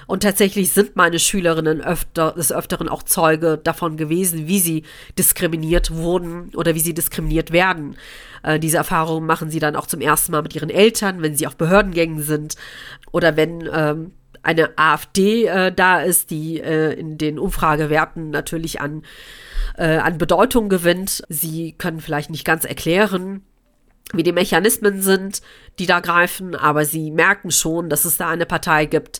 Und 0.08 0.24
tatsächlich 0.24 0.72
sind 0.72 0.96
meine 0.96 1.20
Schülerinnen 1.20 1.82
öfter, 1.82 2.34
des 2.34 2.52
Öfteren 2.52 2.90
auch 2.90 3.04
Zeuge 3.04 3.60
davon 3.64 3.98
gewesen, 3.98 4.48
wie 4.48 4.60
sie 4.60 4.84
diskriminiert 5.18 5.96
wurden 5.96 6.52
oder 6.56 6.76
wie 6.76 6.80
sie 6.80 6.94
diskriminiert 6.94 7.52
werden. 7.52 7.98
Äh, 8.44 8.60
diese 8.60 8.78
Erfahrungen 8.78 9.26
machen 9.26 9.50
sie 9.50 9.60
dann 9.60 9.76
auch 9.76 9.88
zum 9.88 10.02
ersten 10.02 10.32
Mal 10.32 10.42
mit 10.42 10.56
ihren 10.56 10.70
Eltern, 10.70 11.22
wenn 11.22 11.36
sie 11.36 11.48
auf 11.48 11.56
Behördengängen 11.56 12.22
sind 12.22 12.56
oder 13.12 13.36
wenn 13.36 13.68
ähm, 13.74 14.12
eine 14.46 14.78
AfD 14.78 15.46
äh, 15.46 15.72
da 15.72 16.02
ist, 16.02 16.30
die 16.30 16.60
äh, 16.60 16.94
in 16.94 17.18
den 17.18 17.40
Umfragewerten 17.40 18.30
natürlich 18.30 18.80
an, 18.80 19.02
äh, 19.76 19.98
an 19.98 20.20
Bedeutung 20.20 20.70
gewinnt. 20.70 21.24
Sie 21.30 21.74
können 21.74 22.00
vielleicht 22.00 22.30
nicht 22.30 22.46
ganz 22.46 22.64
erklären, 22.64 23.42
wie 24.14 24.22
die 24.22 24.32
Mechanismen 24.32 25.02
sind, 25.02 25.42
die 25.80 25.88
da 25.88 26.00
greifen, 26.00 26.56
aber 26.56 26.86
sie 26.86 27.10
merken 27.10 27.50
schon, 27.50 27.90
dass 27.90 28.06
es 28.06 28.18
da 28.18 28.30
eine 28.30 28.46
Partei 28.46 28.86
gibt, 28.86 29.20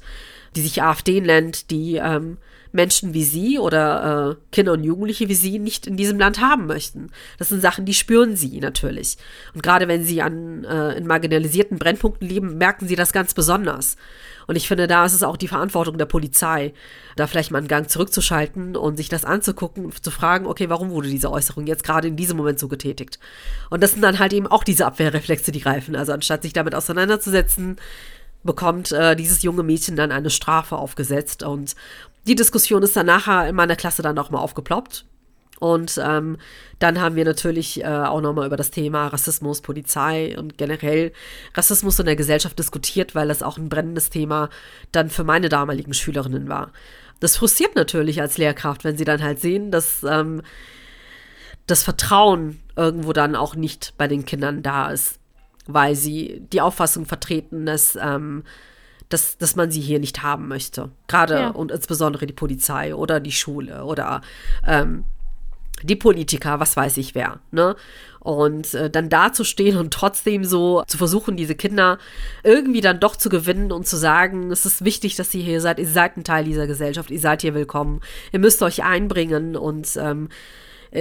die 0.56 0.62
sich 0.62 0.82
AfD 0.82 1.22
nennt, 1.22 1.70
die 1.72 1.96
ähm, 1.96 2.38
Menschen 2.76 3.14
wie 3.14 3.24
sie 3.24 3.58
oder 3.58 4.32
äh, 4.32 4.36
Kinder 4.52 4.74
und 4.74 4.84
Jugendliche 4.84 5.30
wie 5.30 5.34
sie 5.34 5.58
nicht 5.60 5.88
in 5.88 5.98
diesem 5.98 6.20
Land 6.20 6.42
haben 6.42 6.68
möchten. 6.68 7.10
Das 7.40 7.50
sind 7.50 7.62
Sachen, 7.62 7.86
die 7.86 7.94
spüren 7.94 8.36
sie 8.36 8.60
natürlich. 8.60 9.18
Und 9.54 9.64
gerade 9.64 9.88
wenn 9.88 10.04
sie 10.04 10.22
an 10.22 10.66
äh, 10.66 10.92
in 10.98 11.08
marginalisierten 11.08 11.80
Brennpunkten 11.80 12.28
leben, 12.28 12.58
merken 12.58 12.88
sie 12.88 12.96
das 12.96 13.14
ganz 13.14 13.34
besonders. 13.34 13.96
Und 14.48 14.56
ich 14.58 14.68
finde, 14.68 14.88
da 14.88 15.06
ist 15.06 15.14
es 15.14 15.24
auch 15.24 15.38
die 15.38 15.48
Verantwortung 15.48 15.98
der 15.98 16.06
Polizei, 16.06 16.74
da 17.16 17.26
vielleicht 17.26 17.50
mal 17.50 17.60
einen 17.60 17.68
Gang 17.68 17.90
zurückzuschalten 17.90 18.76
und 18.76 18.98
sich 18.98 19.10
das 19.10 19.26
anzugucken 19.26 19.92
zu 20.00 20.12
fragen, 20.12 20.46
okay, 20.46 20.70
warum 20.70 20.92
wurde 20.92 21.10
diese 21.10 21.32
Äußerung 21.32 21.66
jetzt 21.66 21.84
gerade 21.84 22.08
in 22.08 22.16
diesem 22.16 22.38
Moment 22.38 22.60
so 22.60 22.68
getätigt? 22.68 23.20
Und 23.70 23.82
das 23.82 23.94
sind 23.94 24.02
dann 24.02 24.20
halt 24.20 24.34
eben 24.34 24.48
auch 24.48 24.64
diese 24.64 24.86
Abwehrreflexe, 24.86 25.52
die 25.52 25.62
greifen. 25.62 25.96
Also 25.96 26.12
anstatt 26.12 26.44
sich 26.44 26.54
damit 26.54 26.76
auseinanderzusetzen, 26.76 27.78
bekommt 28.46 28.92
äh, 28.92 29.16
dieses 29.16 29.42
junge 29.42 29.64
Mädchen 29.64 29.96
dann 29.96 30.12
eine 30.12 30.30
Strafe 30.30 30.78
aufgesetzt. 30.78 31.44
Und 31.44 31.76
die 32.28 32.36
Diskussion 32.36 32.84
ist 32.84 32.96
dann 32.96 33.08
nachher 33.08 33.48
in 33.50 33.56
meiner 33.56 33.76
Klasse 33.76 34.02
dann 34.02 34.18
auch 34.18 34.30
mal 34.30 34.40
aufgeploppt. 34.40 35.06
Und 35.60 36.00
ähm, 36.04 36.38
dann 36.80 37.00
haben 37.00 37.16
wir 37.16 37.24
natürlich 37.24 37.82
äh, 37.82 37.88
auch 37.88 38.22
nochmal 38.22 38.46
über 38.46 38.58
das 38.58 38.72
Thema 38.72 39.08
Rassismus, 39.08 39.62
Polizei 39.62 40.38
und 40.38 40.58
generell 40.58 41.14
Rassismus 41.54 41.98
in 42.00 42.06
der 42.06 42.18
Gesellschaft 42.18 42.60
diskutiert, 42.60 43.16
weil 43.16 43.30
das 43.30 43.42
auch 43.42 43.58
ein 43.58 43.70
brennendes 43.70 44.10
Thema 44.10 44.50
dann 44.92 45.10
für 45.10 45.24
meine 45.24 45.48
damaligen 45.48 45.94
Schülerinnen 45.94 46.50
war. 46.50 46.72
Das 47.22 47.38
frustriert 47.38 47.76
natürlich 47.76 48.20
als 48.20 48.38
Lehrkraft, 48.38 48.84
wenn 48.84 48.98
sie 48.98 49.06
dann 49.06 49.24
halt 49.24 49.40
sehen, 49.40 49.72
dass 49.72 50.04
ähm, 50.04 50.42
das 51.68 51.84
Vertrauen 51.84 52.60
irgendwo 52.76 53.14
dann 53.14 53.36
auch 53.36 53.56
nicht 53.56 53.94
bei 53.98 54.08
den 54.10 54.26
Kindern 54.26 54.62
da 54.62 54.92
ist, 54.92 55.20
weil 55.68 55.96
sie 55.96 56.44
die 56.52 56.62
Auffassung 56.62 57.06
vertreten, 57.06 57.66
dass 57.66 57.98
ähm, 58.02 58.44
dass, 59.10 59.38
dass 59.38 59.56
man 59.56 59.72
sie 59.72 59.82
hier 59.82 60.00
nicht 60.00 60.24
haben 60.24 60.48
möchte. 60.48 60.90
Gerade 61.08 61.36
ja. 61.36 61.50
und 61.50 61.72
insbesondere 61.72 62.26
die 62.26 62.34
Polizei 62.34 62.96
oder 62.96 63.20
die 63.20 63.32
Schule 63.32 63.86
oder 63.86 64.22
ähm, 64.66 65.06
die 65.84 65.96
Politiker, 65.96 66.60
was 66.60 66.76
weiß 66.78 66.98
ich 66.98 67.16
wer, 67.16 67.40
ne? 67.52 67.76
Und 68.20 68.74
äh, 68.74 68.90
dann 68.90 69.10
dazustehen 69.10 69.78
und 69.78 69.94
trotzdem 69.94 70.44
so 70.44 70.84
zu 70.88 70.98
versuchen, 70.98 71.38
diese 71.38 71.54
Kinder 71.54 72.00
irgendwie 72.44 72.82
dann 72.82 73.00
doch 73.00 73.16
zu 73.16 73.30
gewinnen 73.30 73.72
und 73.72 73.86
zu 73.86 73.98
sagen, 73.98 74.52
es 74.52 74.66
ist 74.66 74.84
wichtig, 74.84 75.16
dass 75.16 75.34
ihr 75.36 75.44
hier 75.44 75.62
seid, 75.62 75.78
ihr 75.78 75.88
seid 75.88 76.18
ein 76.18 76.24
Teil 76.24 76.44
dieser 76.46 76.66
Gesellschaft, 76.66 77.12
ihr 77.12 77.20
seid 77.20 77.44
hier 77.44 77.54
willkommen, 77.54 78.02
ihr 78.32 78.40
müsst 78.40 78.64
euch 78.64 78.84
einbringen 78.84 79.56
und 79.56 79.96
ähm, 79.98 80.30
äh, 80.30 80.30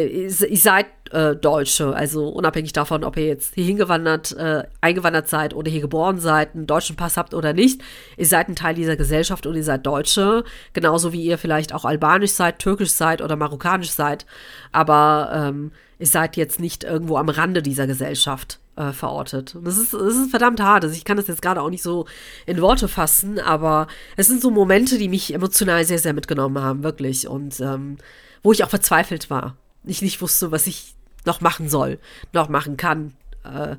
ihr 0.03 0.31
seid 0.31 0.87
äh, 1.13 1.37
Deutsche, 1.37 1.95
also 1.95 2.29
unabhängig 2.29 2.73
davon, 2.73 3.05
ob 3.05 3.17
ihr 3.17 3.27
jetzt 3.27 3.55
hier 3.55 3.65
hingewandert, 3.65 4.33
äh, 4.33 4.65
eingewandert 4.81 5.29
seid 5.29 5.55
oder 5.55 5.71
hier 5.71 5.81
geboren 5.81 6.19
seid, 6.19 6.55
einen 6.55 6.67
deutschen 6.67 6.97
Pass 6.97 7.17
habt 7.17 7.35
oder 7.35 7.53
nicht, 7.53 7.83
ihr 8.17 8.27
seid 8.27 8.49
ein 8.49 8.57
Teil 8.57 8.75
dieser 8.75 8.97
Gesellschaft 8.97 9.47
und 9.47 9.55
ihr 9.55 9.65
seid 9.65 9.87
Deutsche, 9.87 10.45
genauso 10.73 11.13
wie 11.13 11.23
ihr 11.23 11.39
vielleicht 11.39 11.73
auch 11.73 11.85
albanisch 11.85 12.33
seid, 12.33 12.59
türkisch 12.59 12.91
seid 12.91 13.23
oder 13.23 13.37
marokkanisch 13.37 13.91
seid, 13.91 14.27
aber 14.73 15.31
ähm, 15.33 15.73
ihr 15.99 16.07
seid 16.07 16.37
jetzt 16.37 16.59
nicht 16.59 16.83
irgendwo 16.85 17.17
am 17.17 17.29
Rande 17.29 17.63
dieser 17.63 17.87
Gesellschaft 17.87 18.59
äh, 18.77 18.91
verortet. 18.91 19.57
Das 19.63 19.79
ist, 19.79 19.95
das 19.95 20.17
ist 20.17 20.31
verdammt 20.31 20.61
hart. 20.61 20.83
Also 20.83 20.97
ich 20.97 21.05
kann 21.05 21.17
das 21.17 21.29
jetzt 21.29 21.43
gerade 21.43 21.63
auch 21.63 21.71
nicht 21.71 21.83
so 21.83 22.07
in 22.47 22.61
Worte 22.61 22.89
fassen, 22.89 23.39
aber 23.39 23.87
es 24.17 24.27
sind 24.27 24.43
so 24.43 24.51
Momente, 24.51 24.99
die 24.99 25.09
mich 25.09 25.33
emotional 25.33 25.85
sehr, 25.85 26.01
sehr 26.01 26.13
mitgenommen 26.13 26.61
haben, 26.61 26.83
wirklich. 26.83 27.29
Und 27.29 27.61
ähm, 27.61 27.99
wo 28.43 28.51
ich 28.51 28.65
auch 28.65 28.71
verzweifelt 28.71 29.31
war 29.31 29.57
ich 29.87 30.03
nicht 30.03 30.21
wusste, 30.21 30.51
was 30.51 30.67
ich 30.67 30.95
noch 31.25 31.41
machen 31.41 31.69
soll, 31.69 31.99
noch 32.33 32.49
machen 32.49 32.77
kann. 32.77 33.15
Äh, 33.45 33.77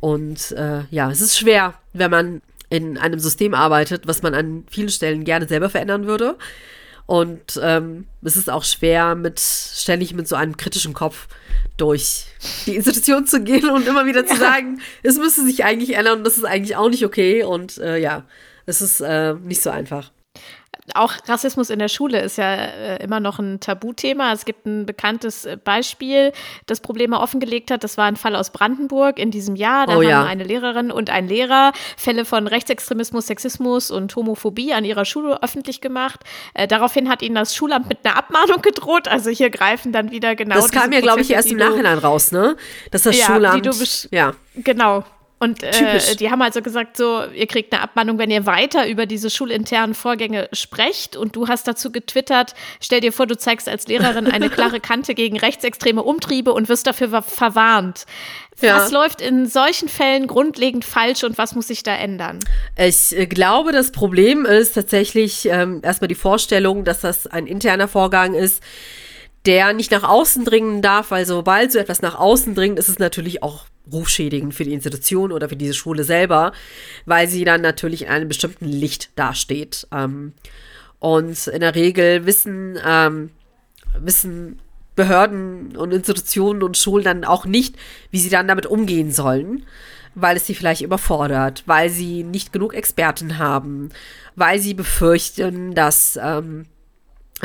und 0.00 0.52
äh, 0.52 0.84
ja, 0.90 1.10
es 1.10 1.20
ist 1.20 1.38
schwer, 1.38 1.74
wenn 1.92 2.10
man 2.10 2.42
in 2.70 2.98
einem 2.98 3.20
System 3.20 3.54
arbeitet, 3.54 4.06
was 4.06 4.22
man 4.22 4.34
an 4.34 4.64
vielen 4.70 4.88
Stellen 4.88 5.24
gerne 5.24 5.46
selber 5.46 5.70
verändern 5.70 6.06
würde. 6.06 6.36
Und 7.06 7.60
ähm, 7.62 8.06
es 8.22 8.36
ist 8.36 8.48
auch 8.48 8.64
schwer, 8.64 9.14
mit 9.14 9.40
ständig 9.40 10.14
mit 10.14 10.26
so 10.28 10.36
einem 10.36 10.56
kritischen 10.56 10.94
Kopf 10.94 11.28
durch 11.76 12.26
die 12.66 12.76
Institution 12.76 13.26
zu 13.26 13.42
gehen 13.42 13.68
und 13.68 13.86
immer 13.86 14.06
wieder 14.06 14.24
zu 14.24 14.36
sagen, 14.36 14.80
es 15.02 15.18
müsste 15.18 15.44
sich 15.44 15.64
eigentlich 15.64 15.96
ändern 15.96 16.18
und 16.18 16.24
das 16.24 16.36
ist 16.36 16.44
eigentlich 16.44 16.76
auch 16.76 16.88
nicht 16.88 17.04
okay. 17.04 17.42
Und 17.42 17.78
äh, 17.78 17.98
ja, 17.98 18.24
es 18.66 18.80
ist 18.80 19.00
äh, 19.00 19.34
nicht 19.34 19.62
so 19.62 19.70
einfach 19.70 20.10
auch 20.94 21.14
Rassismus 21.28 21.70
in 21.70 21.78
der 21.78 21.88
Schule 21.88 22.20
ist 22.20 22.38
ja 22.38 22.54
äh, 22.54 23.02
immer 23.04 23.20
noch 23.20 23.38
ein 23.38 23.60
Tabuthema. 23.60 24.32
Es 24.32 24.44
gibt 24.44 24.66
ein 24.66 24.84
bekanntes 24.84 25.44
äh, 25.44 25.56
Beispiel, 25.56 26.32
das 26.66 26.80
Probleme 26.80 27.20
offengelegt 27.20 27.70
hat. 27.70 27.84
Das 27.84 27.96
war 27.96 28.06
ein 28.06 28.16
Fall 28.16 28.34
aus 28.34 28.50
Brandenburg 28.50 29.18
in 29.18 29.30
diesem 29.30 29.54
Jahr. 29.54 29.86
Da 29.86 29.92
oh, 29.92 29.96
haben 29.96 30.08
ja. 30.08 30.24
eine 30.24 30.42
Lehrerin 30.42 30.90
und 30.90 31.08
ein 31.08 31.28
Lehrer 31.28 31.72
Fälle 31.96 32.24
von 32.24 32.48
Rechtsextremismus, 32.48 33.28
Sexismus 33.28 33.92
und 33.92 34.14
Homophobie 34.16 34.72
an 34.72 34.84
ihrer 34.84 35.04
Schule 35.04 35.40
öffentlich 35.40 35.80
gemacht. 35.80 36.20
Äh, 36.54 36.66
daraufhin 36.66 37.08
hat 37.08 37.22
ihnen 37.22 37.36
das 37.36 37.54
Schulamt 37.54 37.88
mit 37.88 37.98
einer 38.04 38.16
Abmahnung 38.16 38.60
gedroht. 38.60 39.06
Also 39.06 39.30
hier 39.30 39.50
greifen 39.50 39.92
dann 39.92 40.10
wieder 40.10 40.34
genau. 40.34 40.56
Das 40.56 40.72
kam 40.72 40.90
ja, 40.92 41.00
glaube 41.00 41.20
ich, 41.20 41.30
erst 41.30 41.50
im 41.52 41.58
Nachhinein 41.58 41.98
raus, 41.98 42.32
ne? 42.32 42.56
Dass 42.90 43.02
das 43.02 43.16
ja, 43.16 43.26
Schulamt. 43.26 44.08
ja, 44.10 44.32
genau. 44.56 45.04
Und 45.42 45.64
äh, 45.64 46.14
die 46.20 46.30
haben 46.30 46.40
also 46.40 46.62
gesagt, 46.62 46.96
so, 46.96 47.24
ihr 47.34 47.48
kriegt 47.48 47.72
eine 47.72 47.82
Abmahnung, 47.82 48.16
wenn 48.16 48.30
ihr 48.30 48.46
weiter 48.46 48.86
über 48.86 49.06
diese 49.06 49.28
schulinternen 49.28 49.92
Vorgänge 49.92 50.48
sprecht. 50.52 51.16
Und 51.16 51.34
du 51.34 51.48
hast 51.48 51.66
dazu 51.66 51.90
getwittert, 51.90 52.54
stell 52.80 53.00
dir 53.00 53.12
vor, 53.12 53.26
du 53.26 53.36
zeigst 53.36 53.68
als 53.68 53.88
Lehrerin 53.88 54.28
eine 54.28 54.50
klare 54.50 54.78
Kante 54.78 55.16
gegen 55.16 55.36
rechtsextreme 55.36 56.04
Umtriebe 56.04 56.52
und 56.52 56.68
wirst 56.68 56.86
dafür 56.86 57.22
verwarnt. 57.22 58.06
Ja. 58.60 58.76
Was 58.76 58.92
läuft 58.92 59.20
in 59.20 59.46
solchen 59.46 59.88
Fällen 59.88 60.28
grundlegend 60.28 60.84
falsch 60.84 61.24
und 61.24 61.36
was 61.38 61.56
muss 61.56 61.66
sich 61.66 61.82
da 61.82 61.96
ändern? 61.96 62.38
Ich 62.78 63.10
äh, 63.10 63.26
glaube, 63.26 63.72
das 63.72 63.90
Problem 63.90 64.46
ist 64.46 64.74
tatsächlich 64.74 65.46
ähm, 65.46 65.80
erstmal 65.82 66.06
die 66.06 66.14
Vorstellung, 66.14 66.84
dass 66.84 67.00
das 67.00 67.26
ein 67.26 67.48
interner 67.48 67.88
Vorgang 67.88 68.34
ist, 68.34 68.62
der 69.44 69.72
nicht 69.72 69.90
nach 69.90 70.04
außen 70.04 70.44
dringen 70.44 70.82
darf, 70.82 71.10
weil 71.10 71.26
sobald 71.26 71.72
so 71.72 71.80
etwas 71.80 72.00
nach 72.00 72.14
außen 72.14 72.54
dringt, 72.54 72.78
ist 72.78 72.88
es 72.88 73.00
natürlich 73.00 73.42
auch 73.42 73.64
rufschädigend 73.90 74.54
für 74.54 74.64
die 74.64 74.74
Institution 74.74 75.32
oder 75.32 75.48
für 75.48 75.56
diese 75.56 75.74
Schule 75.74 76.04
selber, 76.04 76.52
weil 77.06 77.28
sie 77.28 77.44
dann 77.44 77.60
natürlich 77.60 78.02
in 78.02 78.08
einem 78.08 78.28
bestimmten 78.28 78.66
Licht 78.66 79.10
dasteht. 79.16 79.86
Ähm, 79.92 80.32
und 80.98 81.48
in 81.48 81.60
der 81.60 81.74
Regel 81.74 82.26
wissen, 82.26 82.78
ähm, 82.84 83.30
wissen 83.98 84.60
Behörden 84.94 85.76
und 85.76 85.92
Institutionen 85.92 86.62
und 86.62 86.76
Schulen 86.76 87.04
dann 87.04 87.24
auch 87.24 87.44
nicht, 87.46 87.76
wie 88.10 88.20
sie 88.20 88.28
dann 88.28 88.46
damit 88.46 88.66
umgehen 88.66 89.10
sollen, 89.10 89.64
weil 90.14 90.36
es 90.36 90.46
sie 90.46 90.54
vielleicht 90.54 90.82
überfordert, 90.82 91.62
weil 91.66 91.88
sie 91.88 92.22
nicht 92.22 92.52
genug 92.52 92.74
Experten 92.74 93.38
haben, 93.38 93.88
weil 94.36 94.58
sie 94.58 94.74
befürchten, 94.74 95.74
dass 95.74 96.18
ähm, 96.22 96.66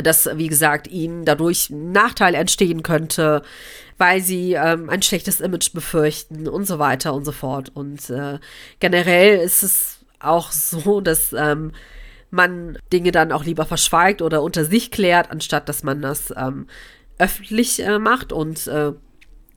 dass, 0.04 0.30
wie 0.36 0.48
gesagt, 0.48 0.88
ihnen 0.88 1.26
dadurch 1.26 1.70
ein 1.70 1.92
Nachteil 1.92 2.36
entstehen 2.36 2.84
könnte, 2.84 3.42
weil 3.98 4.22
sie 4.22 4.54
ähm, 4.54 4.90
ein 4.90 5.02
schlechtes 5.02 5.42
Image 5.42 5.74
befürchten 5.74 6.48
und 6.48 6.66
so 6.66 6.80
weiter 6.80 7.14
und 7.14 7.26
so 7.26 7.32
fort. 7.32 7.72
Und 7.74 8.10
äh, 8.10 8.40
generell 8.80 9.40
ist 9.40 9.64
es 9.64 10.00
auch 10.20 10.52
so, 10.52 11.02
dass 11.02 11.34
ähm, 11.34 11.72
man 12.30 12.78
Dinge 12.94 13.12
dann 13.12 13.32
auch 13.32 13.44
lieber 13.44 13.66
verschweigt 13.66 14.22
oder 14.22 14.44
unter 14.44 14.66
sich 14.66 14.92
klärt, 14.92 15.32
anstatt 15.32 15.68
dass 15.68 15.84
man 15.84 16.02
das 16.02 16.34
ähm, 16.36 16.68
öffentlich 17.18 17.82
äh, 17.84 17.98
macht 17.98 18.32
und 18.32 18.68
äh, 18.68 18.94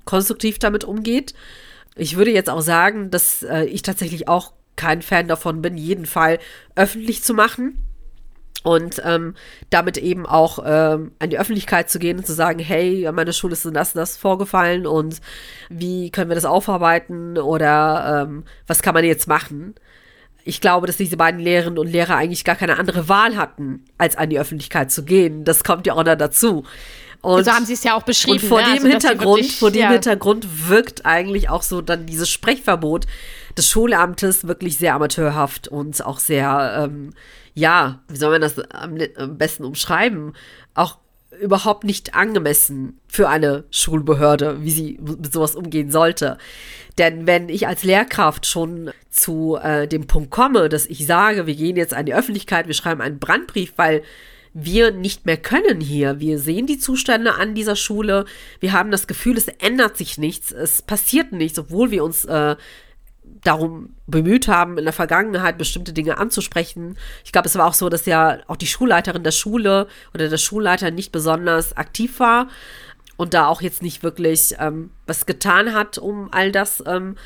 konstruktiv 0.07 0.59
damit 0.59 0.84
umgeht. 0.84 1.34
Ich 1.97 2.16
würde 2.16 2.30
jetzt 2.30 2.49
auch 2.49 2.62
sagen, 2.62 3.11
dass 3.11 3.43
äh, 3.43 3.64
ich 3.64 3.82
tatsächlich 3.82 4.28
auch 4.28 4.55
kein 4.76 5.03
Fan 5.03 5.28
davon 5.28 5.61
bin, 5.61 5.76
jeden 5.76 6.07
Fall 6.07 6.38
öffentlich 6.74 7.22
zu 7.22 7.34
machen 7.34 7.89
und 8.62 9.00
ähm, 9.04 9.34
damit 9.70 9.96
eben 9.96 10.26
auch 10.26 10.58
ähm, 10.64 11.12
an 11.18 11.30
die 11.30 11.38
Öffentlichkeit 11.38 11.90
zu 11.90 11.98
gehen 11.98 12.18
und 12.18 12.26
zu 12.26 12.34
sagen, 12.34 12.58
hey, 12.58 13.06
an 13.06 13.14
meiner 13.14 13.32
Schule 13.32 13.54
ist 13.54 13.64
das 13.72 13.92
das 13.92 14.16
vorgefallen 14.16 14.86
und 14.86 15.20
wie 15.68 16.11
können 16.11 16.30
wir 16.30 16.34
das 16.34 16.44
aufarbeiten 16.44 17.38
oder 17.38 18.26
ähm, 18.28 18.44
was 18.66 18.82
kann 18.82 18.94
man 18.94 19.04
jetzt 19.04 19.26
machen? 19.26 19.74
Ich 20.44 20.61
glaube, 20.61 20.86
dass 20.86 20.96
diese 20.96 21.16
beiden 21.16 21.40
Lehrerinnen 21.40 21.78
und 21.78 21.90
Lehrer 21.90 22.16
eigentlich 22.16 22.44
gar 22.44 22.56
keine 22.56 22.78
andere 22.78 23.08
Wahl 23.08 23.36
hatten, 23.36 23.84
als 23.98 24.16
an 24.16 24.30
die 24.30 24.40
Öffentlichkeit 24.40 24.90
zu 24.90 25.04
gehen. 25.04 25.44
Das 25.44 25.64
kommt 25.64 25.86
ja 25.86 25.94
auch 25.94 26.04
noch 26.04 26.16
dazu. 26.16 26.64
Und, 27.22 27.44
so 27.44 27.52
haben 27.52 27.66
sie 27.66 27.74
es 27.74 27.84
ja 27.84 27.94
auch 27.94 28.02
beschrieben. 28.02 28.42
Und 28.42 28.48
vor 28.48 28.62
ne? 28.62 28.66
dem 28.66 28.72
also, 28.72 28.88
Hintergrund, 28.88 29.36
wirklich, 29.36 29.58
vor 29.58 29.70
dem 29.70 29.82
ja. 29.82 29.90
Hintergrund 29.90 30.68
wirkt 30.68 31.04
eigentlich 31.04 31.50
auch 31.50 31.62
so 31.62 31.82
dann 31.82 32.06
dieses 32.06 32.30
Sprechverbot 32.30 33.06
des 33.58 33.68
Schulamtes 33.68 34.46
wirklich 34.46 34.78
sehr 34.78 34.94
amateurhaft 34.94 35.68
und 35.68 36.04
auch 36.04 36.18
sehr 36.18 36.88
ähm, 36.88 37.12
ja, 37.55 38.01
wie 38.09 38.16
soll 38.16 38.30
man 38.30 38.40
das 38.40 38.59
am, 38.70 38.98
am 39.16 39.38
besten 39.38 39.64
umschreiben, 39.64 40.34
auch 40.74 40.98
überhaupt 41.40 41.84
nicht 41.84 42.14
angemessen 42.14 43.01
für 43.07 43.28
eine 43.28 43.64
Schulbehörde, 43.70 44.62
wie 44.62 44.70
sie 44.70 44.98
mit 45.01 45.32
sowas 45.32 45.55
umgehen 45.55 45.90
sollte. 45.90 46.38
Denn 46.98 47.26
wenn 47.26 47.48
ich 47.48 47.66
als 47.66 47.84
Lehrkraft 47.84 48.46
schon 48.46 48.90
zu 49.11 49.57
äh, 49.57 49.86
dem 49.86 50.07
Punkt 50.07 50.30
komme, 50.30 50.68
dass 50.68 50.86
ich 50.86 51.07
sage, 51.07 51.46
wir 51.46 51.55
gehen 51.55 51.76
jetzt 51.76 51.94
an 51.94 52.07
die 52.07 52.14
Öffentlichkeit, 52.14 52.66
wir 52.66 52.74
schreiben 52.74 53.01
einen 53.01 53.18
Brandbrief, 53.18 53.72
weil 53.76 54.03
wir 54.53 54.90
nicht 54.90 55.26
mehr 55.26 55.36
können 55.36 55.80
hier. 55.80 56.18
Wir 56.18 56.38
sehen 56.38 56.66
die 56.66 56.78
Zustände 56.78 57.34
an 57.34 57.55
dieser 57.55 57.76
Schule. 57.76 58.24
Wir 58.59 58.72
haben 58.72 58.90
das 58.90 59.07
Gefühl, 59.07 59.38
es 59.38 59.46
ändert 59.46 59.96
sich 59.96 60.18
nichts. 60.18 60.51
Es 60.51 60.82
passiert 60.82 61.32
nichts, 61.32 61.59
obwohl 61.59 61.92
wir 61.92 62.03
uns 62.03 62.24
äh, 62.24 62.57
darum 63.45 63.95
bemüht 64.07 64.49
haben, 64.49 64.78
in 64.78 64.84
der 64.84 64.93
Vergangenheit 64.93 65.59
bestimmte 65.59 65.93
Dinge 65.93 66.18
anzusprechen. 66.18 66.99
Ich 67.24 67.32
glaube, 67.32 67.49
es 67.49 67.57
war 67.57 67.66
auch 67.66 67.74
so, 67.74 67.88
dass 67.88 68.07
ja 68.07 68.38
auch 68.47 68.57
die 68.57 68.66
Schulleiterin 68.66 69.22
der 69.22 69.30
Schule 69.30 69.86
oder 70.14 70.28
der 70.28 70.36
Schulleiter 70.36 70.91
nicht 70.91 71.12
besonders 71.12 71.76
aktiv 71.76 72.20
war 72.20 72.49
und 73.16 73.34
da 73.34 73.47
auch 73.47 73.62
jetzt 73.62 73.82
nicht 73.82 74.03
wirklich 74.03 74.55
ähm, 74.59 74.91
was 75.07 75.26
getan 75.26 75.74
hat, 75.74 75.99
um 75.99 76.28
all 76.32 76.53
das 76.53 76.82
ähm, 76.86 77.16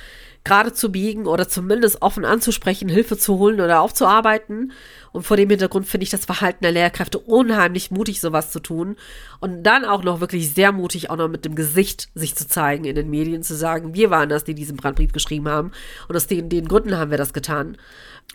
gerade 0.44 0.72
zu 0.72 0.92
biegen 0.92 1.26
oder 1.26 1.48
zumindest 1.48 2.02
offen 2.02 2.24
anzusprechen, 2.24 2.88
Hilfe 2.88 3.16
zu 3.16 3.38
holen 3.38 3.60
oder 3.60 3.80
aufzuarbeiten. 3.80 4.72
Und 5.14 5.22
vor 5.22 5.36
dem 5.36 5.48
Hintergrund 5.48 5.86
finde 5.86 6.02
ich 6.02 6.10
das 6.10 6.24
Verhalten 6.24 6.64
der 6.64 6.72
Lehrkräfte 6.72 7.20
unheimlich 7.20 7.92
mutig, 7.92 8.20
sowas 8.20 8.50
zu 8.50 8.58
tun. 8.58 8.96
Und 9.38 9.62
dann 9.62 9.84
auch 9.84 10.02
noch 10.02 10.18
wirklich 10.18 10.52
sehr 10.52 10.72
mutig, 10.72 11.08
auch 11.08 11.16
noch 11.16 11.28
mit 11.28 11.44
dem 11.44 11.54
Gesicht 11.54 12.08
sich 12.16 12.34
zu 12.34 12.48
zeigen 12.48 12.84
in 12.84 12.96
den 12.96 13.10
Medien, 13.10 13.44
zu 13.44 13.54
sagen, 13.54 13.94
wir 13.94 14.10
waren 14.10 14.28
das, 14.28 14.42
die 14.42 14.56
diesen 14.56 14.76
Brandbrief 14.76 15.12
geschrieben 15.12 15.48
haben. 15.48 15.70
Und 16.08 16.16
aus 16.16 16.26
den, 16.26 16.48
den 16.48 16.66
Gründen 16.66 16.98
haben 16.98 17.12
wir 17.12 17.18
das 17.18 17.32
getan. 17.32 17.76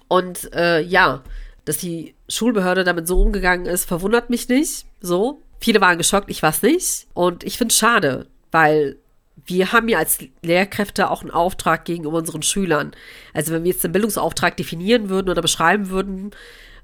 Und 0.07 0.53
äh, 0.53 0.79
ja, 0.79 1.21
dass 1.65 1.79
die 1.79 2.15
Schulbehörde 2.29 2.85
damit 2.85 3.09
so 3.09 3.19
umgegangen 3.19 3.65
ist, 3.65 3.83
verwundert 3.83 4.29
mich 4.29 4.47
nicht. 4.47 4.85
So. 5.01 5.41
Viele 5.59 5.81
waren 5.81 5.97
geschockt, 5.97 6.31
ich 6.31 6.41
es 6.43 6.61
nicht. 6.61 7.07
Und 7.13 7.43
ich 7.43 7.57
finde 7.57 7.73
es 7.73 7.77
schade, 7.77 8.27
weil 8.51 8.95
wir 9.45 9.73
haben 9.73 9.89
ja 9.89 9.97
als 9.97 10.19
Lehrkräfte 10.43 11.09
auch 11.09 11.23
einen 11.23 11.31
Auftrag 11.31 11.83
gegenüber 11.83 12.19
unseren 12.19 12.41
Schülern. 12.41 12.91
Also 13.33 13.51
wenn 13.51 13.65
wir 13.65 13.71
jetzt 13.71 13.83
den 13.83 13.91
Bildungsauftrag 13.91 14.55
definieren 14.55 15.09
würden 15.09 15.29
oder 15.29 15.41
beschreiben 15.41 15.89
würden, 15.89 16.31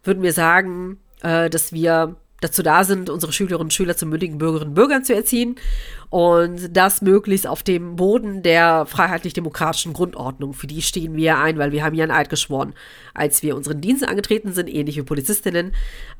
würden 0.05 0.23
wir 0.23 0.33
sagen, 0.33 0.99
äh, 1.21 1.49
dass 1.49 1.73
wir 1.73 2.15
dazu 2.41 2.63
da 2.63 2.83
sind, 2.83 3.09
unsere 3.09 3.31
Schülerinnen 3.31 3.67
und 3.67 3.73
Schüler 3.73 3.95
zu 3.95 4.05
mündigen 4.05 4.37
Bürgerinnen 4.37 4.69
und 4.69 4.75
Bürgern 4.75 5.03
zu 5.03 5.15
erziehen 5.15 5.55
und 6.09 6.75
das 6.75 7.01
möglichst 7.01 7.47
auf 7.47 7.63
dem 7.63 7.95
Boden 7.95 8.43
der 8.43 8.85
freiheitlich-demokratischen 8.85 9.93
Grundordnung. 9.93 10.53
Für 10.53 10.67
die 10.67 10.81
stehen 10.81 11.15
wir 11.15 11.37
ein, 11.39 11.57
weil 11.57 11.71
wir 11.71 11.83
haben 11.83 11.95
ja 11.95 12.03
einen 12.03 12.11
Eid 12.11 12.29
geschworen, 12.29 12.73
als 13.13 13.41
wir 13.41 13.55
unseren 13.55 13.81
Dienst 13.81 14.07
angetreten 14.07 14.53
sind, 14.53 14.69
ähnlich 14.69 14.97
wie 14.97 15.03
Polizistinnen, 15.03 15.73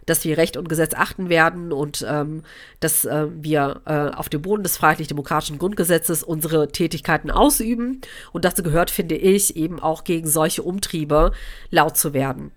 dass 0.06 0.24
wir 0.24 0.38
Recht 0.38 0.58
und 0.58 0.70
Gesetz 0.70 0.94
achten 0.94 1.30
werden 1.30 1.72
und 1.72 2.06
ähm, 2.10 2.44
dass 2.80 3.06
äh, 3.06 3.28
wir 3.42 3.82
äh, 3.86 4.16
auf 4.16 4.30
dem 4.30 4.42
Boden 4.42 4.64
des 4.64 4.78
freiheitlich-demokratischen 4.78 5.60
Grundgesetzes 5.60 6.24
unsere 6.24 6.70
Tätigkeiten 6.70 7.30
ausüben. 7.30 8.02
Und 8.32 8.46
dazu 8.46 8.64
gehört, 8.64 8.90
finde 8.90 9.16
ich, 9.16 9.56
eben 9.56 9.80
auch 9.80 10.04
gegen 10.04 10.28
solche 10.28 10.64
Umtriebe 10.64 11.32
laut 11.72 11.98
zu 11.98 12.14
werden 12.14 12.52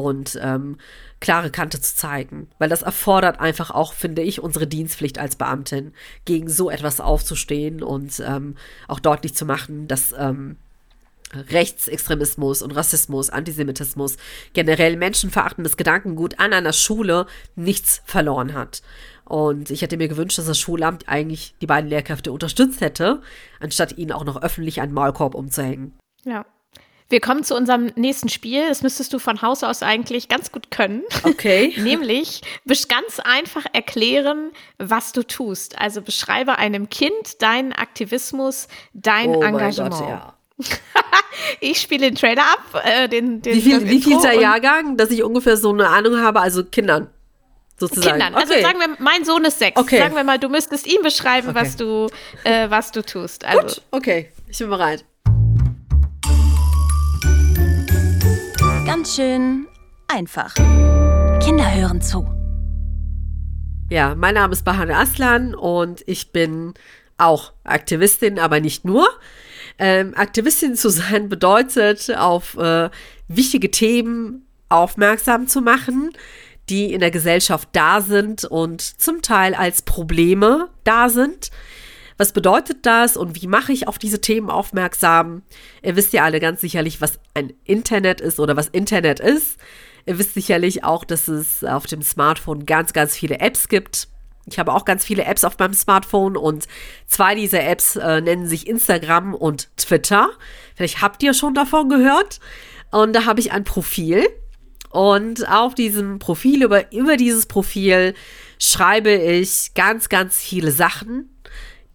und 0.00 0.38
ähm, 0.42 0.78
klare 1.20 1.50
Kante 1.50 1.80
zu 1.80 1.94
zeigen. 1.94 2.48
Weil 2.58 2.68
das 2.68 2.82
erfordert 2.82 3.40
einfach 3.40 3.70
auch, 3.70 3.92
finde 3.92 4.22
ich, 4.22 4.40
unsere 4.40 4.66
Dienstpflicht 4.66 5.18
als 5.18 5.36
Beamtin, 5.36 5.92
gegen 6.24 6.48
so 6.48 6.70
etwas 6.70 7.00
aufzustehen 7.00 7.82
und 7.82 8.20
ähm, 8.26 8.56
auch 8.88 9.00
deutlich 9.00 9.34
zu 9.34 9.44
machen, 9.44 9.86
dass 9.86 10.14
ähm, 10.18 10.56
Rechtsextremismus 11.32 12.62
und 12.62 12.72
Rassismus, 12.72 13.30
Antisemitismus, 13.30 14.16
generell 14.52 14.96
menschenverachtendes 14.96 15.76
Gedankengut 15.76 16.40
an 16.40 16.52
einer 16.52 16.72
Schule 16.72 17.26
nichts 17.54 18.02
verloren 18.04 18.54
hat. 18.54 18.82
Und 19.24 19.70
ich 19.70 19.82
hätte 19.82 19.96
mir 19.96 20.08
gewünscht, 20.08 20.38
dass 20.38 20.46
das 20.46 20.58
Schulamt 20.58 21.08
eigentlich 21.08 21.54
die 21.60 21.66
beiden 21.66 21.88
Lehrkräfte 21.88 22.32
unterstützt 22.32 22.80
hätte, 22.80 23.22
anstatt 23.60 23.96
ihnen 23.96 24.10
auch 24.10 24.24
noch 24.24 24.42
öffentlich 24.42 24.80
einen 24.80 24.92
Maulkorb 24.92 25.36
umzuhängen. 25.36 25.96
Ja, 26.24 26.44
wir 27.10 27.20
kommen 27.20 27.44
zu 27.44 27.54
unserem 27.54 27.92
nächsten 27.96 28.28
Spiel. 28.28 28.68
Das 28.68 28.82
müsstest 28.82 29.12
du 29.12 29.18
von 29.18 29.42
Haus 29.42 29.62
aus 29.62 29.82
eigentlich 29.82 30.28
ganz 30.28 30.52
gut 30.52 30.70
können. 30.70 31.02
Okay. 31.24 31.74
Nämlich 31.78 32.40
ganz 32.88 33.20
einfach 33.20 33.66
erklären, 33.72 34.52
was 34.78 35.12
du 35.12 35.24
tust. 35.24 35.78
Also 35.78 36.02
beschreibe 36.02 36.58
einem 36.58 36.88
Kind 36.88 37.42
deinen 37.42 37.72
Aktivismus, 37.72 38.68
dein 38.94 39.30
oh 39.30 39.42
Engagement. 39.42 39.94
Gott, 39.94 40.08
ja. 40.08 40.34
ich 41.60 41.80
spiele 41.80 42.10
den 42.10 42.14
Trailer 42.14 42.42
ab. 42.42 42.82
Äh, 42.84 43.08
den, 43.08 43.42
den, 43.42 43.54
wie 43.54 43.60
viel, 43.60 43.88
wie 43.88 44.00
viel 44.00 44.16
ist 44.16 44.24
der 44.24 44.40
Jahrgang, 44.40 44.96
dass 44.96 45.10
ich 45.10 45.22
ungefähr 45.22 45.56
so 45.56 45.70
eine 45.70 45.88
Ahnung 45.88 46.18
habe? 46.18 46.40
Also 46.40 46.64
Kindern. 46.64 47.08
Sozusagen. 47.76 48.18
Kindern. 48.18 48.34
Also 48.34 48.52
okay. 48.52 48.62
sagen 48.62 48.78
wir, 48.78 48.88
mein 48.98 49.24
Sohn 49.24 49.44
ist 49.44 49.58
sechs. 49.58 49.80
Okay. 49.80 49.98
Sagen 49.98 50.14
wir 50.14 50.22
mal, 50.22 50.38
du 50.38 50.48
müsstest 50.48 50.86
ihm 50.86 51.02
beschreiben, 51.02 51.48
okay. 51.48 51.60
was 51.60 51.76
du, 51.76 52.08
äh, 52.44 52.68
was 52.68 52.92
du 52.92 53.02
tust. 53.02 53.44
Also. 53.44 53.62
Gut, 53.62 53.82
okay, 53.90 54.30
ich 54.48 54.58
bin 54.58 54.68
bereit. 54.68 55.04
Ganz 58.86 59.16
schön 59.16 59.66
einfach. 60.08 60.54
Kinder 60.54 61.74
hören 61.74 62.00
zu. 62.00 62.26
Ja, 63.90 64.14
mein 64.14 64.34
Name 64.34 64.52
ist 64.52 64.64
Bahane 64.64 64.96
Aslan 64.96 65.54
und 65.54 66.02
ich 66.06 66.32
bin 66.32 66.74
auch 67.18 67.52
Aktivistin, 67.64 68.38
aber 68.38 68.60
nicht 68.60 68.84
nur. 68.84 69.08
Ähm, 69.78 70.14
Aktivistin 70.16 70.76
zu 70.76 70.88
sein 70.88 71.28
bedeutet, 71.28 72.14
auf 72.16 72.56
äh, 72.56 72.90
wichtige 73.28 73.70
Themen 73.70 74.46
aufmerksam 74.68 75.46
zu 75.46 75.60
machen, 75.60 76.10
die 76.68 76.92
in 76.92 77.00
der 77.00 77.10
Gesellschaft 77.10 77.68
da 77.72 78.00
sind 78.00 78.44
und 78.44 78.80
zum 78.80 79.22
Teil 79.22 79.54
als 79.54 79.82
Probleme 79.82 80.68
da 80.84 81.08
sind. 81.08 81.50
Was 82.20 82.32
bedeutet 82.32 82.84
das 82.84 83.16
und 83.16 83.40
wie 83.40 83.46
mache 83.46 83.72
ich 83.72 83.88
auf 83.88 83.98
diese 83.98 84.20
Themen 84.20 84.50
aufmerksam? 84.50 85.40
Ihr 85.82 85.96
wisst 85.96 86.12
ja 86.12 86.22
alle 86.22 86.38
ganz 86.38 86.60
sicherlich, 86.60 87.00
was 87.00 87.18
ein 87.32 87.50
Internet 87.64 88.20
ist 88.20 88.38
oder 88.38 88.58
was 88.58 88.68
Internet 88.68 89.20
ist. 89.20 89.56
Ihr 90.04 90.18
wisst 90.18 90.34
sicherlich 90.34 90.84
auch, 90.84 91.04
dass 91.04 91.28
es 91.28 91.64
auf 91.64 91.86
dem 91.86 92.02
Smartphone 92.02 92.66
ganz, 92.66 92.92
ganz 92.92 93.16
viele 93.16 93.40
Apps 93.40 93.68
gibt. 93.68 94.08
Ich 94.44 94.58
habe 94.58 94.74
auch 94.74 94.84
ganz 94.84 95.02
viele 95.02 95.24
Apps 95.24 95.44
auf 95.44 95.58
meinem 95.58 95.72
Smartphone 95.72 96.36
und 96.36 96.68
zwei 97.06 97.34
dieser 97.34 97.64
Apps 97.64 97.96
äh, 97.96 98.20
nennen 98.20 98.46
sich 98.46 98.66
Instagram 98.66 99.32
und 99.32 99.74
Twitter. 99.78 100.28
Vielleicht 100.74 101.00
habt 101.00 101.22
ihr 101.22 101.32
schon 101.32 101.54
davon 101.54 101.88
gehört. 101.88 102.38
Und 102.90 103.14
da 103.14 103.24
habe 103.24 103.40
ich 103.40 103.52
ein 103.52 103.64
Profil. 103.64 104.28
Und 104.90 105.48
auf 105.48 105.74
diesem 105.74 106.18
Profil, 106.18 106.64
über, 106.64 106.92
über 106.92 107.16
dieses 107.16 107.46
Profil 107.46 108.12
schreibe 108.58 109.10
ich 109.10 109.72
ganz, 109.72 110.10
ganz 110.10 110.36
viele 110.36 110.70
Sachen 110.70 111.30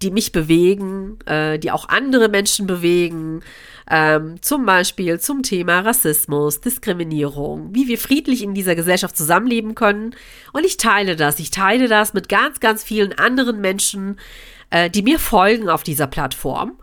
die 0.02 0.12
mich 0.12 0.32
bewegen, 0.32 1.18
äh, 1.26 1.58
die 1.58 1.72
auch 1.72 1.90
andere 1.90 2.30
Menschen 2.30 2.68
bewegen. 2.68 3.42
Ähm, 3.90 4.42
zum 4.42 4.66
Beispiel 4.66 5.20
zum 5.20 5.44
Thema 5.44 5.82
Rassismus, 5.82 6.60
Diskriminierung, 6.60 7.70
wie 7.74 7.88
wir 7.88 8.00
friedlich 8.00 8.42
in 8.42 8.56
dieser 8.56 8.76
Gesellschaft 8.76 9.16
zusammenleben 9.16 9.76
können. 9.76 10.16
Und 10.54 10.66
ich 10.66 10.78
teile 10.78 11.16
das. 11.16 11.40
Ich 11.40 11.52
teile 11.52 11.88
das 11.88 12.14
mit 12.14 12.28
ganz, 12.28 12.60
ganz 12.60 12.84
vielen 12.84 13.14
anderen 13.14 13.62
Menschen, 13.62 14.20
äh, 14.72 14.90
die 14.90 15.04
mir 15.04 15.20
folgen 15.20 15.70
auf 15.70 15.84
dieser 15.84 16.08
Plattform. 16.08 16.80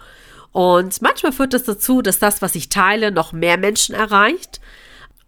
Und 0.52 1.00
manchmal 1.02 1.32
führt 1.32 1.54
das 1.54 1.64
dazu, 1.64 2.02
dass 2.02 2.18
das, 2.18 2.40
was 2.42 2.54
ich 2.54 2.68
teile, 2.68 3.10
noch 3.10 3.32
mehr 3.32 3.58
Menschen 3.58 3.94
erreicht. 3.94 4.60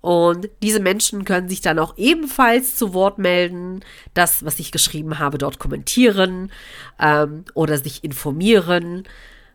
Und 0.05 0.50
diese 0.62 0.80
Menschen 0.80 1.24
können 1.24 1.48
sich 1.48 1.62
dann 1.62 1.78
auch 1.78 1.94
ebenfalls 1.96 2.76
zu 2.76 2.92
Wort 2.92 3.16
melden, 3.16 3.80
das, 4.12 4.44
was 4.44 4.59
ich 4.59 4.70
geschrieben 4.70 5.18
habe, 5.18 5.38
dort 5.38 5.59
kommentieren 5.59 6.52
ähm, 7.00 7.46
oder 7.55 7.78
sich 7.78 8.05
informieren. 8.05 9.05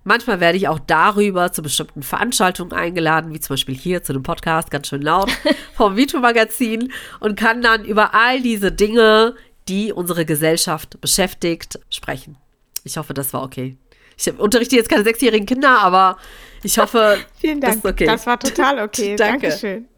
Manchmal 0.04 0.40
werde 0.40 0.58
ich 0.58 0.68
auch 0.68 0.80
darüber 0.80 1.52
zu 1.52 1.62
bestimmten 1.62 2.02
Veranstaltungen 2.02 2.74
eingeladen, 2.74 3.32
wie 3.32 3.40
zum 3.40 3.54
Beispiel 3.54 3.76
hier 3.76 4.02
zu 4.02 4.12
einem 4.12 4.24
Podcast, 4.24 4.72
ganz 4.72 4.88
schön 4.88 5.04
laut, 5.04 5.30
vom 5.76 5.96
Vito-Magazin 5.96 6.92
und 7.20 7.38
kann 7.38 7.62
dann 7.62 7.86
über 7.86 8.16
all 8.16 8.42
diese 8.42 8.72
Dinge, 8.72 9.36
die 9.68 9.94
unsere 9.94 10.26
Gesellschaft 10.26 11.00
beschäftigt, 11.00 11.80
sprechen. 11.92 12.38
Ich 12.84 12.98
hoffe, 12.98 13.14
das 13.14 13.34
war 13.34 13.44
okay. 13.44 13.78
Ich 14.18 14.34
unterrichte 14.36 14.76
jetzt 14.76 14.90
keine 14.90 15.04
sechsjährigen 15.04 15.46
Kinder, 15.46 15.78
aber 15.78 16.18
ich 16.64 16.80
hoffe, 16.80 17.20
Vielen 17.40 17.62
Dank. 17.62 17.84
Das, 17.84 17.92
okay. 17.92 18.06
das 18.08 18.26
war 18.26 18.40
total 18.40 18.80
okay. 18.80 19.16
Danke. 19.16 19.50
Dankeschön. 19.50 19.89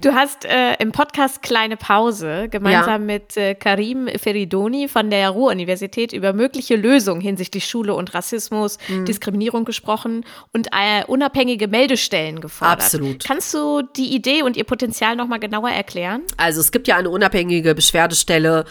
Du 0.00 0.14
hast 0.14 0.44
äh, 0.44 0.74
im 0.80 0.90
Podcast 0.90 1.42
Kleine 1.42 1.76
Pause 1.76 2.48
gemeinsam 2.50 3.08
ja. 3.08 3.14
mit 3.14 3.36
äh, 3.36 3.54
Karim 3.54 4.08
Feridoni 4.08 4.88
von 4.88 5.10
der 5.10 5.30
Ruhr-Universität 5.30 6.12
über 6.12 6.32
mögliche 6.32 6.74
Lösungen 6.74 7.20
hinsichtlich 7.20 7.66
Schule 7.66 7.94
und 7.94 8.12
Rassismus, 8.12 8.78
mhm. 8.88 9.04
Diskriminierung 9.04 9.64
gesprochen 9.64 10.24
und 10.52 10.68
äh, 10.72 11.04
unabhängige 11.06 11.68
Meldestellen 11.68 12.40
gefordert. 12.40 12.80
Absolut. 12.80 13.24
Kannst 13.24 13.54
du 13.54 13.82
die 13.96 14.14
Idee 14.14 14.42
und 14.42 14.56
ihr 14.56 14.64
Potenzial 14.64 15.14
nochmal 15.14 15.38
genauer 15.38 15.70
erklären? 15.70 16.22
Also 16.36 16.60
es 16.60 16.72
gibt 16.72 16.88
ja 16.88 16.96
eine 16.96 17.10
unabhängige 17.10 17.74
Beschwerdestelle, 17.74 18.64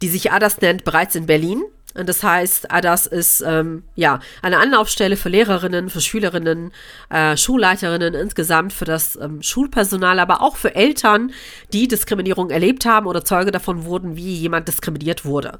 die 0.00 0.08
sich 0.08 0.32
ADAS 0.32 0.60
nennt, 0.60 0.84
bereits 0.84 1.14
in 1.14 1.26
Berlin. 1.26 1.62
Und 1.94 2.08
das 2.08 2.22
heißt, 2.22 2.70
ADAS 2.70 3.06
ist 3.06 3.42
ähm, 3.46 3.82
ja 3.94 4.20
eine 4.40 4.58
Anlaufstelle 4.58 5.16
für 5.16 5.28
Lehrerinnen, 5.28 5.90
für 5.90 6.00
Schülerinnen, 6.00 6.72
äh, 7.10 7.36
Schulleiterinnen 7.36 8.14
insgesamt, 8.14 8.72
für 8.72 8.84
das 8.84 9.16
ähm, 9.16 9.42
Schulpersonal, 9.42 10.18
aber 10.18 10.42
auch 10.42 10.56
für 10.56 10.74
Eltern, 10.74 11.32
die 11.72 11.88
Diskriminierung 11.88 12.50
erlebt 12.50 12.86
haben 12.86 13.06
oder 13.06 13.24
Zeuge 13.24 13.50
davon 13.50 13.84
wurden, 13.84 14.16
wie 14.16 14.34
jemand 14.34 14.68
diskriminiert 14.68 15.24
wurde. 15.24 15.58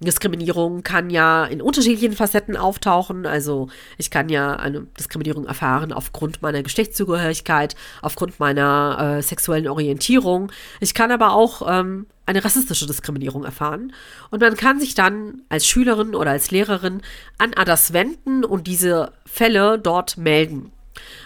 Diskriminierung 0.00 0.82
kann 0.82 1.10
ja 1.10 1.44
in 1.44 1.60
unterschiedlichen 1.60 2.12
Facetten 2.12 2.56
auftauchen. 2.56 3.26
Also 3.26 3.68
ich 3.96 4.10
kann 4.10 4.28
ja 4.28 4.54
eine 4.54 4.82
Diskriminierung 4.98 5.46
erfahren 5.46 5.92
aufgrund 5.92 6.40
meiner 6.40 6.62
Geschlechtszugehörigkeit, 6.62 7.74
aufgrund 8.00 8.38
meiner 8.38 9.16
äh, 9.18 9.22
sexuellen 9.22 9.68
Orientierung. 9.68 10.52
Ich 10.80 10.94
kann 10.94 11.10
aber 11.10 11.32
auch 11.32 11.62
ähm, 11.68 12.06
eine 12.28 12.44
rassistische 12.44 12.86
Diskriminierung 12.86 13.44
erfahren. 13.44 13.92
Und 14.30 14.42
man 14.42 14.54
kann 14.54 14.78
sich 14.78 14.94
dann 14.94 15.42
als 15.48 15.66
Schülerin 15.66 16.14
oder 16.14 16.30
als 16.30 16.50
Lehrerin 16.50 17.00
an 17.38 17.54
ADAS 17.54 17.94
wenden 17.94 18.44
und 18.44 18.66
diese 18.66 19.12
Fälle 19.24 19.78
dort 19.78 20.18
melden. 20.18 20.70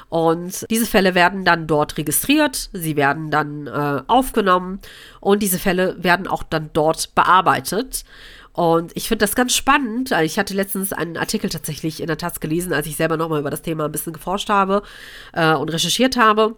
Und 0.09 0.65
diese 0.71 0.87
Fälle 0.87 1.15
werden 1.15 1.45
dann 1.45 1.67
dort 1.67 1.97
registriert, 1.97 2.71
sie 2.73 2.97
werden 2.97 3.31
dann 3.31 3.67
äh, 3.67 4.03
aufgenommen 4.07 4.81
und 5.21 5.43
diese 5.43 5.59
Fälle 5.59 5.97
werden 5.99 6.29
auch 6.29 6.43
dann 6.43 6.71
dort 6.73 7.15
bearbeitet. 7.15 8.05
Und 8.53 8.93
ich 8.95 9.09
finde 9.09 9.25
das 9.25 9.35
ganz 9.35 9.57
spannend. 9.57 10.13
Ich 10.23 10.39
hatte 10.39 10.55
letztens 10.55 10.93
einen 10.93 11.17
Artikel 11.17 11.49
tatsächlich 11.49 12.01
in 12.01 12.07
der 12.07 12.19
Taz 12.19 12.39
gelesen, 12.39 12.75
als 12.75 12.87
ich 12.87 12.97
selber 12.97 13.17
nochmal 13.17 13.41
über 13.41 13.51
das 13.51 13.63
Thema 13.63 13.87
ein 13.87 13.93
bisschen 13.93 14.13
geforscht 14.13 14.51
habe 14.51 14.83
äh, 15.33 15.55
und 15.55 15.71
recherchiert 15.71 16.17
habe 16.17 16.55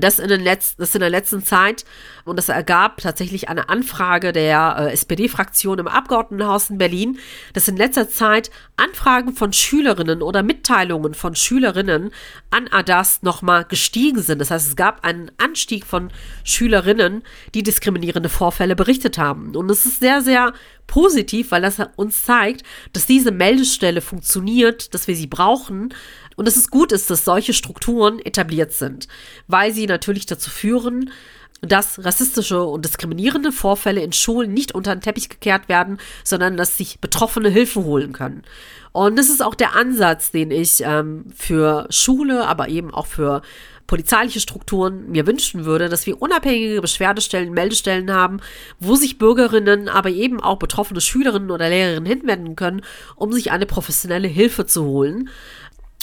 das 0.00 0.18
in, 0.18 0.28
den 0.28 0.42
Letz-, 0.42 0.76
das 0.76 0.94
in 0.94 1.00
der 1.00 1.10
letzten 1.10 1.42
Zeit 1.42 1.84
und 2.24 2.36
das 2.36 2.48
ergab 2.48 2.98
tatsächlich 2.98 3.48
eine 3.48 3.68
Anfrage 3.68 4.32
der 4.32 4.76
äh, 4.78 4.92
SPD-Fraktion 4.92 5.78
im 5.78 5.88
Abgeordnetenhaus 5.88 6.70
in 6.70 6.78
Berlin, 6.78 7.18
dass 7.52 7.68
in 7.68 7.76
letzter 7.76 8.08
Zeit 8.08 8.50
Anfragen 8.76 9.34
von 9.34 9.52
Schülerinnen 9.52 10.22
oder 10.22 10.42
Mitteilungen 10.42 11.14
von 11.14 11.34
Schülerinnen 11.34 12.10
an 12.50 12.68
ADAS 12.68 13.22
nochmal 13.22 13.64
gestiegen 13.64 14.22
sind. 14.22 14.38
Das 14.40 14.50
heißt, 14.50 14.68
es 14.68 14.76
gab 14.76 15.04
einen 15.04 15.30
Anstieg 15.38 15.84
von 15.84 16.10
Schülerinnen, 16.44 17.22
die 17.54 17.62
diskriminierende 17.62 18.28
Vorfälle 18.28 18.76
berichtet 18.76 19.18
haben. 19.18 19.54
Und 19.56 19.70
es 19.70 19.84
ist 19.84 20.00
sehr, 20.00 20.22
sehr 20.22 20.52
positiv, 20.86 21.50
weil 21.50 21.62
das 21.62 21.78
uns 21.96 22.22
zeigt, 22.22 22.62
dass 22.92 23.06
diese 23.06 23.30
Meldestelle 23.30 24.00
funktioniert, 24.00 24.94
dass 24.94 25.08
wir 25.08 25.16
sie 25.16 25.26
brauchen 25.26 25.94
und 26.42 26.48
es 26.48 26.70
gut 26.72 26.90
ist, 26.90 27.08
dass 27.08 27.24
solche 27.24 27.52
Strukturen 27.52 28.18
etabliert 28.18 28.72
sind, 28.72 29.06
weil 29.46 29.72
sie 29.72 29.86
natürlich 29.86 30.26
dazu 30.26 30.50
führen, 30.50 31.12
dass 31.60 32.04
rassistische 32.04 32.64
und 32.64 32.84
diskriminierende 32.84 33.52
Vorfälle 33.52 34.02
in 34.02 34.12
Schulen 34.12 34.52
nicht 34.52 34.74
unter 34.74 34.92
den 34.92 35.02
Teppich 35.02 35.28
gekehrt 35.28 35.68
werden, 35.68 35.98
sondern 36.24 36.56
dass 36.56 36.76
sich 36.76 36.98
Betroffene 36.98 37.48
Hilfe 37.48 37.84
holen 37.84 38.12
können. 38.12 38.42
Und 38.90 39.16
das 39.20 39.28
ist 39.28 39.40
auch 39.40 39.54
der 39.54 39.76
Ansatz, 39.76 40.32
den 40.32 40.50
ich 40.50 40.82
ähm, 40.84 41.26
für 41.32 41.86
Schule, 41.90 42.48
aber 42.48 42.68
eben 42.68 42.92
auch 42.92 43.06
für 43.06 43.42
polizeiliche 43.86 44.40
Strukturen 44.40 45.10
mir 45.10 45.26
wünschen 45.26 45.64
würde, 45.64 45.88
dass 45.88 46.06
wir 46.06 46.20
unabhängige 46.20 46.80
Beschwerdestellen, 46.80 47.52
Meldestellen 47.52 48.10
haben, 48.10 48.40
wo 48.80 48.96
sich 48.96 49.18
Bürgerinnen, 49.18 49.88
aber 49.88 50.08
eben 50.08 50.40
auch 50.40 50.58
betroffene 50.58 51.00
Schülerinnen 51.00 51.50
oder 51.50 51.68
Lehrerinnen 51.68 52.06
hinwenden 52.06 52.56
können, 52.56 52.82
um 53.16 53.32
sich 53.32 53.52
eine 53.52 53.66
professionelle 53.66 54.28
Hilfe 54.28 54.66
zu 54.66 54.84
holen. 54.84 55.28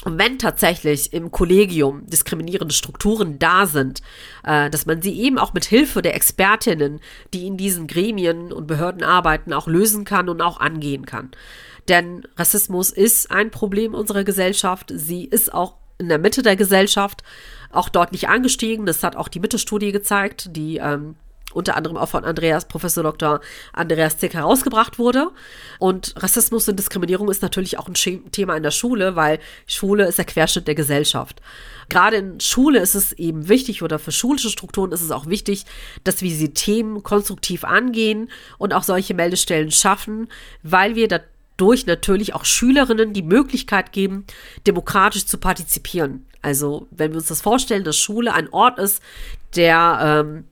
Und 0.06 0.18
wenn 0.18 0.40
tatsächlich 0.40 1.12
im 1.12 1.30
Kollegium 1.30 2.06
diskriminierende 2.08 2.74
Strukturen 2.74 3.38
da 3.38 3.66
sind, 3.66 4.02
äh, 4.46 4.70
dass 4.70 4.86
man 4.86 5.02
sie 5.02 5.20
eben 5.20 5.38
auch 5.38 5.54
mit 5.54 5.66
Hilfe 5.66 6.02
der 6.02 6.16
Expertinnen, 6.16 7.02
die 7.34 7.48
in 7.48 7.58
diesen 7.58 7.86
Gremien 7.88 8.54
und 8.54 8.68
Behörden 8.68 9.04
arbeiten, 9.04 9.52
auch 9.52 9.68
lösen 9.68 10.06
kann 10.06 10.30
und 10.30 10.42
auch 10.42 10.60
angehen 10.60 11.06
kann. 11.06 11.32
Denn 11.90 12.24
Rassismus 12.38 12.92
ist 12.92 13.30
ein 13.30 13.52
Problem 13.52 13.94
unserer 13.94 14.24
Gesellschaft. 14.24 14.94
Sie 14.96 15.26
ist 15.26 15.54
auch 15.54 15.76
in 15.98 16.08
der 16.08 16.20
Mitte 16.20 16.44
der 16.44 16.56
Gesellschaft 16.56 17.24
auch 17.72 17.90
dort 17.90 18.14
nicht 18.14 18.30
angestiegen. 18.30 18.86
Das 18.86 19.04
hat 19.04 19.18
auch 19.18 19.28
die 19.28 19.42
Mitte-Studie 19.42 19.92
gezeigt, 19.92 20.56
die 20.56 20.78
ähm, 20.78 21.16
unter 21.54 21.76
anderem 21.76 21.98
auch 21.98 22.10
von 22.10 22.26
Andreas, 22.26 22.68
Professor 22.68 23.04
Dr. 23.04 23.42
Andreas 23.74 24.18
Zick 24.18 24.34
herausgebracht 24.34 25.00
wurde. 25.00 25.32
Und 25.80 26.14
Rassismus 26.18 26.68
und 26.70 26.78
Diskriminierung 26.78 27.30
ist 27.30 27.42
natürlich 27.42 27.80
auch 27.80 27.88
ein 27.88 27.94
Thema 28.32 28.56
in 28.56 28.64
der 28.64 28.72
Schule, 28.72 29.16
weil 29.16 29.40
Schule 29.68 30.06
ist 30.06 30.18
der 30.18 30.26
Querschnitt 30.26 30.68
der 30.68 30.76
Gesellschaft. 30.76 31.42
Gerade 31.90 32.18
in 32.18 32.40
Schule 32.40 32.80
ist 32.80 32.94
es 32.94 33.14
eben 33.14 33.50
wichtig 33.50 33.82
oder 33.82 33.98
für 33.98 34.12
schulische 34.12 34.50
Strukturen 34.50 34.92
ist 34.92 35.02
es 35.02 35.12
auch 35.12 35.26
wichtig, 35.26 35.66
dass 36.04 36.22
wir 36.22 36.30
diese 36.30 36.54
Themen 36.54 37.02
konstruktiv 37.02 37.64
angehen 37.64 38.30
und 38.60 38.74
auch 38.74 38.84
solche 38.84 39.16
Meldestellen 39.16 39.72
schaffen, 39.72 40.28
weil 40.62 40.96
wir 40.96 41.08
dadurch 41.08 41.88
natürlich 41.88 42.36
auch 42.36 42.46
Schülerinnen 42.46 43.14
die 43.14 43.24
Möglichkeit 43.24 43.92
geben, 43.92 44.26
demokratisch 44.68 45.26
zu 45.26 45.40
partizipieren. 45.40 46.28
Also 46.44 46.88
wenn 46.92 47.12
wir 47.12 47.18
uns 47.18 47.28
das 47.28 47.42
vorstellen, 47.42 47.84
dass 47.84 47.98
Schule 47.98 48.34
ein 48.34 48.50
Ort 48.54 48.78
ist, 48.78 49.02
der 49.56 50.24
ähm, 50.26 50.46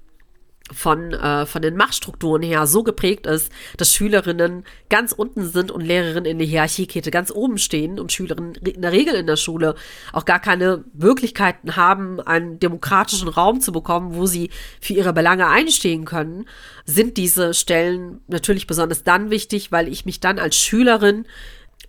von, 0.74 1.14
äh, 1.14 1.46
von 1.46 1.62
den 1.62 1.76
Machtstrukturen 1.76 2.42
her 2.42 2.68
so 2.68 2.84
geprägt 2.84 3.26
ist, 3.26 3.52
dass 3.78 3.94
Schülerinnen 3.94 4.66
ganz 4.90 5.12
unten 5.12 5.46
sind 5.46 5.72
und 5.72 5.82
Lehrerinnen 5.82 6.26
in 6.26 6.38
der 6.40 6.48
Hierarchiekette 6.48 7.12
ganz 7.12 7.32
oben 7.32 7.58
stehen 7.58 8.00
und 8.00 8.12
Schülerinnen 8.12 8.56
in 8.56 8.82
der 8.82 8.92
Regel 8.92 9.16
in 9.16 9.28
der 9.28 9.38
Schule 9.38 9.76
auch 10.12 10.26
gar 10.26 10.40
keine 10.40 10.84
Möglichkeiten 10.94 11.76
haben, 11.76 12.20
einen 12.20 12.60
demokratischen 12.60 13.30
Raum 13.30 13.62
zu 13.62 13.72
bekommen, 13.72 14.16
wo 14.16 14.26
sie 14.26 14.50
für 14.82 14.94
ihre 14.94 15.14
Belange 15.14 15.48
einstehen 15.48 16.06
können, 16.06 16.46
sind 16.86 17.18
diese 17.18 17.54
Stellen 17.54 18.22
natürlich 18.28 18.68
besonders 18.68 19.04
dann 19.04 19.30
wichtig, 19.30 19.72
weil 19.72 19.88
ich 19.88 20.06
mich 20.06 20.20
dann 20.20 20.40
als 20.40 20.58
Schülerin 20.58 21.26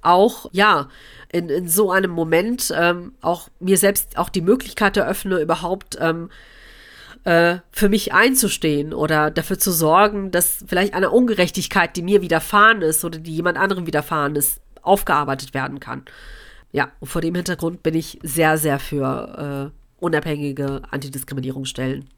auch, 0.02 0.48
ja, 0.52 0.88
in, 1.30 1.48
in 1.48 1.68
so 1.68 1.90
einem 1.90 2.10
Moment 2.10 2.72
ähm, 2.74 3.12
auch 3.20 3.48
mir 3.60 3.76
selbst 3.76 4.16
auch 4.16 4.28
die 4.28 4.40
Möglichkeit 4.40 4.96
eröffne, 4.96 5.40
überhaupt 5.40 5.98
ähm, 6.00 6.30
äh, 7.24 7.58
für 7.70 7.88
mich 7.88 8.12
einzustehen 8.12 8.92
oder 8.94 9.30
dafür 9.30 9.58
zu 9.58 9.70
sorgen, 9.70 10.30
dass 10.30 10.64
vielleicht 10.66 10.94
eine 10.94 11.10
Ungerechtigkeit, 11.10 11.96
die 11.96 12.02
mir 12.02 12.22
widerfahren 12.22 12.82
ist 12.82 13.04
oder 13.04 13.18
die 13.18 13.34
jemand 13.34 13.58
anderem 13.58 13.86
widerfahren 13.86 14.36
ist, 14.36 14.60
aufgearbeitet 14.82 15.54
werden 15.54 15.80
kann. 15.80 16.04
Ja, 16.72 16.92
und 17.00 17.08
vor 17.08 17.22
dem 17.22 17.34
Hintergrund 17.34 17.82
bin 17.82 17.94
ich 17.94 18.18
sehr, 18.22 18.58
sehr 18.58 18.78
für 18.78 19.72
äh, 19.72 20.04
unabhängige 20.04 20.82
Antidiskriminierungsstellen. 20.90 22.08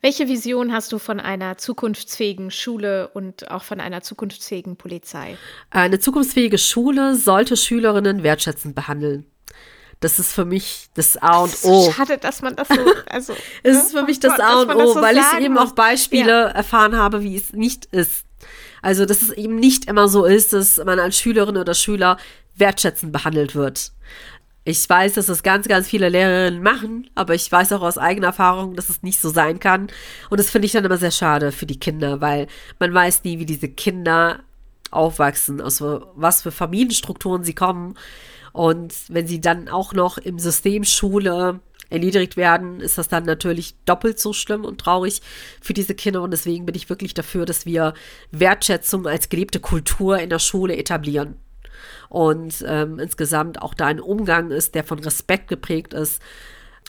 Welche 0.00 0.26
Vision 0.26 0.72
hast 0.72 0.90
du 0.90 0.98
von 0.98 1.20
einer 1.20 1.58
zukunftsfähigen 1.58 2.50
Schule 2.50 3.08
und 3.14 3.52
auch 3.52 3.62
von 3.62 3.78
einer 3.78 4.02
zukunftsfähigen 4.02 4.76
Polizei? 4.76 5.36
Eine 5.70 6.00
zukunftsfähige 6.00 6.58
Schule 6.58 7.14
sollte 7.14 7.56
Schülerinnen 7.56 8.24
wertschätzend 8.24 8.74
behandeln. 8.74 9.26
Das 10.02 10.18
ist 10.18 10.32
für 10.32 10.44
mich 10.44 10.88
das 10.94 11.16
A 11.16 11.38
und 11.38 11.56
O. 11.62 11.90
Schade, 11.92 12.18
dass 12.18 12.42
man 12.42 12.56
das 12.56 12.68
so. 12.68 12.74
Also, 13.08 13.34
es 13.62 13.76
ist 13.76 13.92
für 13.92 14.02
mich 14.02 14.18
das 14.20 14.38
oh 14.38 14.42
A 14.42 14.62
und 14.62 14.74
O, 14.74 14.94
so 14.94 15.00
weil 15.00 15.16
ich 15.16 15.40
eben 15.40 15.56
auch 15.56 15.72
Beispiele 15.72 16.32
ja. 16.32 16.48
erfahren 16.48 16.96
habe, 16.96 17.22
wie 17.22 17.36
es 17.36 17.52
nicht 17.52 17.86
ist. 17.86 18.24
Also, 18.82 19.06
dass 19.06 19.22
es 19.22 19.30
eben 19.30 19.56
nicht 19.56 19.84
immer 19.84 20.08
so 20.08 20.24
ist, 20.24 20.52
dass 20.52 20.78
man 20.84 20.98
als 20.98 21.16
Schülerin 21.16 21.56
oder 21.56 21.74
Schüler 21.74 22.16
wertschätzend 22.56 23.12
behandelt 23.12 23.54
wird. 23.54 23.92
Ich 24.64 24.88
weiß, 24.88 25.14
dass 25.14 25.26
das 25.26 25.42
ganz, 25.42 25.68
ganz 25.68 25.88
viele 25.88 26.08
Lehrerinnen 26.08 26.62
machen, 26.62 27.08
aber 27.14 27.34
ich 27.34 27.50
weiß 27.50 27.72
auch 27.72 27.82
aus 27.82 27.98
eigener 27.98 28.28
Erfahrung, 28.28 28.74
dass 28.74 28.88
es 28.88 29.02
nicht 29.02 29.20
so 29.20 29.28
sein 29.28 29.60
kann. 29.60 29.88
Und 30.30 30.40
das 30.40 30.50
finde 30.50 30.66
ich 30.66 30.72
dann 30.72 30.84
immer 30.84 30.98
sehr 30.98 31.10
schade 31.10 31.52
für 31.52 31.66
die 31.66 31.80
Kinder, 31.80 32.20
weil 32.20 32.48
man 32.78 32.92
weiß 32.92 33.24
nie, 33.24 33.38
wie 33.38 33.46
diese 33.46 33.68
Kinder 33.68 34.40
aufwachsen, 34.90 35.60
aus 35.60 35.80
was 35.80 36.42
für 36.42 36.52
Familienstrukturen 36.52 37.44
sie 37.44 37.54
kommen. 37.54 37.94
Und 38.52 38.94
wenn 39.08 39.26
sie 39.26 39.40
dann 39.40 39.68
auch 39.68 39.92
noch 39.92 40.18
im 40.18 40.38
System 40.38 40.84
Schule 40.84 41.60
erniedrigt 41.92 42.36
werden, 42.36 42.80
ist 42.80 42.98
das 42.98 43.08
dann 43.08 43.24
natürlich 43.24 43.74
doppelt 43.84 44.18
so 44.18 44.32
schlimm 44.32 44.64
und 44.64 44.80
traurig 44.80 45.20
für 45.60 45.74
diese 45.74 45.94
Kinder. 45.94 46.22
Und 46.22 46.30
deswegen 46.32 46.66
bin 46.66 46.74
ich 46.74 46.88
wirklich 46.88 47.14
dafür, 47.14 47.44
dass 47.44 47.66
wir 47.66 47.94
Wertschätzung 48.30 49.06
als 49.06 49.28
gelebte 49.28 49.60
Kultur 49.60 50.18
in 50.18 50.30
der 50.30 50.38
Schule 50.38 50.76
etablieren. 50.76 51.36
Und 52.08 52.64
ähm, 52.66 52.98
insgesamt 52.98 53.60
auch 53.60 53.74
da 53.74 53.86
ein 53.86 54.00
Umgang 54.00 54.50
ist, 54.50 54.74
der 54.74 54.84
von 54.84 54.98
Respekt 54.98 55.48
geprägt 55.48 55.94
ist. 55.94 56.20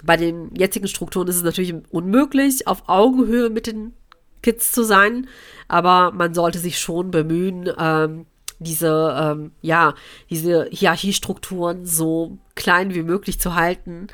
Bei 0.03 0.17
den 0.17 0.53
jetzigen 0.55 0.87
Strukturen 0.87 1.27
ist 1.27 1.37
es 1.37 1.43
natürlich 1.43 1.73
unmöglich, 1.91 2.67
auf 2.67 2.83
Augenhöhe 2.87 3.49
mit 3.49 3.67
den 3.67 3.93
Kids 4.41 4.71
zu 4.71 4.83
sein, 4.83 5.27
aber 5.67 6.11
man 6.11 6.33
sollte 6.33 6.59
sich 6.59 6.79
schon 6.79 7.11
bemühen, 7.11 7.71
ähm, 7.79 8.25
diese, 8.63 9.15
ähm, 9.19 9.51
ja, 9.61 9.93
diese 10.29 10.67
Hierarchiestrukturen 10.71 11.85
so 11.85 12.37
klein 12.55 12.93
wie 12.93 13.03
möglich 13.03 13.39
zu 13.39 13.55
halten, 13.55 14.07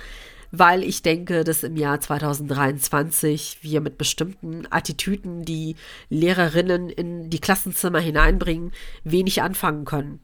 weil 0.51 0.83
ich 0.83 1.01
denke, 1.01 1.43
dass 1.43 1.63
im 1.63 1.75
Jahr 1.75 1.99
2023 1.99 3.59
wir 3.61 3.81
mit 3.81 3.97
bestimmten 3.97 4.65
Attitüden, 4.69 5.45
die 5.45 5.75
Lehrerinnen 6.09 6.89
in 6.89 7.29
die 7.29 7.39
Klassenzimmer 7.39 7.99
hineinbringen, 7.99 8.71
wenig 9.03 9.41
anfangen 9.41 9.85
können. 9.85 10.19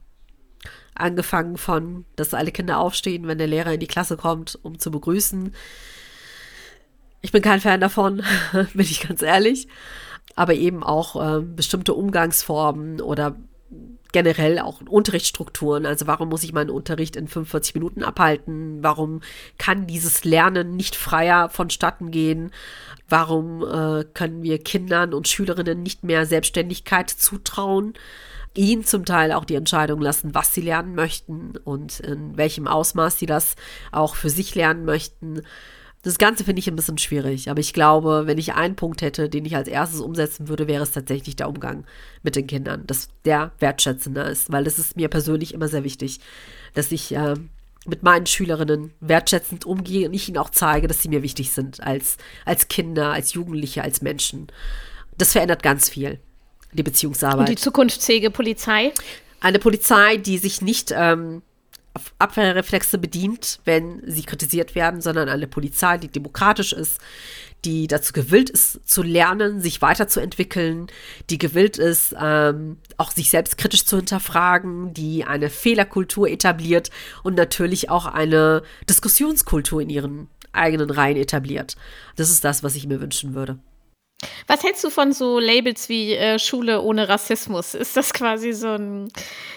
Angefangen 0.96 1.58
von, 1.58 2.06
dass 2.16 2.34
alle 2.34 2.52
Kinder 2.52 2.80
aufstehen, 2.80 3.28
wenn 3.28 3.38
der 3.38 3.48
Lehrer 3.48 3.74
in 3.74 3.80
die 3.80 3.88
Klasse 3.88 4.18
kommt, 4.18 4.58
um 4.64 4.80
zu 4.80 4.92
begrüßen. 4.92 5.54
Ich 7.22 7.32
bin 7.32 7.42
kein 7.42 7.60
Fan 7.60 7.82
davon, 7.82 8.24
bin 8.74 8.82
ich 8.82 9.08
ganz 9.08 9.22
ehrlich. 9.22 9.68
Aber 10.36 10.54
eben 10.54 10.84
auch 10.84 11.16
äh, 11.16 11.42
bestimmte 11.42 11.94
Umgangsformen 11.94 13.00
oder 13.00 13.38
generell 14.16 14.60
auch 14.60 14.80
Unterrichtsstrukturen. 14.88 15.86
Also 15.86 16.08
warum 16.08 16.30
muss 16.30 16.46
ich 16.46 16.54
meinen 16.54 16.70
Unterricht 16.70 17.18
in 17.18 17.28
45 17.28 17.76
Minuten 17.76 18.02
abhalten? 18.02 18.82
Warum 18.82 19.20
kann 19.58 19.88
dieses 19.88 20.24
Lernen 20.24 20.78
nicht 20.78 20.96
freier 20.96 21.50
vonstatten 21.50 22.12
gehen? 22.12 22.52
Warum 23.10 23.62
äh, 23.62 24.06
können 24.14 24.42
wir 24.42 24.60
Kindern 24.60 25.14
und 25.14 25.28
Schülerinnen 25.28 25.84
nicht 25.84 26.06
mehr 26.06 26.26
Selbstständigkeit 26.26 27.10
zutrauen? 27.10 27.94
ihnen 28.58 28.86
zum 28.86 29.04
Teil 29.04 29.34
auch 29.34 29.44
die 29.44 29.56
Entscheidung 29.56 30.00
lassen, 30.00 30.34
was 30.34 30.54
sie 30.54 30.62
lernen 30.62 30.96
möchten 30.96 31.58
und 31.66 32.00
in 32.00 32.38
welchem 32.38 32.70
Ausmaß 32.70 33.20
sie 33.20 33.26
das 33.26 33.58
auch 33.92 34.16
für 34.16 34.30
sich 34.30 34.56
lernen 34.56 34.86
möchten. 34.86 35.42
Das 36.06 36.20
Ganze 36.20 36.44
finde 36.44 36.60
ich 36.60 36.68
ein 36.68 36.76
bisschen 36.76 37.00
schwierig, 37.00 37.50
aber 37.50 37.60
ich 37.60 37.74
glaube, 37.74 38.28
wenn 38.28 38.38
ich 38.38 38.54
einen 38.54 38.76
Punkt 38.76 39.02
hätte, 39.02 39.28
den 39.28 39.44
ich 39.44 39.56
als 39.56 39.68
erstes 39.68 40.02
umsetzen 40.02 40.48
würde, 40.48 40.68
wäre 40.68 40.84
es 40.84 40.92
tatsächlich 40.92 41.36
der 41.36 41.50
Umgang 41.50 41.84
mit 42.22 42.36
den 42.36 42.46
Kindern, 42.46 42.86
dass 42.86 43.10
der 43.26 43.54
wertschätzender 43.58 44.30
ist, 44.30 44.52
weil 44.52 44.64
das 44.64 44.78
ist 44.78 44.96
mir 44.96 45.08
persönlich 45.08 45.52
immer 45.56 45.68
sehr 45.68 45.84
wichtig, 45.84 46.20
dass 46.76 46.92
ich 46.92 47.16
äh, 47.16 47.34
mit 47.88 48.04
meinen 48.04 48.28
Schülerinnen 48.28 48.94
wertschätzend 49.00 49.66
umgehe 49.66 50.08
und 50.08 50.14
ich 50.14 50.30
ihnen 50.30 50.38
auch 50.38 50.52
zeige, 50.52 50.86
dass 50.86 51.02
sie 51.02 51.10
mir 51.10 51.24
wichtig 51.24 51.50
sind 51.50 51.82
als, 51.82 52.18
als 52.46 52.68
Kinder, 52.68 53.12
als 53.12 53.34
Jugendliche, 53.34 53.82
als 53.82 54.04
Menschen. 54.04 54.46
Das 55.18 55.32
verändert 55.32 55.64
ganz 55.64 55.90
viel, 55.90 56.20
die 56.72 56.84
Beziehungsarbeit. 56.84 57.50
Und 57.50 57.50
die 57.50 57.56
zukunftsfähige 57.56 58.30
Polizei? 58.30 58.92
Eine 59.40 59.58
Polizei, 59.58 60.18
die 60.18 60.38
sich 60.38 60.62
nicht 60.62 60.94
ähm, 60.96 61.42
Abwehrreflexe 62.20 62.98
bedient, 62.98 63.60
wenn 63.66 64.02
sie 64.06 64.24
kritisiert 64.24 64.76
werden, 64.76 65.02
sondern 65.02 65.30
eine 65.30 65.48
Polizei, 65.48 65.98
die 65.98 66.10
demokratisch 66.10 66.74
ist, 66.74 67.00
die 67.64 67.88
dazu 67.88 68.14
gewillt 68.14 68.50
ist, 68.50 68.88
zu 68.88 69.02
lernen, 69.02 69.60
sich 69.60 69.82
weiterzuentwickeln, 69.82 70.88
die 71.30 71.38
gewillt 71.38 71.78
ist, 71.78 72.16
ähm, 72.20 72.78
auch 72.98 73.12
sich 73.12 73.30
selbst 73.30 73.58
kritisch 73.58 73.86
zu 73.86 73.98
hinterfragen, 73.98 74.94
die 74.94 75.26
eine 75.26 75.50
Fehlerkultur 75.50 76.30
etabliert 76.30 76.92
und 77.24 77.36
natürlich 77.36 77.90
auch 77.90 78.06
eine 78.06 78.62
Diskussionskultur 78.90 79.82
in 79.82 79.90
ihren 79.90 80.28
eigenen 80.52 80.90
Reihen 80.90 81.18
etabliert. 81.18 81.76
Das 82.16 82.30
ist 82.30 82.44
das, 82.44 82.64
was 82.64 82.76
ich 82.76 82.88
mir 82.88 83.02
wünschen 83.02 83.34
würde. 83.34 83.58
Was 84.48 84.64
hältst 84.64 84.84
du 84.84 84.90
von 84.90 85.12
so 85.12 85.40
Labels 85.40 85.90
wie 85.90 86.14
äh, 86.14 86.40
Schule 86.40 86.82
ohne 86.82 87.10
Rassismus? 87.10 87.74
Ist 87.74 87.98
das 87.98 88.14
quasi 88.14 88.54
so 88.54 88.70
ein, 88.70 89.12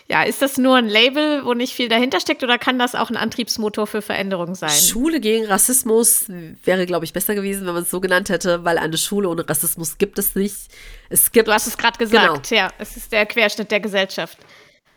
ja, 0.08 0.22
ist 0.24 0.42
das 0.42 0.58
nur 0.58 0.76
ein 0.76 0.88
Label, 0.88 1.44
wo 1.44 1.54
nicht 1.54 1.74
viel 1.74 1.88
dahinter 1.88 2.20
steckt 2.20 2.42
oder 2.42 2.58
kann 2.58 2.78
das 2.78 2.94
auch 2.94 3.08
ein 3.08 3.16
Antriebsmotor 3.16 3.86
für 3.86 4.02
Veränderung 4.02 4.54
sein? 4.54 4.70
Schule 4.70 5.20
gegen 5.20 5.46
Rassismus 5.46 6.24
wäre, 6.64 6.86
glaube 6.86 7.04
ich, 7.04 7.12
besser 7.12 7.34
gewesen, 7.34 7.66
wenn 7.66 7.74
man 7.74 7.84
es 7.84 7.90
so 7.90 8.00
genannt 8.00 8.30
hätte, 8.30 8.64
weil 8.64 8.78
eine 8.78 8.98
Schule 8.98 9.28
ohne 9.28 9.48
Rassismus 9.48 9.98
gibt 9.98 10.18
es 10.18 10.34
nicht. 10.34 10.56
Es 11.08 11.30
gibt, 11.30 11.48
du 11.48 11.52
hast 11.52 11.66
es 11.66 11.78
gerade 11.78 11.98
gesagt, 11.98 12.48
genau. 12.48 12.62
ja, 12.62 12.72
es 12.78 12.96
ist 12.96 13.12
der 13.12 13.26
Querschnitt 13.26 13.70
der 13.70 13.80
Gesellschaft. 13.80 14.38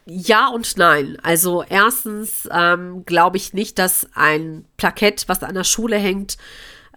Ja 0.05 0.47
und 0.47 0.77
nein. 0.77 1.17
Also 1.21 1.63
erstens 1.69 2.49
ähm, 2.51 3.05
glaube 3.05 3.37
ich 3.37 3.53
nicht, 3.53 3.77
dass 3.77 4.07
ein 4.15 4.65
Plakett, 4.77 5.25
was 5.27 5.43
an 5.43 5.53
der 5.53 5.63
Schule 5.63 5.97
hängt, 5.97 6.37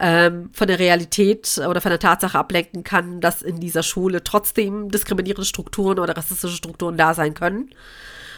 ähm, 0.01 0.51
von 0.53 0.69
der 0.69 0.79
Realität 0.79 1.61
oder 1.69 1.81
von 1.81 1.91
der 1.91 2.01
Tatsache 2.01 2.39
ablenken 2.39 2.85
kann, 2.85 3.21
dass 3.21 3.43
in 3.43 3.61
dieser 3.61 3.83
Schule 3.83 4.25
trotzdem 4.25 4.91
diskriminierende 4.91 5.47
Strukturen 5.47 5.99
oder 5.99 6.17
rassistische 6.17 6.57
Strukturen 6.57 6.97
da 6.97 7.15
sein 7.15 7.35
können. 7.35 7.71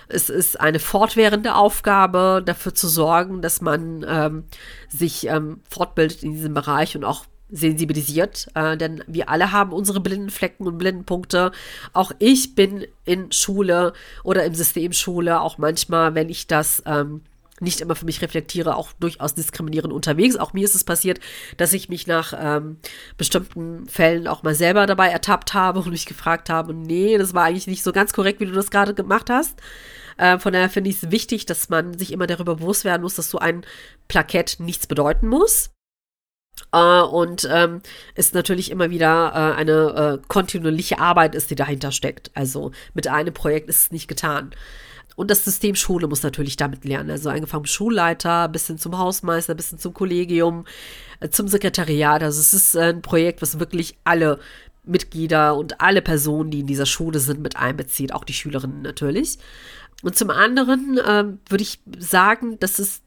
Es 0.09 0.31
ist 0.31 0.61
eine 0.61 0.79
fortwährende 0.79 1.55
Aufgabe, 1.55 2.43
dafür 2.45 2.75
zu 2.75 2.89
sorgen, 2.89 3.43
dass 3.43 3.61
man 3.61 4.05
ähm, 4.09 4.45
sich 4.89 5.27
ähm, 5.27 5.61
fortbildet 5.69 6.23
in 6.23 6.33
diesem 6.33 6.55
Bereich 6.55 6.97
und 6.97 7.05
auch 7.05 7.25
sensibilisiert, 7.49 8.49
äh, 8.55 8.77
denn 8.77 9.03
wir 9.07 9.29
alle 9.29 9.53
haben 9.53 9.73
unsere 9.73 10.01
blinden 10.01 10.31
Flecken 10.31 10.67
und 10.67 10.79
blinden 10.79 11.05
Punkte. 11.05 11.53
Auch 11.93 12.13
ich 12.19 12.55
bin 12.55 12.87
in 13.05 13.31
Schule 13.33 13.93
oder 14.25 14.45
im 14.45 14.55
System 14.55 14.93
Schule 14.93 15.41
auch 15.41 15.59
manchmal, 15.59 16.15
wenn 16.15 16.29
ich 16.29 16.47
das 16.47 16.83
ähm, 16.87 17.23
nicht 17.61 17.81
immer 17.81 17.95
für 17.95 18.05
mich 18.05 18.23
reflektiere, 18.23 18.77
auch 18.77 18.93
durchaus 19.01 19.35
diskriminierend 19.35 19.93
unterwegs. 19.93 20.37
Auch 20.37 20.53
mir 20.53 20.65
ist 20.65 20.75
es 20.75 20.85
passiert, 20.85 21.21
dass 21.57 21.73
ich 21.73 21.89
mich 21.89 22.07
nach 22.07 22.35
ähm, 22.39 22.79
bestimmten 23.17 23.87
Fällen 23.87 24.29
auch 24.29 24.43
mal 24.43 24.55
selber 24.55 24.87
dabei 24.87 25.09
ertappt 25.09 25.55
habe 25.55 25.81
und 25.81 25.91
mich 25.91 26.07
gefragt 26.07 26.51
habe, 26.51 26.75
nee, 26.75 27.17
das 27.19 27.35
war 27.35 27.45
eigentlich 27.45 27.67
nicht 27.67 27.83
so 27.83 27.93
ganz 27.93 28.13
korrekt, 28.13 28.41
wie 28.41 28.47
du 28.47 28.53
das 28.53 28.71
gerade 28.71 28.95
gemacht 28.95 29.31
hast. 29.31 29.61
Äh, 30.19 30.39
von 30.39 30.53
daher 30.53 30.71
finde 30.71 30.91
ich 30.91 31.03
es 31.03 31.11
wichtig, 31.11 31.47
dass 31.47 31.69
man 31.69 31.97
sich 31.97 32.13
immer 32.13 32.27
darüber 32.27 32.57
bewusst 32.57 32.85
werden 32.85 33.03
muss, 33.03 33.15
dass 33.15 33.31
so 33.31 33.39
ein 33.39 33.65
Plakett 34.09 34.57
nichts 34.59 34.87
bedeuten 34.87 35.29
muss. 35.29 35.71
Uh, 36.75 37.05
und 37.05 37.47
ähm, 37.51 37.83
ist 38.15 38.35
natürlich 38.35 38.71
immer 38.71 38.91
wieder 38.91 39.33
äh, 39.35 39.61
eine 39.61 40.19
äh, 40.23 40.27
kontinuierliche 40.27 40.99
Arbeit 40.99 41.35
ist, 41.35 41.51
die 41.51 41.55
dahinter 41.55 41.93
steckt. 41.93 42.31
Also 42.35 42.73
mit 42.95 43.09
einem 43.09 43.35
Projekt 43.35 43.69
ist 43.69 43.81
es 43.81 43.93
nicht 43.93 44.09
getan. 44.09 44.53
Und 45.17 45.31
das 45.31 45.45
System 45.45 45.75
Schule 45.75 46.07
muss 46.07 46.23
natürlich 46.23 46.57
damit 46.57 46.85
lernen. 46.85 47.11
Also 47.11 47.31
angefangen 47.31 47.65
vom 47.65 47.67
Schulleiter 47.67 48.49
bis 48.49 48.67
hin 48.67 48.79
zum 48.79 48.99
Hausmeister, 48.99 49.55
bis 49.55 49.71
hin 49.71 49.79
zum 49.79 49.95
Kollegium, 49.95 50.67
äh, 51.21 51.31
zum 51.31 51.49
Sekretariat. 51.49 52.23
Also 52.23 52.39
es 52.39 52.55
ist 52.55 52.77
ein 52.77 53.03
Projekt, 53.03 53.43
was 53.43 53.59
wirklich 53.59 53.97
alle 54.05 54.39
Mitglieder 54.85 55.57
und 55.57 55.81
alle 55.81 56.03
Personen, 56.03 56.51
die 56.51 56.61
in 56.61 56.67
dieser 56.67 56.87
Schule 56.87 57.19
sind, 57.19 57.41
mit 57.41 57.57
einbezieht, 57.57 58.13
auch 58.13 58.25
die 58.25 58.35
Schülerinnen 58.35 58.83
natürlich. 58.83 59.39
Und 60.03 60.17
zum 60.17 60.31
anderen 60.31 60.99
äh, 60.99 61.25
würde 61.49 61.63
ich 61.63 61.81
sagen, 61.99 62.59
dass 62.61 62.79
es 62.79 63.03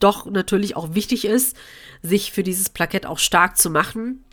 doch 0.00 0.26
natürlich 0.26 0.76
auch 0.76 0.94
wichtig 0.94 1.24
ist, 1.24 1.56
sich 2.02 2.32
für 2.32 2.42
dieses 2.42 2.70
Plakett 2.70 3.06
auch 3.06 3.18
stark 3.18 3.56
zu 3.56 3.70
machen, 3.70 4.24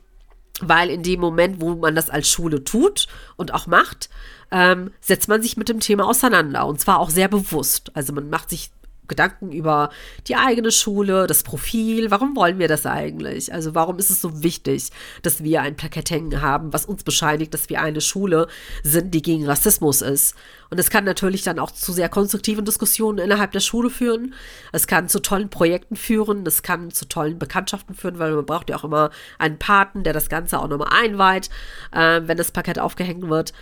weil 0.62 0.90
in 0.90 1.04
dem 1.04 1.20
Moment, 1.20 1.62
wo 1.62 1.76
man 1.76 1.96
das 1.96 2.10
als 2.10 2.28
Schule 2.28 2.64
tut 2.64 3.08
und 3.38 3.54
auch 3.54 3.68
macht, 3.68 4.10
ähm, 4.52 4.91
setzt 5.02 5.28
man 5.28 5.41
sich 5.41 5.58
mit 5.58 5.70
dem 5.70 5.80
Thema 5.80 6.08
auseinander 6.08 6.66
und 6.66 6.80
zwar 6.80 7.00
auch 7.00 7.10
sehr 7.10 7.28
bewusst. 7.28 7.91
Also 7.95 8.14
man 8.14 8.30
macht 8.30 8.50
sich 8.50 8.72
Gedanken 9.10 9.52
über 9.52 9.89
die 10.28 10.38
eigene 10.38 10.72
Schule, 10.72 11.28
das 11.28 11.43
Profil. 11.43 12.12
Warum 12.12 12.36
wollen 12.38 12.60
wir 12.60 12.70
das 12.70 12.86
eigentlich? 12.86 13.54
Also 13.54 13.76
warum 13.76 13.97
ist 13.97 14.10
es 14.10 14.22
so 14.22 14.41
wichtig, 14.41 14.91
dass 15.24 15.43
wir 15.43 15.62
ein 15.62 15.76
Plakett 15.76 16.10
hängen 16.12 16.41
haben, 16.41 16.72
was 16.72 16.86
uns 16.86 17.04
bescheinigt, 17.04 17.54
dass 17.54 17.68
wir 17.70 17.82
eine 17.82 18.00
Schule 18.00 18.47
sind, 18.84 19.14
die 19.14 19.22
gegen 19.22 19.45
Rassismus 19.45 20.02
ist? 20.02 20.36
Und 20.70 20.80
es 20.80 20.89
kann 20.89 21.04
natürlich 21.04 21.41
dann 21.41 21.60
auch 21.60 21.72
zu 21.72 21.91
sehr 21.91 22.08
konstruktiven 22.08 22.64
Diskussionen 22.64 23.18
innerhalb 23.18 23.52
der 23.52 23.60
Schule 23.60 23.89
führen. 23.89 24.36
Es 24.72 24.88
kann 24.88 25.10
zu 25.10 25.20
tollen 25.20 25.50
Projekten 25.50 25.95
führen. 25.95 26.45
Es 26.45 26.62
kann 26.62 26.91
zu 26.91 27.06
tollen 27.06 27.39
Bekanntschaften 27.39 27.95
führen, 27.95 28.20
weil 28.20 28.36
man 28.36 28.45
braucht 28.45 28.70
ja 28.70 28.78
auch 28.78 28.84
immer 28.84 29.10
einen 29.39 29.58
Paten, 29.58 30.04
der 30.04 30.14
das 30.14 30.30
Ganze 30.30 30.60
auch 30.60 30.68
nochmal 30.68 30.91
einweiht, 30.91 31.50
äh, 31.91 32.22
wenn 32.26 32.38
das 32.38 32.52
Plakett 32.52 32.78
aufgehängt 32.78 33.28
wird. 33.28 33.54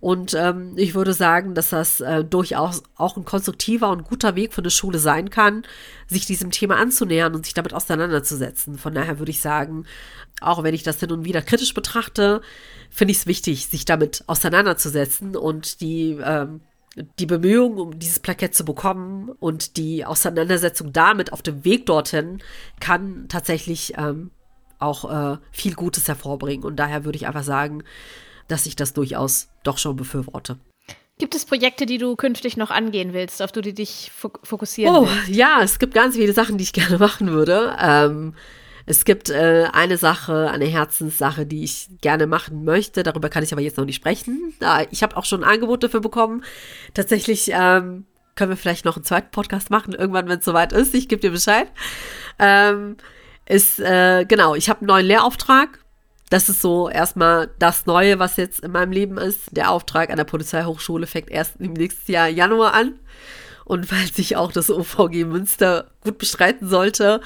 Und 0.00 0.34
ähm, 0.34 0.74
ich 0.76 0.94
würde 0.94 1.12
sagen, 1.12 1.54
dass 1.54 1.70
das 1.70 2.00
äh, 2.00 2.24
durchaus 2.24 2.82
auch 2.96 3.16
ein 3.16 3.24
konstruktiver 3.24 3.90
und 3.90 4.04
guter 4.04 4.36
Weg 4.36 4.54
für 4.54 4.60
eine 4.60 4.70
Schule 4.70 4.98
sein 4.98 5.28
kann, 5.30 5.64
sich 6.06 6.24
diesem 6.24 6.52
Thema 6.52 6.76
anzunähern 6.76 7.34
und 7.34 7.44
sich 7.44 7.54
damit 7.54 7.74
auseinanderzusetzen. 7.74 8.78
Von 8.78 8.94
daher 8.94 9.18
würde 9.18 9.30
ich 9.30 9.40
sagen, 9.40 9.86
auch 10.40 10.62
wenn 10.62 10.74
ich 10.74 10.84
das 10.84 11.00
hin 11.00 11.10
und 11.10 11.24
wieder 11.24 11.42
kritisch 11.42 11.74
betrachte, 11.74 12.42
finde 12.90 13.10
ich 13.10 13.18
es 13.18 13.26
wichtig, 13.26 13.66
sich 13.66 13.84
damit 13.84 14.22
auseinanderzusetzen 14.28 15.34
und 15.36 15.80
die 15.80 16.18
ähm, 16.22 16.60
die 17.18 17.26
Bemühungen, 17.26 17.78
um 17.78 17.98
dieses 17.98 18.18
Plakett 18.18 18.54
zu 18.54 18.64
bekommen 18.64 19.30
und 19.38 19.76
die 19.76 20.04
Auseinandersetzung 20.04 20.92
damit 20.92 21.32
auf 21.32 21.42
dem 21.42 21.64
Weg 21.64 21.86
dorthin 21.86 22.38
kann 22.80 23.26
tatsächlich 23.28 23.94
ähm, 23.96 24.30
auch 24.78 25.34
äh, 25.34 25.38
viel 25.50 25.74
Gutes 25.74 26.08
hervorbringen. 26.08 26.64
Und 26.64 26.76
daher 26.76 27.04
würde 27.04 27.16
ich 27.16 27.26
einfach 27.26 27.44
sagen, 27.44 27.84
dass 28.48 28.66
ich 28.66 28.76
das 28.76 28.92
durchaus 28.92 29.48
doch 29.62 29.78
schon 29.78 29.96
befürworte. 29.96 30.58
Gibt 31.18 31.34
es 31.34 31.44
Projekte, 31.44 31.84
die 31.84 31.98
du 31.98 32.14
künftig 32.14 32.56
noch 32.56 32.70
angehen 32.70 33.12
willst, 33.12 33.42
auf 33.42 33.50
die 33.50 33.60
du 33.60 33.72
dich 33.72 34.12
fokussieren 34.14 34.94
oh, 34.94 35.08
willst? 35.08 35.28
Ja, 35.28 35.60
es 35.62 35.78
gibt 35.78 35.94
ganz 35.94 36.14
viele 36.14 36.32
Sachen, 36.32 36.58
die 36.58 36.64
ich 36.64 36.72
gerne 36.72 36.98
machen 36.98 37.30
würde. 37.30 37.76
Ähm, 37.80 38.34
es 38.86 39.04
gibt 39.04 39.28
äh, 39.28 39.66
eine 39.72 39.98
Sache, 39.98 40.50
eine 40.50 40.64
Herzenssache, 40.64 41.44
die 41.44 41.64
ich 41.64 41.88
gerne 42.00 42.26
machen 42.26 42.64
möchte. 42.64 43.02
Darüber 43.02 43.28
kann 43.28 43.42
ich 43.42 43.52
aber 43.52 43.60
jetzt 43.60 43.76
noch 43.76 43.84
nicht 43.84 43.96
sprechen. 43.96 44.54
Ich 44.90 45.02
habe 45.02 45.16
auch 45.16 45.24
schon 45.24 45.44
ein 45.44 45.50
Angebot 45.50 45.82
dafür 45.82 46.00
bekommen. 46.00 46.42
Tatsächlich 46.94 47.50
ähm, 47.52 48.06
können 48.34 48.50
wir 48.50 48.56
vielleicht 48.56 48.84
noch 48.84 48.96
einen 48.96 49.04
zweiten 49.04 49.30
Podcast 49.30 49.68
machen, 49.70 49.92
irgendwann, 49.92 50.28
wenn 50.28 50.38
es 50.38 50.44
soweit 50.44 50.72
ist. 50.72 50.94
Ich 50.94 51.08
gebe 51.08 51.20
dir 51.20 51.32
Bescheid. 51.32 51.66
Ähm, 52.38 52.96
ist, 53.44 53.80
äh, 53.80 54.24
genau, 54.24 54.54
ich 54.54 54.70
habe 54.70 54.80
einen 54.80 54.88
neuen 54.88 55.06
Lehrauftrag 55.06 55.80
das 56.30 56.48
ist 56.48 56.60
so 56.60 56.88
erstmal 56.88 57.50
das 57.58 57.86
Neue, 57.86 58.18
was 58.18 58.36
jetzt 58.36 58.60
in 58.60 58.72
meinem 58.72 58.92
Leben 58.92 59.18
ist. 59.18 59.56
Der 59.56 59.70
Auftrag 59.70 60.10
an 60.10 60.16
der 60.16 60.24
Polizeihochschule 60.24 61.06
fängt 61.06 61.30
erst 61.30 61.60
im 61.60 61.72
nächsten 61.72 62.12
Jahr 62.12 62.28
Januar 62.28 62.74
an. 62.74 62.94
Und 63.64 63.92
weil 63.92 64.06
sich 64.12 64.36
auch 64.36 64.50
das 64.50 64.70
OVG 64.70 65.24
Münster 65.26 65.90
gut 66.02 66.16
bestreiten 66.18 66.68
sollte, 66.68 67.20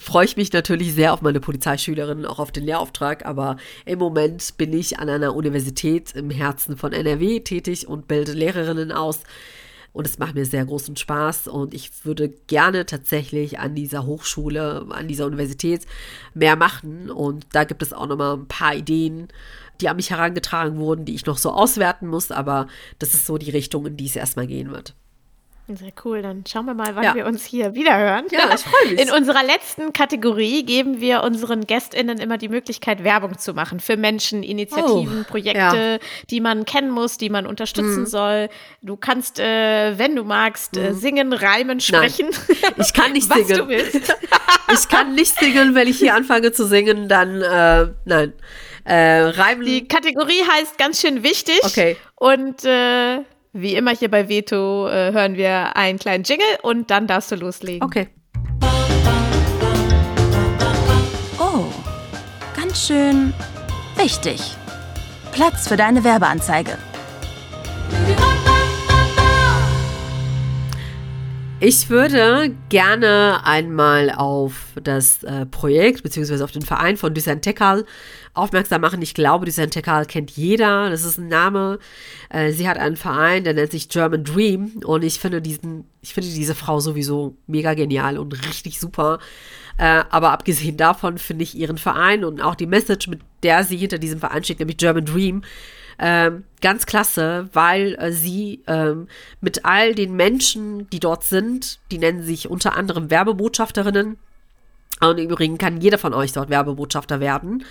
freue 0.00 0.24
ich 0.24 0.36
mich 0.36 0.52
natürlich 0.52 0.92
sehr 0.92 1.12
auf 1.12 1.22
meine 1.22 1.40
Polizeischülerinnen, 1.40 2.26
auch 2.26 2.40
auf 2.40 2.50
den 2.50 2.64
Lehrauftrag. 2.64 3.24
Aber 3.26 3.56
im 3.84 4.00
Moment 4.00 4.56
bin 4.56 4.72
ich 4.72 4.98
an 4.98 5.08
einer 5.08 5.34
Universität 5.34 6.12
im 6.12 6.30
Herzen 6.30 6.76
von 6.76 6.92
NRW 6.92 7.40
tätig 7.40 7.86
und 7.86 8.08
bilde 8.08 8.32
Lehrerinnen 8.32 8.90
aus. 8.90 9.20
Und 9.94 10.08
es 10.08 10.18
macht 10.18 10.34
mir 10.34 10.44
sehr 10.44 10.66
großen 10.66 10.96
Spaß 10.96 11.46
und 11.46 11.72
ich 11.72 12.04
würde 12.04 12.28
gerne 12.28 12.84
tatsächlich 12.84 13.60
an 13.60 13.76
dieser 13.76 14.04
Hochschule, 14.04 14.86
an 14.90 15.06
dieser 15.06 15.24
Universität 15.24 15.86
mehr 16.34 16.56
machen. 16.56 17.10
Und 17.10 17.46
da 17.52 17.62
gibt 17.62 17.80
es 17.80 17.92
auch 17.92 18.08
nochmal 18.08 18.36
ein 18.36 18.48
paar 18.48 18.74
Ideen, 18.74 19.28
die 19.80 19.88
an 19.88 19.94
mich 19.94 20.10
herangetragen 20.10 20.78
wurden, 20.78 21.04
die 21.04 21.14
ich 21.14 21.26
noch 21.26 21.38
so 21.38 21.52
auswerten 21.52 22.08
muss. 22.08 22.32
Aber 22.32 22.66
das 22.98 23.14
ist 23.14 23.24
so 23.24 23.38
die 23.38 23.50
Richtung, 23.50 23.86
in 23.86 23.96
die 23.96 24.06
es 24.06 24.16
erstmal 24.16 24.48
gehen 24.48 24.72
wird. 24.72 24.94
Sehr 25.66 25.92
cool, 26.04 26.20
dann 26.20 26.44
schauen 26.46 26.66
wir 26.66 26.74
mal, 26.74 26.94
wann 26.94 27.04
ja. 27.04 27.14
wir 27.14 27.24
uns 27.24 27.46
hier 27.46 27.74
wieder 27.74 27.96
hören. 27.96 28.26
Ja, 28.30 28.54
ich 28.54 28.60
freue 28.60 28.92
mich. 28.92 29.00
In 29.00 29.10
unserer 29.10 29.42
letzten 29.42 29.94
Kategorie 29.94 30.62
geben 30.62 31.00
wir 31.00 31.22
unseren 31.22 31.66
GästInnen 31.66 32.18
immer 32.18 32.36
die 32.36 32.50
Möglichkeit, 32.50 33.02
Werbung 33.02 33.38
zu 33.38 33.54
machen 33.54 33.80
für 33.80 33.96
Menschen, 33.96 34.42
Initiativen, 34.42 35.22
oh, 35.22 35.30
Projekte, 35.30 35.98
ja. 36.02 36.08
die 36.28 36.42
man 36.42 36.66
kennen 36.66 36.90
muss, 36.90 37.16
die 37.16 37.30
man 37.30 37.46
unterstützen 37.46 38.00
mhm. 38.00 38.06
soll. 38.06 38.50
Du 38.82 38.98
kannst, 38.98 39.40
äh, 39.40 39.98
wenn 39.98 40.14
du 40.14 40.24
magst, 40.24 40.76
äh, 40.76 40.90
mhm. 40.90 40.94
singen, 40.96 41.32
reimen, 41.32 41.80
sprechen. 41.80 42.28
Nein, 42.60 42.72
ich 42.76 42.92
kann 42.92 43.12
nicht 43.12 43.30
was 43.30 43.46
singen. 43.46 43.58
Du 43.60 43.68
willst. 43.68 43.94
ich 44.70 44.88
kann 44.90 45.14
nicht 45.14 45.34
singen, 45.38 45.74
wenn 45.74 45.88
ich 45.88 45.98
hier 45.98 46.14
anfange 46.14 46.52
zu 46.52 46.66
singen, 46.66 47.08
dann 47.08 47.40
äh, 47.40 47.86
nein. 48.04 48.34
Äh, 48.84 49.28
reimen. 49.28 49.64
Die 49.64 49.88
Kategorie 49.88 50.42
heißt 50.46 50.76
ganz 50.76 51.00
schön 51.00 51.22
wichtig. 51.22 51.60
Okay. 51.62 51.96
Und 52.16 52.66
äh, 52.66 53.20
Wie 53.56 53.76
immer 53.76 53.92
hier 53.92 54.10
bei 54.10 54.28
Veto 54.28 54.88
äh, 54.88 55.12
hören 55.12 55.36
wir 55.36 55.76
einen 55.76 56.00
kleinen 56.00 56.24
Jingle 56.24 56.44
und 56.62 56.90
dann 56.90 57.06
darfst 57.06 57.30
du 57.30 57.36
loslegen. 57.36 57.84
Okay. 57.84 58.08
Oh, 61.38 61.66
ganz 62.56 62.84
schön 62.84 63.32
wichtig. 63.96 64.40
Platz 65.30 65.68
für 65.68 65.76
deine 65.76 66.02
Werbeanzeige. 66.02 66.76
Ich 71.60 71.88
würde 71.88 72.56
gerne 72.70 73.38
einmal 73.44 74.10
auf 74.10 74.72
das 74.82 75.22
äh, 75.22 75.46
Projekt 75.46 76.02
beziehungsweise 76.02 76.42
auf 76.42 76.50
den 76.50 76.62
Verein 76.62 76.96
von 76.96 77.14
Dusan 77.14 77.40
Tekal 77.40 77.84
aufmerksam 78.34 78.80
machen. 78.80 79.00
Ich 79.00 79.14
glaube, 79.14 79.46
Dusan 79.46 79.70
Tekal 79.70 80.06
kennt 80.06 80.32
jeder. 80.32 80.90
Das 80.90 81.04
ist 81.04 81.18
ein 81.18 81.28
Name. 81.28 81.78
Äh, 82.28 82.52
sie 82.52 82.68
hat 82.68 82.78
einen 82.78 82.96
Verein, 82.96 83.44
der 83.44 83.54
nennt 83.54 83.70
sich 83.70 83.88
German 83.88 84.24
Dream. 84.24 84.82
Und 84.84 85.04
ich 85.04 85.20
finde 85.20 85.40
diesen, 85.40 85.84
ich 86.02 86.12
finde 86.12 86.28
diese 86.30 86.54
Frau 86.54 86.80
sowieso 86.80 87.36
mega 87.46 87.74
genial 87.74 88.18
und 88.18 88.46
richtig 88.46 88.80
super. 88.80 89.20
Äh, 89.76 90.04
aber 90.10 90.32
abgesehen 90.32 90.76
davon 90.76 91.18
finde 91.18 91.44
ich 91.44 91.56
ihren 91.56 91.78
Verein 91.78 92.24
und 92.24 92.42
auch 92.42 92.54
die 92.54 92.66
Message, 92.66 93.08
mit 93.08 93.20
der 93.42 93.64
sie 93.64 93.76
hinter 93.76 93.98
diesem 93.98 94.20
Verein 94.20 94.44
steht, 94.44 94.58
nämlich 94.58 94.76
German 94.76 95.04
Dream, 95.04 95.42
ähm, 95.98 96.44
ganz 96.60 96.86
klasse, 96.86 97.48
weil 97.52 97.94
äh, 97.94 98.12
sie 98.12 98.62
ähm, 98.66 99.08
mit 99.40 99.64
all 99.64 99.94
den 99.94 100.14
Menschen, 100.14 100.88
die 100.90 101.00
dort 101.00 101.24
sind, 101.24 101.78
die 101.90 101.98
nennen 101.98 102.22
sich 102.22 102.48
unter 102.50 102.76
anderem 102.76 103.10
Werbebotschafterinnen. 103.10 104.16
Und 105.00 105.18
im 105.18 105.30
Übrigen 105.30 105.58
kann 105.58 105.80
jeder 105.80 105.98
von 105.98 106.14
euch 106.14 106.32
dort 106.32 106.50
Werbebotschafter 106.50 107.20
werden. 107.20 107.64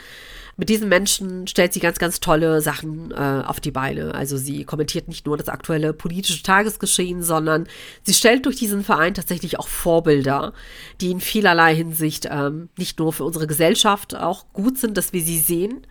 Mit 0.56 0.70
diesen 0.70 0.88
Menschen 0.88 1.48
stellt 1.48 1.74
sie 1.74 1.80
ganz, 1.80 1.98
ganz 1.98 2.20
tolle 2.20 2.62
Sachen 2.62 3.12
äh, 3.12 3.44
auf 3.46 3.60
die 3.60 3.72
Beine. 3.72 4.14
Also 4.14 4.38
sie 4.38 4.66
kommentiert 4.66 5.08
nicht 5.08 5.26
nur 5.26 5.36
das 5.36 5.50
aktuelle 5.50 5.94
politische 5.94 6.44
Tagesgeschehen, 6.44 7.24
sondern 7.24 7.68
sie 8.04 8.14
stellt 8.14 8.46
durch 8.46 8.58
diesen 8.58 8.84
Verein 8.84 9.16
tatsächlich 9.16 9.60
auch 9.60 9.68
Vorbilder, 9.68 10.54
die 11.02 11.12
in 11.12 11.22
vielerlei 11.22 11.76
Hinsicht 11.76 12.28
ähm, 12.30 12.70
nicht 12.78 13.00
nur 13.00 13.14
für 13.14 13.24
unsere 13.24 13.48
Gesellschaft 13.48 14.16
auch 14.16 14.46
gut 14.54 14.78
sind, 14.78 14.96
dass 14.96 15.12
wir 15.12 15.24
sie 15.24 15.40
sehen, 15.40 15.88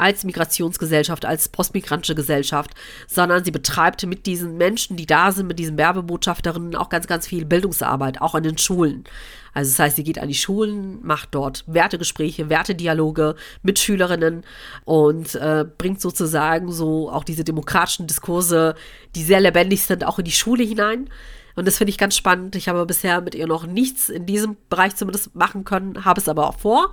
als 0.00 0.24
Migrationsgesellschaft, 0.24 1.26
als 1.26 1.50
postmigrantische 1.50 2.14
Gesellschaft, 2.14 2.70
sondern 3.06 3.44
sie 3.44 3.50
betreibt 3.50 4.04
mit 4.06 4.26
diesen 4.26 4.56
Menschen, 4.56 4.96
die 4.96 5.06
da 5.06 5.30
sind, 5.30 5.46
mit 5.46 5.58
diesen 5.58 5.76
Werbebotschafterinnen 5.76 6.74
auch 6.74 6.88
ganz, 6.88 7.06
ganz 7.06 7.26
viel 7.26 7.44
Bildungsarbeit, 7.44 8.20
auch 8.20 8.34
an 8.34 8.42
den 8.42 8.58
Schulen. 8.58 9.04
Also 9.52 9.70
das 9.70 9.78
heißt, 9.78 9.96
sie 9.96 10.04
geht 10.04 10.18
an 10.18 10.28
die 10.28 10.34
Schulen, 10.34 10.98
macht 11.02 11.30
dort 11.32 11.64
Wertegespräche, 11.66 12.48
Wertedialoge 12.48 13.34
mit 13.62 13.78
Schülerinnen 13.78 14.44
und 14.84 15.34
äh, 15.34 15.64
bringt 15.78 16.00
sozusagen 16.00 16.70
so 16.70 17.10
auch 17.10 17.24
diese 17.24 17.44
demokratischen 17.44 18.06
Diskurse, 18.06 18.74
die 19.14 19.22
sehr 19.22 19.40
lebendig 19.40 19.82
sind, 19.82 20.04
auch 20.04 20.18
in 20.18 20.24
die 20.24 20.30
Schule 20.30 20.64
hinein. 20.64 21.08
Und 21.56 21.66
das 21.66 21.78
finde 21.78 21.90
ich 21.90 21.98
ganz 21.98 22.16
spannend. 22.16 22.54
Ich 22.56 22.68
habe 22.68 22.86
bisher 22.86 23.20
mit 23.20 23.34
ihr 23.34 23.46
noch 23.46 23.66
nichts 23.66 24.08
in 24.08 24.24
diesem 24.24 24.56
Bereich 24.68 24.96
zumindest 24.96 25.34
machen 25.34 25.64
können, 25.64 26.04
habe 26.04 26.20
es 26.20 26.28
aber 26.28 26.48
auch 26.48 26.58
vor. 26.58 26.92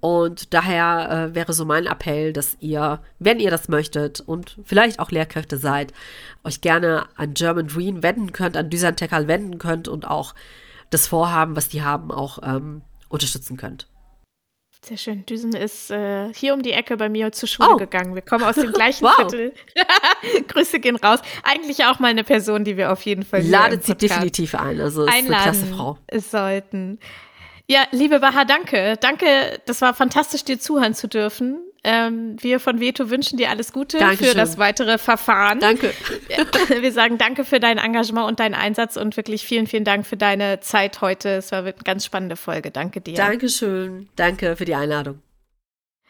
Und 0.00 0.54
daher 0.54 1.30
äh, 1.30 1.34
wäre 1.34 1.52
so 1.52 1.64
mein 1.64 1.86
Appell, 1.86 2.32
dass 2.32 2.56
ihr, 2.60 3.00
wenn 3.18 3.40
ihr 3.40 3.50
das 3.50 3.68
möchtet 3.68 4.20
und 4.20 4.56
vielleicht 4.64 5.00
auch 5.00 5.10
Lehrkräfte 5.10 5.58
seid, 5.58 5.92
euch 6.44 6.60
gerne 6.60 7.06
an 7.16 7.34
German 7.34 7.66
Dream 7.66 8.02
wenden 8.02 8.32
könnt, 8.32 8.56
an 8.56 8.70
Düsan 8.70 8.94
Tekal 8.94 9.26
wenden 9.26 9.58
könnt 9.58 9.88
und 9.88 10.06
auch 10.06 10.34
das 10.90 11.06
Vorhaben, 11.06 11.56
was 11.56 11.68
die 11.68 11.82
haben, 11.82 12.10
auch 12.10 12.38
ähm, 12.42 12.82
unterstützen 13.08 13.56
könnt. 13.56 13.88
Sehr 14.84 14.96
schön. 14.96 15.26
Düsen 15.26 15.54
ist 15.54 15.90
äh, 15.90 16.32
hier 16.32 16.54
um 16.54 16.62
die 16.62 16.70
Ecke 16.72 16.96
bei 16.96 17.08
mir 17.08 17.32
zur 17.32 17.48
Schule 17.48 17.70
Oh. 17.72 17.76
gegangen. 17.76 18.14
Wir 18.14 18.22
kommen 18.22 18.44
aus 18.44 18.54
dem 18.54 18.72
gleichen 18.72 19.04
Wow. 19.04 19.16
Viertel. 19.16 19.52
Grüße 20.48 20.78
gehen 20.78 20.94
raus. 20.96 21.18
Eigentlich 21.42 21.84
auch 21.84 21.98
mal 21.98 22.08
eine 22.08 22.22
Person, 22.22 22.62
die 22.64 22.76
wir 22.76 22.92
auf 22.92 23.02
jeden 23.02 23.24
Fall 23.24 23.42
Ladet 23.42 23.84
sie 23.84 23.96
definitiv 23.96 24.54
ein. 24.54 24.80
Also 24.80 25.04
ist 25.04 25.12
eine 25.12 25.28
klasse 25.28 25.66
Frau. 25.66 25.98
sollten. 26.14 27.00
Ja, 27.68 27.84
liebe 27.90 28.20
Baha, 28.20 28.44
danke. 28.44 28.96
Danke, 29.00 29.60
das 29.66 29.80
war 29.82 29.94
fantastisch, 29.94 30.44
dir 30.44 30.58
zuhören 30.60 30.94
zu 30.94 31.08
dürfen. 31.08 31.58
Ähm, 31.90 32.36
wir 32.38 32.60
von 32.60 32.80
Veto 32.80 33.08
wünschen 33.08 33.38
dir 33.38 33.48
alles 33.48 33.72
Gute 33.72 33.96
für 33.96 34.04
Dankeschön. 34.04 34.36
das 34.36 34.58
weitere 34.58 34.98
Verfahren. 34.98 35.58
Danke. 35.58 35.94
Wir 36.80 36.92
sagen 36.92 37.16
danke 37.16 37.46
für 37.46 37.60
dein 37.60 37.78
Engagement 37.78 38.28
und 38.28 38.40
deinen 38.40 38.54
Einsatz 38.54 38.98
und 38.98 39.16
wirklich 39.16 39.46
vielen, 39.46 39.66
vielen 39.66 39.84
Dank 39.84 40.06
für 40.06 40.18
deine 40.18 40.60
Zeit 40.60 41.00
heute. 41.00 41.30
Es 41.30 41.50
war 41.50 41.60
eine 41.60 41.72
ganz 41.72 42.04
spannende 42.04 42.36
Folge. 42.36 42.70
Danke 42.70 43.00
dir. 43.00 43.14
Dankeschön. 43.14 44.10
Danke 44.16 44.54
für 44.56 44.66
die 44.66 44.74
Einladung. 44.74 45.22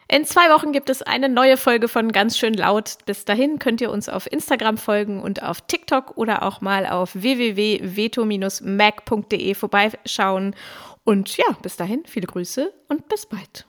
In 0.09 0.25
zwei 0.25 0.49
Wochen 0.49 0.73
gibt 0.73 0.89
es 0.89 1.01
eine 1.01 1.29
neue 1.29 1.55
Folge 1.55 1.87
von 1.87 2.11
Ganz 2.11 2.37
schön 2.37 2.55
laut. 2.55 2.97
Bis 3.05 3.23
dahin 3.23 3.57
könnt 3.57 3.79
ihr 3.79 3.89
uns 3.89 4.09
auf 4.09 4.29
Instagram 4.29 4.77
folgen 4.77 5.21
und 5.21 5.43
auf 5.43 5.61
TikTok 5.61 6.17
oder 6.17 6.43
auch 6.43 6.59
mal 6.59 6.87
auf 6.87 7.11
www.veto-mac.de 7.13 9.53
vorbeischauen. 9.53 10.57
Und 11.05 11.37
ja, 11.37 11.45
bis 11.61 11.77
dahin 11.77 12.03
viele 12.05 12.27
Grüße 12.27 12.73
und 12.89 13.07
bis 13.07 13.27
bald. 13.27 13.68